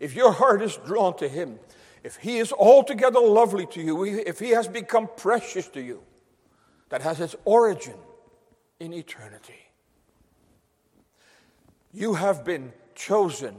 if 0.00 0.14
your 0.14 0.32
heart 0.32 0.62
is 0.62 0.76
drawn 0.84 1.16
to 1.18 1.28
him, 1.28 1.58
if 2.02 2.16
he 2.16 2.38
is 2.38 2.52
altogether 2.52 3.20
lovely 3.20 3.66
to 3.66 3.80
you, 3.80 4.04
if 4.04 4.38
he 4.38 4.50
has 4.50 4.68
become 4.68 5.08
precious 5.16 5.68
to 5.68 5.80
you, 5.80 6.02
that 6.90 7.02
has 7.02 7.20
its 7.20 7.34
origin 7.44 7.96
in 8.78 8.92
eternity. 8.92 9.70
You 11.92 12.14
have 12.14 12.44
been 12.44 12.72
chosen 12.94 13.56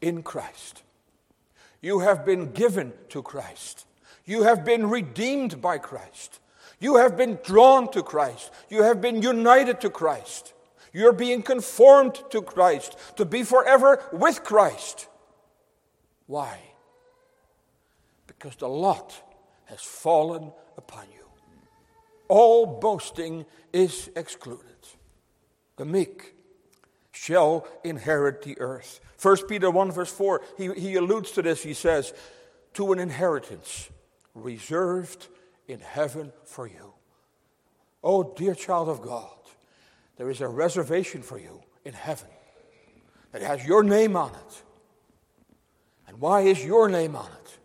in 0.00 0.22
Christ. 0.22 0.82
You 1.80 2.00
have 2.00 2.24
been 2.26 2.52
given 2.52 2.92
to 3.10 3.22
Christ. 3.22 3.86
You 4.24 4.42
have 4.42 4.64
been 4.64 4.88
redeemed 4.88 5.60
by 5.60 5.78
Christ. 5.78 6.40
You 6.78 6.96
have 6.96 7.16
been 7.16 7.38
drawn 7.42 7.90
to 7.92 8.02
Christ. 8.02 8.50
You 8.68 8.82
have 8.82 9.00
been 9.00 9.22
united 9.22 9.80
to 9.82 9.90
Christ. 9.90 10.54
You're 10.92 11.12
being 11.12 11.42
conformed 11.42 12.20
to 12.30 12.42
Christ, 12.42 12.96
to 13.16 13.24
be 13.24 13.42
forever 13.42 14.02
with 14.12 14.42
Christ. 14.42 15.08
Why? 16.26 16.58
Because 18.26 18.56
the 18.56 18.68
lot 18.68 19.14
has 19.66 19.80
fallen 19.80 20.52
upon 20.76 21.04
you. 21.12 21.24
All 22.28 22.66
boasting 22.66 23.46
is 23.72 24.10
excluded. 24.16 24.66
The 25.76 25.84
meek 25.84 26.34
shall 27.12 27.66
inherit 27.84 28.42
the 28.42 28.58
earth. 28.60 29.00
1 29.20 29.46
Peter 29.48 29.70
1, 29.70 29.92
verse 29.92 30.10
4, 30.10 30.40
he, 30.56 30.72
he 30.72 30.94
alludes 30.94 31.32
to 31.32 31.42
this. 31.42 31.62
He 31.62 31.74
says, 31.74 32.14
To 32.74 32.92
an 32.92 32.98
inheritance 32.98 33.90
reserved 34.34 35.28
in 35.68 35.80
heaven 35.80 36.32
for 36.44 36.66
you. 36.66 36.94
Oh, 38.02 38.34
dear 38.36 38.54
child 38.54 38.88
of 38.88 39.02
God, 39.02 39.28
there 40.16 40.30
is 40.30 40.40
a 40.40 40.48
reservation 40.48 41.22
for 41.22 41.38
you 41.38 41.62
in 41.84 41.92
heaven 41.92 42.28
that 43.32 43.42
has 43.42 43.64
your 43.64 43.82
name 43.82 44.16
on 44.16 44.30
it. 44.30 44.62
And 46.08 46.18
why 46.18 46.40
is 46.40 46.64
your 46.64 46.88
name 46.88 47.14
on 47.14 47.26
it? 47.26 47.58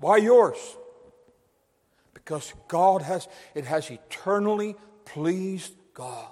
Why 0.00 0.16
yours? 0.16 0.58
Because 2.14 2.52
God 2.68 3.02
has, 3.02 3.28
it 3.54 3.64
has 3.64 3.90
eternally 3.90 4.74
pleased 5.04 5.74
God 5.94 6.26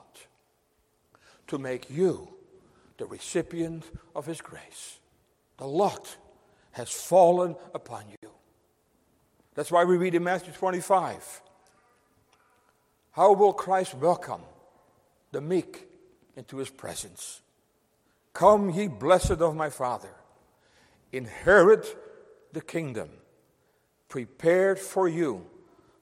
to 1.47 1.59
make 1.59 1.89
you 1.91 2.38
the 2.99 3.07
recipient 3.07 3.85
of 4.15 4.27
His 4.27 4.41
grace. 4.41 4.99
The 5.57 5.67
lot 5.67 6.17
has 6.73 6.91
fallen 6.91 7.57
upon 7.75 8.05
you. 8.23 8.31
That's 9.55 9.73
why 9.73 9.85
we 9.85 9.97
read 9.97 10.15
in 10.15 10.23
Matthew 10.23 10.53
25 10.53 11.43
How 13.13 13.33
will 13.33 13.53
Christ 13.53 13.95
welcome 13.95 14.43
the 15.33 15.41
meek 15.41 15.89
into 16.37 16.59
His 16.59 16.71
presence? 16.71 17.41
Come, 18.33 18.71
ye 18.71 18.87
blessed 18.87 19.41
of 19.41 19.57
my 19.57 19.71
Father, 19.71 20.15
inherit 21.13 21.97
the 22.53 22.61
kingdom 22.61 23.09
prepared 24.09 24.79
for 24.79 25.09
you 25.09 25.45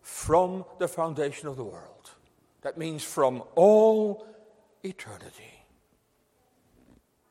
from 0.01 0.65
the 0.79 0.89
foundation 0.89 1.49
of 1.49 1.57
the 1.57 1.65
world. 1.65 2.11
That 2.63 2.79
means 2.79 3.03
from 3.03 3.43
all 3.55 4.27
eternity. 4.83 5.56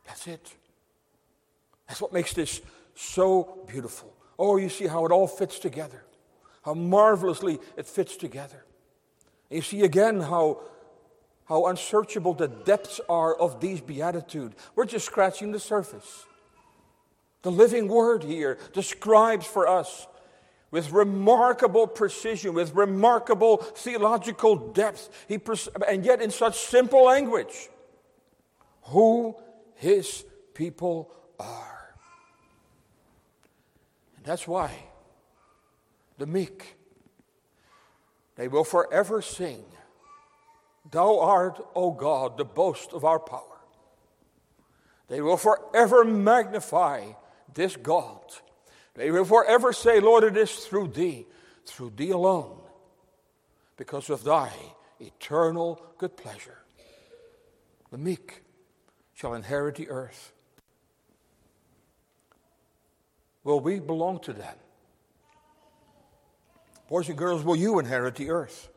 That's 0.05 0.27
it. 0.27 0.53
That's 1.87 2.01
what 2.01 2.13
makes 2.13 2.33
this 2.33 2.61
so 2.95 3.63
beautiful. 3.67 4.13
Oh, 4.37 4.57
you 4.57 4.69
see 4.69 4.87
how 4.87 5.05
it 5.05 5.11
all 5.11 5.27
fits 5.27 5.59
together, 5.59 6.03
how 6.63 6.73
marvelously 6.73 7.59
it 7.77 7.87
fits 7.87 8.17
together. 8.17 8.65
And 9.49 9.57
you 9.57 9.61
see 9.61 9.83
again 9.83 10.21
how, 10.21 10.61
how 11.45 11.67
unsearchable 11.67 12.33
the 12.33 12.47
depths 12.47 12.99
are 13.07 13.35
of 13.35 13.59
these 13.59 13.81
beatitudes. 13.81 14.55
We're 14.75 14.85
just 14.85 15.05
scratching 15.05 15.51
the 15.51 15.59
surface. 15.59 16.25
The 17.43 17.51
living 17.51 17.87
word 17.87 18.23
here 18.23 18.57
describes 18.73 19.45
for 19.45 19.67
us 19.67 20.07
with 20.71 20.91
remarkable 20.91 21.87
precision, 21.87 22.53
with 22.53 22.73
remarkable 22.73 23.57
theological 23.57 24.55
depth, 24.55 25.09
he 25.27 25.37
pres- 25.37 25.69
and 25.87 26.03
yet 26.03 26.21
in 26.21 26.31
such 26.31 26.57
simple 26.57 27.05
language, 27.05 27.69
who 28.85 29.35
his 29.75 30.25
people 30.53 31.11
are. 31.39 31.95
And 34.17 34.25
that's 34.25 34.47
why 34.47 34.71
the 36.17 36.25
meek, 36.25 36.75
they 38.35 38.47
will 38.47 38.63
forever 38.63 39.21
sing, 39.21 39.63
Thou 40.91 41.19
art, 41.19 41.59
O 41.75 41.91
God, 41.91 42.37
the 42.37 42.45
boast 42.45 42.93
of 42.93 43.03
our 43.03 43.19
power. 43.19 43.41
They 45.07 45.21
will 45.21 45.37
forever 45.37 46.03
magnify 46.03 47.11
this 47.53 47.75
God. 47.75 48.21
They 48.93 49.11
will 49.11 49.25
forever 49.25 49.73
say, 49.73 49.99
Lord, 49.99 50.23
it 50.23 50.37
is 50.37 50.51
through 50.51 50.89
thee, 50.89 51.25
through 51.65 51.93
thee 51.95 52.11
alone, 52.11 52.59
because 53.77 54.09
of 54.09 54.23
thy 54.23 54.51
eternal 54.99 55.81
good 55.97 56.15
pleasure. 56.15 56.59
The 57.91 57.97
meek 57.97 58.44
shall 59.15 59.33
inherit 59.33 59.75
the 59.75 59.89
earth. 59.89 60.33
Will 63.43 63.59
we 63.59 63.79
belong 63.79 64.19
to 64.19 64.33
them? 64.33 64.55
Boys 66.87 67.09
and 67.09 67.17
girls, 67.17 67.43
will 67.43 67.55
you 67.55 67.79
inherit 67.79 68.15
the 68.15 68.29
earth? 68.29 68.69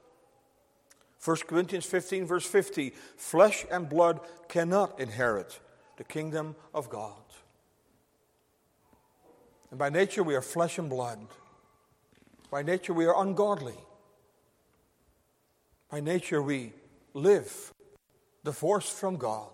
1 1.24 1.36
Corinthians 1.49 1.84
15, 1.84 2.26
verse 2.26 2.47
50 2.47 2.95
flesh 3.16 3.66
and 3.70 3.89
blood 3.89 4.20
cannot 4.49 4.99
inherit 5.01 5.59
the 5.97 6.05
kingdom 6.05 6.55
of 6.72 6.89
God. 6.89 7.12
And 9.70 9.78
by 9.78 9.91
nature, 9.91 10.22
we 10.22 10.36
are 10.36 10.43
flesh 10.43 10.78
and 10.78 10.89
blood. 10.89 11.18
By 12.51 12.62
nature, 12.62 12.95
we 12.95 13.05
are 13.05 13.20
ungodly. 13.20 13.76
By 15.91 16.01
nature, 16.01 16.41
we 16.41 16.72
live 17.12 17.72
divorced 18.45 18.93
from 18.93 19.16
God. 19.16 19.51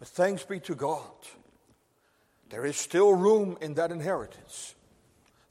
But 0.00 0.08
thanks 0.08 0.42
be 0.44 0.58
to 0.60 0.74
God, 0.74 1.12
there 2.48 2.64
is 2.64 2.78
still 2.78 3.12
room 3.12 3.58
in 3.60 3.74
that 3.74 3.92
inheritance. 3.92 4.74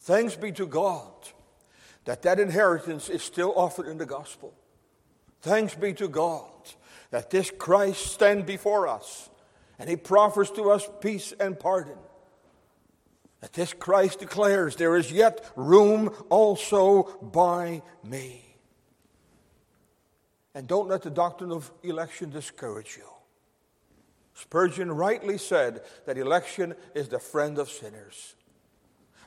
Thanks 0.01 0.35
be 0.35 0.51
to 0.53 0.65
God 0.65 1.13
that 2.05 2.23
that 2.23 2.39
inheritance 2.39 3.09
is 3.09 3.21
still 3.21 3.53
offered 3.55 3.85
in 3.85 3.99
the 3.99 4.07
gospel. 4.07 4.55
Thanks 5.43 5.75
be 5.75 5.93
to 5.93 6.07
God 6.07 6.49
that 7.11 7.29
this 7.29 7.51
Christ 7.51 8.07
stand 8.07 8.47
before 8.47 8.87
us 8.87 9.29
and 9.77 9.87
he 9.87 9.95
proffers 9.95 10.49
to 10.51 10.71
us 10.71 10.89
peace 10.99 11.31
and 11.39 11.57
pardon. 11.59 11.97
That 13.41 13.53
this 13.53 13.71
Christ 13.73 14.17
declares 14.17 14.75
there 14.75 14.95
is 14.95 15.11
yet 15.11 15.47
room 15.55 16.11
also 16.29 17.03
by 17.21 17.83
me. 18.03 18.43
And 20.55 20.67
don't 20.67 20.89
let 20.89 21.03
the 21.03 21.11
doctrine 21.11 21.51
of 21.51 21.71
election 21.83 22.31
discourage 22.31 22.97
you. 22.97 23.05
Spurgeon 24.41 24.91
rightly 24.91 25.37
said 25.37 25.81
that 26.05 26.17
election 26.17 26.73
is 26.95 27.09
the 27.09 27.19
friend 27.19 27.57
of 27.57 27.69
sinners. 27.69 28.35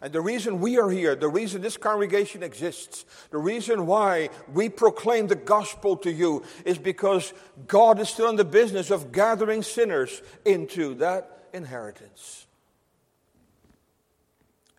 And 0.00 0.12
the 0.12 0.22
reason 0.22 0.58
we 0.58 0.78
are 0.78 0.90
here, 0.90 1.14
the 1.14 1.28
reason 1.28 1.60
this 1.60 1.76
congregation 1.76 2.42
exists, 2.42 3.04
the 3.30 3.38
reason 3.38 3.86
why 3.86 4.30
we 4.52 4.68
proclaim 4.68 5.26
the 5.26 5.36
gospel 5.36 5.96
to 5.98 6.10
you 6.10 6.42
is 6.64 6.78
because 6.78 7.34
God 7.68 8.00
is 8.00 8.08
still 8.08 8.30
in 8.30 8.36
the 8.36 8.44
business 8.44 8.90
of 8.90 9.12
gathering 9.12 9.62
sinners 9.62 10.22
into 10.44 10.94
that 10.94 11.44
inheritance. 11.52 12.46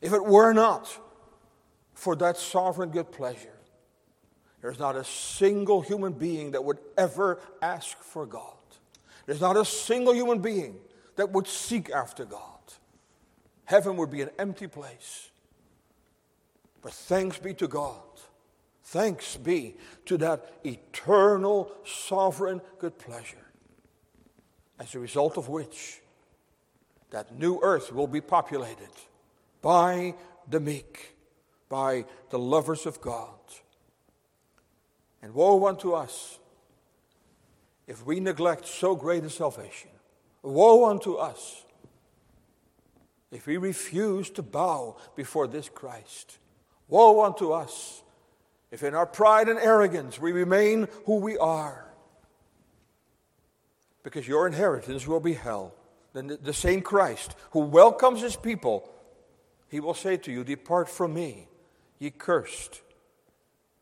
If 0.02 0.14
it 0.14 0.26
were 0.26 0.52
not 0.52 0.90
for 1.94 2.16
that 2.18 2.38
sovereign 2.38 2.90
good 2.90 3.12
pleasure, 3.12 3.60
there's 4.62 4.80
not 4.80 4.96
a 4.96 5.04
single 5.04 5.82
human 5.82 6.14
being 6.14 6.52
that 6.52 6.64
would 6.64 6.80
ever 6.98 7.40
ask 7.62 7.98
for 8.00 8.26
God. 8.26 8.56
There's 9.26 9.42
not 9.42 9.58
a 9.58 9.66
single 9.66 10.14
human 10.14 10.40
being 10.40 10.76
that 11.16 11.32
would 11.32 11.48
seek 11.48 11.90
after 11.90 12.26
God. 12.26 12.42
Heaven 13.66 13.98
would 13.98 14.12
be 14.12 14.22
an 14.22 14.30
empty 14.38 14.68
place. 14.68 15.30
But 16.82 16.94
thanks 16.94 17.38
be 17.38 17.54
to 17.56 17.68
God. 17.68 18.02
Thanks 18.84 19.38
be 19.38 19.76
to 20.06 20.18
that 20.18 20.54
eternal, 20.66 21.72
sovereign 21.86 22.62
good 22.80 23.00
pleasure. 23.00 23.38
As 24.80 24.94
a 24.94 25.00
result 25.00 25.38
of 25.38 25.48
which, 25.48 26.02
that 27.12 27.40
new 27.40 27.60
earth 27.62 27.94
will 27.94 28.08
be 28.08 28.22
populated 28.22 28.90
by 29.62 30.16
the 30.50 30.60
meek, 30.60 31.16
by 31.70 32.06
the 32.32 32.40
lovers 32.40 32.86
of 32.86 33.00
God. 33.00 33.40
And 35.22 35.34
woe 35.34 35.66
unto 35.68 35.94
us 35.94 36.40
if 37.88 38.06
we 38.06 38.20
neglect 38.20 38.68
so 38.68 38.96
great 38.96 39.24
a 39.24 39.30
salvation. 39.30 39.90
Woe 40.42 40.90
unto 40.90 41.16
us 41.16 41.64
if 43.32 43.48
we 43.48 43.58
refuse 43.58 44.30
to 44.32 44.42
bow 44.42 44.98
before 45.16 45.48
this 45.48 45.70
Christ. 45.70 46.38
Woe 46.88 47.24
unto 47.24 47.52
us 47.52 48.04
if 48.72 48.84
in 48.84 48.94
our 48.96 49.06
pride 49.06 49.50
and 49.50 49.60
arrogance 49.60 50.20
we 50.20 50.32
remain 50.32 50.88
who 51.06 51.18
we 51.18 51.38
are. 51.38 51.86
Because 54.04 54.28
your 54.28 54.48
inheritance 54.48 55.08
will 55.08 55.20
be 55.20 55.34
hell. 55.34 55.74
Then 56.14 56.38
the 56.42 56.54
same 56.54 56.82
Christ 56.82 57.36
who 57.52 57.62
welcomes 57.62 58.22
his 58.22 58.36
people, 58.36 58.90
he 59.70 59.80
will 59.80 59.94
say 59.94 60.18
to 60.18 60.32
you, 60.32 60.44
Depart 60.44 60.90
from 60.90 61.14
me, 61.14 61.48
ye 62.00 62.12
cursed, 62.12 62.82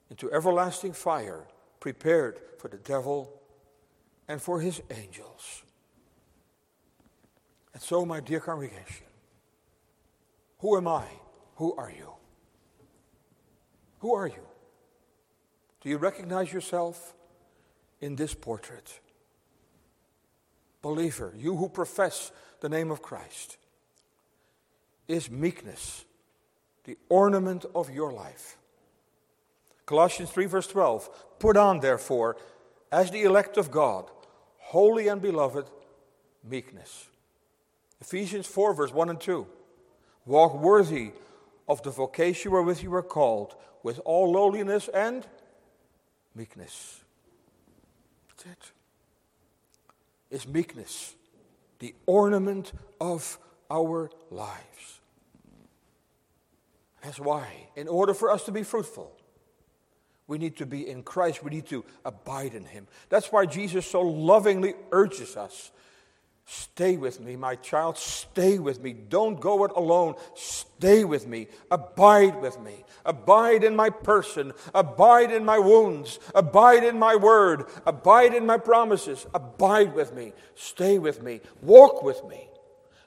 into 0.09 0.31
everlasting 0.31 0.93
fire 0.93 1.45
prepared 1.79 2.39
for 2.59 2.67
the 2.67 2.77
devil 2.77 3.40
and 4.31 4.41
for 4.41 4.61
his 4.61 4.81
angels. 4.89 5.63
And 7.73 7.83
so, 7.83 8.05
my 8.05 8.21
dear 8.21 8.39
congregation, 8.39 9.05
who 10.59 10.77
am 10.77 10.87
I? 10.87 11.03
Who 11.55 11.75
are 11.75 11.91
you? 11.91 12.13
Who 13.99 14.13
are 14.15 14.27
you? 14.27 14.47
Do 15.81 15.89
you 15.89 15.97
recognize 15.97 16.53
yourself 16.53 17.13
in 17.99 18.15
this 18.15 18.33
portrait? 18.33 19.01
Believer, 20.81 21.33
you 21.35 21.57
who 21.57 21.67
profess 21.67 22.31
the 22.61 22.69
name 22.69 22.89
of 22.89 23.01
Christ, 23.01 23.57
is 25.09 25.29
meekness 25.29 26.05
the 26.85 26.97
ornament 27.09 27.65
of 27.75 27.89
your 27.89 28.13
life? 28.13 28.57
Colossians 29.85 30.29
3, 30.29 30.45
verse 30.45 30.67
12 30.67 31.09
Put 31.37 31.57
on, 31.57 31.81
therefore, 31.81 32.37
as 32.93 33.11
the 33.11 33.23
elect 33.23 33.57
of 33.57 33.71
God, 33.71 34.09
holy 34.71 35.09
and 35.09 35.21
beloved, 35.21 35.69
meekness. 36.49 37.07
Ephesians 37.99 38.47
4, 38.47 38.73
verse 38.73 38.93
1 38.93 39.09
and 39.09 39.19
2. 39.19 39.45
Walk 40.25 40.57
worthy 40.61 41.11
of 41.67 41.83
the 41.83 41.89
vocation 41.89 42.51
wherewith 42.53 42.81
you 42.81 42.89
were 42.89 43.03
called, 43.03 43.53
with 43.83 43.99
all 44.05 44.31
lowliness 44.31 44.87
and 44.93 45.27
meekness. 46.33 47.01
That's 48.29 48.45
it. 48.45 48.71
Is 50.29 50.47
meekness 50.47 51.15
the 51.79 51.93
ornament 52.05 52.71
of 53.01 53.39
our 53.69 54.09
lives? 54.29 55.01
That's 57.03 57.19
why, 57.19 57.67
in 57.75 57.89
order 57.89 58.13
for 58.13 58.31
us 58.31 58.45
to 58.45 58.53
be 58.53 58.63
fruitful, 58.63 59.11
we 60.31 60.39
need 60.39 60.57
to 60.57 60.65
be 60.65 60.89
in 60.89 61.03
Christ. 61.03 61.43
We 61.43 61.51
need 61.51 61.67
to 61.67 61.85
abide 62.03 62.55
in 62.55 62.65
Him. 62.65 62.87
That's 63.09 63.31
why 63.31 63.45
Jesus 63.45 63.85
so 63.85 64.01
lovingly 64.01 64.73
urges 64.91 65.37
us 65.37 65.71
Stay 66.45 66.97
with 66.97 67.21
me, 67.21 67.37
my 67.37 67.55
child. 67.55 67.97
Stay 67.97 68.59
with 68.59 68.81
me. 68.81 68.91
Don't 68.91 69.39
go 69.39 69.63
it 69.63 69.71
alone. 69.73 70.15
Stay 70.35 71.05
with 71.05 71.25
me. 71.25 71.47
Abide 71.71 72.41
with 72.41 72.59
me. 72.59 72.83
Abide 73.05 73.63
in 73.63 73.73
my 73.73 73.89
person. 73.89 74.51
Abide 74.75 75.31
in 75.31 75.45
my 75.45 75.59
wounds. 75.59 76.19
Abide 76.35 76.83
in 76.83 76.99
my 76.99 77.15
word. 77.15 77.67
Abide 77.85 78.33
in 78.33 78.45
my 78.45 78.57
promises. 78.57 79.25
Abide 79.33 79.95
with 79.95 80.13
me. 80.13 80.33
Stay 80.55 80.99
with 80.99 81.23
me. 81.23 81.39
Walk 81.61 82.03
with 82.03 82.21
me. 82.25 82.49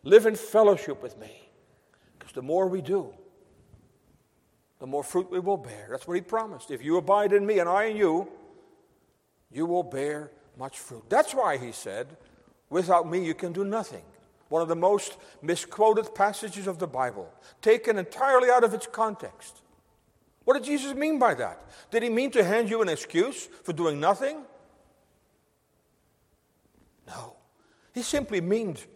Live 0.05 0.25
in 0.25 0.37
fellowship 0.37 1.03
with 1.03 1.19
me. 1.19 1.51
Because 2.19 2.33
the 2.33 2.41
more 2.41 2.67
we 2.67 2.81
do, 2.81 3.13
the 4.85 4.91
more 4.91 5.03
fruit 5.03 5.31
we 5.31 5.41
will 5.41 5.57
bear. 5.57 5.87
That's 5.91 6.07
what 6.07 6.13
he 6.13 6.21
promised. 6.21 6.71
If 6.71 6.85
you 6.85 6.99
abide 6.99 7.33
in 7.33 7.47
me 7.47 7.59
and 7.59 7.67
I 7.67 7.85
in 7.85 7.97
you, 7.97 8.29
you 9.51 9.65
will 9.65 9.83
bear 9.83 10.31
much 10.59 10.79
fruit. 10.79 11.05
That's 11.09 11.33
why 11.33 11.57
he 11.57 11.73
said, 11.73 12.19
Without 12.69 13.11
me, 13.11 13.25
you 13.25 13.33
can 13.33 13.55
do 13.55 13.65
nothing. 13.65 14.03
One 14.51 14.61
of 14.61 14.69
the 14.69 14.77
most 14.77 15.17
misquoted 15.41 16.15
passages 16.15 16.67
of 16.67 16.79
the 16.79 16.87
Bible, 16.87 17.33
taken 17.63 17.97
entirely 17.97 18.51
out 18.51 18.63
of 18.63 18.75
its 18.75 18.87
context. 18.87 19.63
What 20.45 20.53
did 20.53 20.65
Jesus 20.65 20.93
mean 20.93 21.19
by 21.19 21.33
that? 21.33 21.65
Did 21.91 22.03
he 22.03 22.11
mean 22.11 22.31
to 22.33 22.45
hand 22.45 22.69
you 22.69 22.83
an 22.83 22.91
excuse 22.91 23.49
for 23.63 23.73
doing 23.73 23.99
nothing? 23.99 24.43
No. 27.07 27.37
He 27.95 28.03
simply 28.03 28.43
means. 28.43 28.87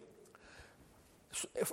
Uh, 1.31 1.65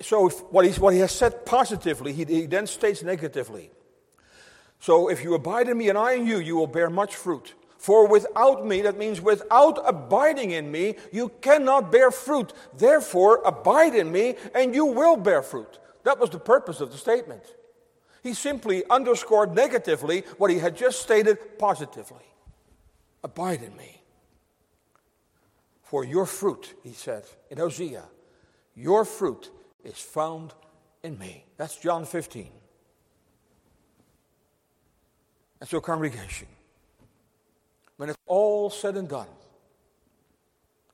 so, 0.00 0.28
what, 0.28 0.64
he, 0.64 0.72
what 0.80 0.92
he 0.92 1.00
has 1.00 1.12
said 1.12 1.46
positively, 1.46 2.12
he, 2.12 2.24
he 2.24 2.46
then 2.46 2.66
states 2.66 3.02
negatively. 3.02 3.70
So, 4.80 5.08
if 5.08 5.22
you 5.22 5.34
abide 5.34 5.68
in 5.68 5.78
me 5.78 5.88
and 5.88 5.98
I 5.98 6.12
in 6.12 6.26
you, 6.26 6.38
you 6.38 6.56
will 6.56 6.66
bear 6.66 6.90
much 6.90 7.14
fruit. 7.14 7.54
For 7.78 8.08
without 8.08 8.66
me, 8.66 8.82
that 8.82 8.98
means 8.98 9.20
without 9.20 9.78
abiding 9.88 10.50
in 10.50 10.70
me, 10.70 10.96
you 11.12 11.30
cannot 11.40 11.92
bear 11.92 12.10
fruit. 12.10 12.52
Therefore, 12.76 13.40
abide 13.44 13.94
in 13.94 14.10
me 14.10 14.34
and 14.52 14.74
you 14.74 14.84
will 14.86 15.16
bear 15.16 15.42
fruit. 15.42 15.78
That 16.02 16.18
was 16.18 16.30
the 16.30 16.40
purpose 16.40 16.80
of 16.80 16.90
the 16.90 16.98
statement. 16.98 17.42
He 18.24 18.34
simply 18.34 18.82
underscored 18.90 19.54
negatively 19.54 20.24
what 20.38 20.50
he 20.50 20.58
had 20.58 20.76
just 20.76 21.00
stated 21.00 21.58
positively. 21.58 22.24
Abide 23.22 23.62
in 23.62 23.76
me. 23.76 24.02
For 25.82 26.04
your 26.04 26.26
fruit, 26.26 26.74
he 26.82 26.92
said 26.92 27.24
in 27.48 27.58
Hosea, 27.58 28.04
your 28.78 29.04
fruit 29.04 29.50
is 29.82 29.94
found 29.94 30.54
in 31.02 31.18
me. 31.18 31.44
That's 31.56 31.76
John 31.76 32.04
15. 32.04 32.48
And 35.60 35.68
so, 35.68 35.80
congregation, 35.80 36.46
when 37.96 38.08
it's 38.08 38.18
all 38.26 38.70
said 38.70 38.96
and 38.96 39.08
done, 39.08 39.26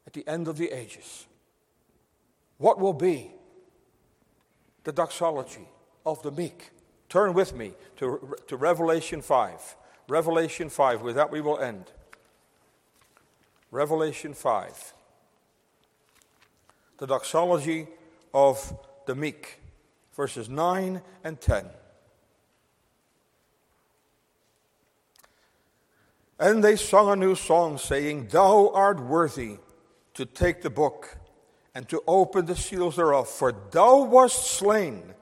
at 0.07 0.15
the 0.15 0.27
end 0.27 0.49
of 0.49 0.57
the 0.57 0.71
ages, 0.71 1.27
what 2.57 2.81
will 2.81 2.95
be 2.95 3.31
the 4.85 4.93
doxology 4.93 5.69
of 6.07 6.23
the 6.23 6.31
meek? 6.31 6.71
Turn 7.11 7.35
with 7.35 7.55
me 7.55 7.75
to, 7.97 8.37
to 8.49 8.57
Revelation 8.57 9.21
5. 9.21 9.77
Revelation 10.09 10.71
5, 10.71 11.03
with 11.03 11.17
that 11.17 11.31
we 11.31 11.43
will 11.43 11.59
end. 11.59 11.93
Revelation 13.71 14.33
5. 14.33 14.95
The 16.99 17.07
doxology 17.07 17.89
of 18.33 18.77
the 19.07 19.15
meek, 19.15 19.61
verses 20.15 20.49
9 20.49 21.03
and 21.23 21.41
10. 21.41 21.67
And 26.39 26.65
they 26.65 26.77
sung 26.77 27.11
a 27.11 27.17
new 27.17 27.35
song, 27.35 27.79
saying, 27.79 28.29
Thou 28.29 28.71
art 28.75 29.01
worthy 29.01 29.59
to 30.15 30.27
take 30.27 30.63
the 30.63 30.71
book 30.71 31.17
and 31.75 31.89
to 31.89 32.03
open 32.07 32.47
the 32.47 32.57
seals 32.57 32.97
thereof, 32.97 33.29
for 33.29 33.53
thou 33.71 34.05
wast 34.05 34.47
slain 34.47 35.15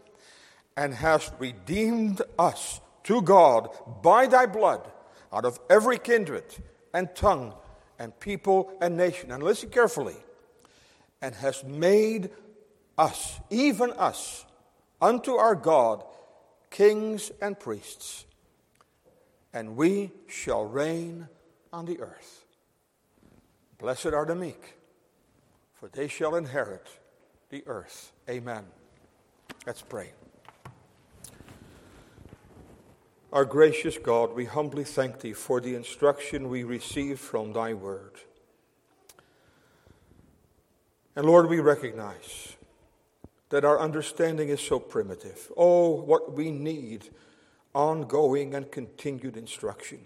and 0.76 0.94
hast 0.94 1.32
redeemed 1.38 2.22
us 2.38 2.80
to 3.04 3.22
God 3.22 3.68
by 4.02 4.26
thy 4.26 4.46
blood 4.46 4.90
out 5.32 5.44
of 5.44 5.58
every 5.68 5.98
kindred 5.98 6.44
and 6.92 7.14
tongue 7.14 7.54
and 7.98 8.18
people 8.20 8.72
and 8.80 8.96
nation. 8.96 9.30
And 9.32 9.42
listen 9.42 9.70
carefully. 9.70 10.16
And 11.22 11.34
has 11.36 11.64
made 11.64 12.30
us, 12.98 13.40
even 13.48 13.92
us, 13.92 14.44
unto 15.00 15.32
our 15.32 15.54
God, 15.54 16.04
kings 16.70 17.30
and 17.40 17.58
priests 17.58 18.26
and 19.52 19.76
we 19.76 20.10
shall 20.26 20.64
reign 20.64 21.28
on 21.72 21.84
the 21.84 22.00
earth. 22.00 22.46
Blessed 23.78 24.06
are 24.06 24.24
the 24.24 24.34
meek, 24.34 24.76
for 25.74 25.88
they 25.88 26.08
shall 26.08 26.36
inherit 26.36 26.86
the 27.50 27.62
earth. 27.66 28.12
Amen. 28.28 28.64
Let's 29.66 29.82
pray. 29.82 30.12
Our 33.32 33.44
gracious 33.44 33.98
God, 33.98 34.34
we 34.34 34.44
humbly 34.44 34.84
thank 34.84 35.20
Thee 35.20 35.32
for 35.32 35.60
the 35.60 35.74
instruction 35.74 36.48
we 36.48 36.64
receive 36.64 37.18
from 37.18 37.52
Thy 37.52 37.72
Word. 37.72 38.20
And 41.14 41.26
Lord, 41.26 41.48
we 41.48 41.60
recognize 41.60 42.56
that 43.50 43.64
our 43.64 43.78
understanding 43.78 44.48
is 44.48 44.60
so 44.60 44.78
primitive. 44.78 45.52
Oh, 45.56 45.90
what 45.90 46.32
we 46.32 46.50
need 46.50 47.10
ongoing 47.74 48.54
and 48.54 48.70
continued 48.70 49.36
instruction. 49.36 50.00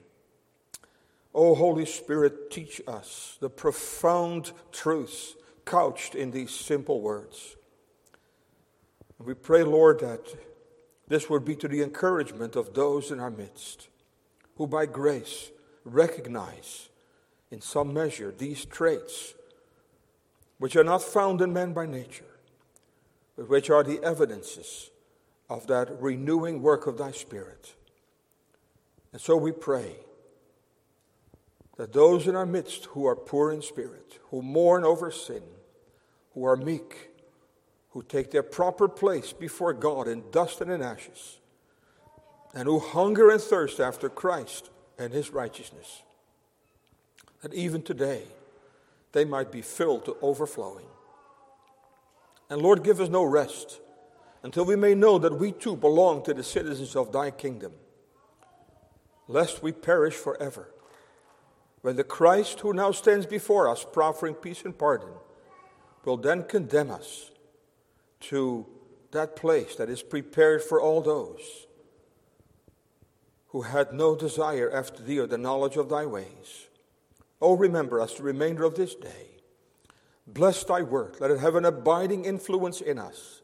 Oh, 1.34 1.54
Holy 1.54 1.86
Spirit, 1.86 2.50
teach 2.50 2.80
us 2.88 3.36
the 3.40 3.50
profound 3.50 4.52
truths 4.72 5.34
couched 5.64 6.14
in 6.14 6.30
these 6.30 6.50
simple 6.50 7.00
words. 7.00 7.56
We 9.18 9.34
pray, 9.34 9.62
Lord, 9.62 10.00
that 10.00 10.26
this 11.08 11.30
would 11.30 11.44
be 11.44 11.56
to 11.56 11.68
the 11.68 11.82
encouragement 11.82 12.56
of 12.56 12.74
those 12.74 13.10
in 13.10 13.20
our 13.20 13.30
midst 13.30 13.88
who, 14.56 14.66
by 14.66 14.86
grace, 14.86 15.50
recognize 15.84 16.88
in 17.50 17.60
some 17.60 17.92
measure 17.92 18.34
these 18.36 18.64
traits, 18.64 19.34
which 20.58 20.76
are 20.76 20.84
not 20.84 21.02
found 21.02 21.40
in 21.40 21.52
man 21.52 21.72
by 21.72 21.86
nature, 21.86 22.24
but 23.36 23.48
which 23.48 23.70
are 23.70 23.82
the 23.82 24.02
evidences 24.02 24.90
of 25.48 25.66
that 25.66 26.00
renewing 26.00 26.62
work 26.62 26.86
of 26.86 26.98
thy 26.98 27.10
Spirit. 27.10 27.74
And 29.12 29.20
so 29.20 29.36
we 29.36 29.52
pray 29.52 29.96
that 31.76 31.92
those 31.92 32.26
in 32.26 32.34
our 32.36 32.46
midst 32.46 32.86
who 32.86 33.06
are 33.06 33.16
poor 33.16 33.52
in 33.52 33.62
spirit, 33.62 34.18
who 34.30 34.42
mourn 34.42 34.84
over 34.84 35.10
sin, 35.10 35.42
who 36.34 36.44
are 36.44 36.56
meek, 36.56 37.10
who 37.90 38.02
take 38.02 38.30
their 38.30 38.42
proper 38.42 38.88
place 38.88 39.32
before 39.32 39.72
God 39.72 40.08
in 40.08 40.24
dust 40.30 40.60
and 40.60 40.70
in 40.70 40.82
ashes, 40.82 41.38
and 42.54 42.64
who 42.64 42.78
hunger 42.78 43.30
and 43.30 43.40
thirst 43.40 43.80
after 43.80 44.08
Christ 44.08 44.70
and 44.98 45.12
his 45.12 45.30
righteousness, 45.30 46.02
that 47.42 47.52
even 47.54 47.82
today 47.82 48.22
they 49.12 49.24
might 49.24 49.50
be 49.50 49.62
filled 49.62 50.04
to 50.04 50.16
overflowing. 50.20 50.86
And 52.48 52.62
Lord, 52.62 52.84
give 52.84 53.00
us 53.00 53.08
no 53.08 53.24
rest 53.24 53.80
until 54.42 54.64
we 54.64 54.76
may 54.76 54.94
know 54.94 55.18
that 55.18 55.38
we 55.38 55.52
too 55.52 55.76
belong 55.76 56.22
to 56.24 56.34
the 56.34 56.42
citizens 56.42 56.94
of 56.94 57.12
thy 57.12 57.30
kingdom, 57.30 57.72
lest 59.26 59.62
we 59.62 59.72
perish 59.72 60.14
forever. 60.14 60.70
When 61.82 61.96
the 61.96 62.04
Christ 62.04 62.60
who 62.60 62.72
now 62.72 62.92
stands 62.92 63.26
before 63.26 63.68
us, 63.68 63.84
proffering 63.84 64.34
peace 64.34 64.64
and 64.64 64.76
pardon, 64.76 65.10
will 66.04 66.16
then 66.16 66.44
condemn 66.44 66.90
us 66.90 67.30
to 68.20 68.66
that 69.10 69.36
place 69.36 69.76
that 69.76 69.90
is 69.90 70.02
prepared 70.02 70.62
for 70.62 70.80
all 70.80 71.00
those 71.00 71.66
who 73.48 73.62
had 73.62 73.92
no 73.92 74.14
desire 74.14 74.70
after 74.70 75.02
thee 75.02 75.18
or 75.18 75.26
the 75.26 75.38
knowledge 75.38 75.76
of 75.76 75.88
thy 75.88 76.06
ways. 76.06 76.65
Oh, 77.40 77.56
remember 77.56 78.00
us 78.00 78.14
the 78.14 78.22
remainder 78.22 78.64
of 78.64 78.74
this 78.74 78.94
day. 78.94 79.36
Bless 80.26 80.64
thy 80.64 80.82
word. 80.82 81.16
Let 81.20 81.30
it 81.30 81.38
have 81.38 81.54
an 81.54 81.64
abiding 81.64 82.24
influence 82.24 82.80
in 82.80 82.98
us 82.98 83.42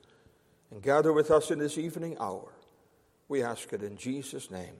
and 0.70 0.82
gather 0.82 1.12
with 1.12 1.30
us 1.30 1.50
in 1.50 1.58
this 1.58 1.78
evening 1.78 2.16
hour. 2.18 2.52
We 3.28 3.42
ask 3.42 3.72
it 3.72 3.82
in 3.82 3.96
Jesus' 3.96 4.50
name. 4.50 4.74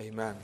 Amen. 0.00 0.36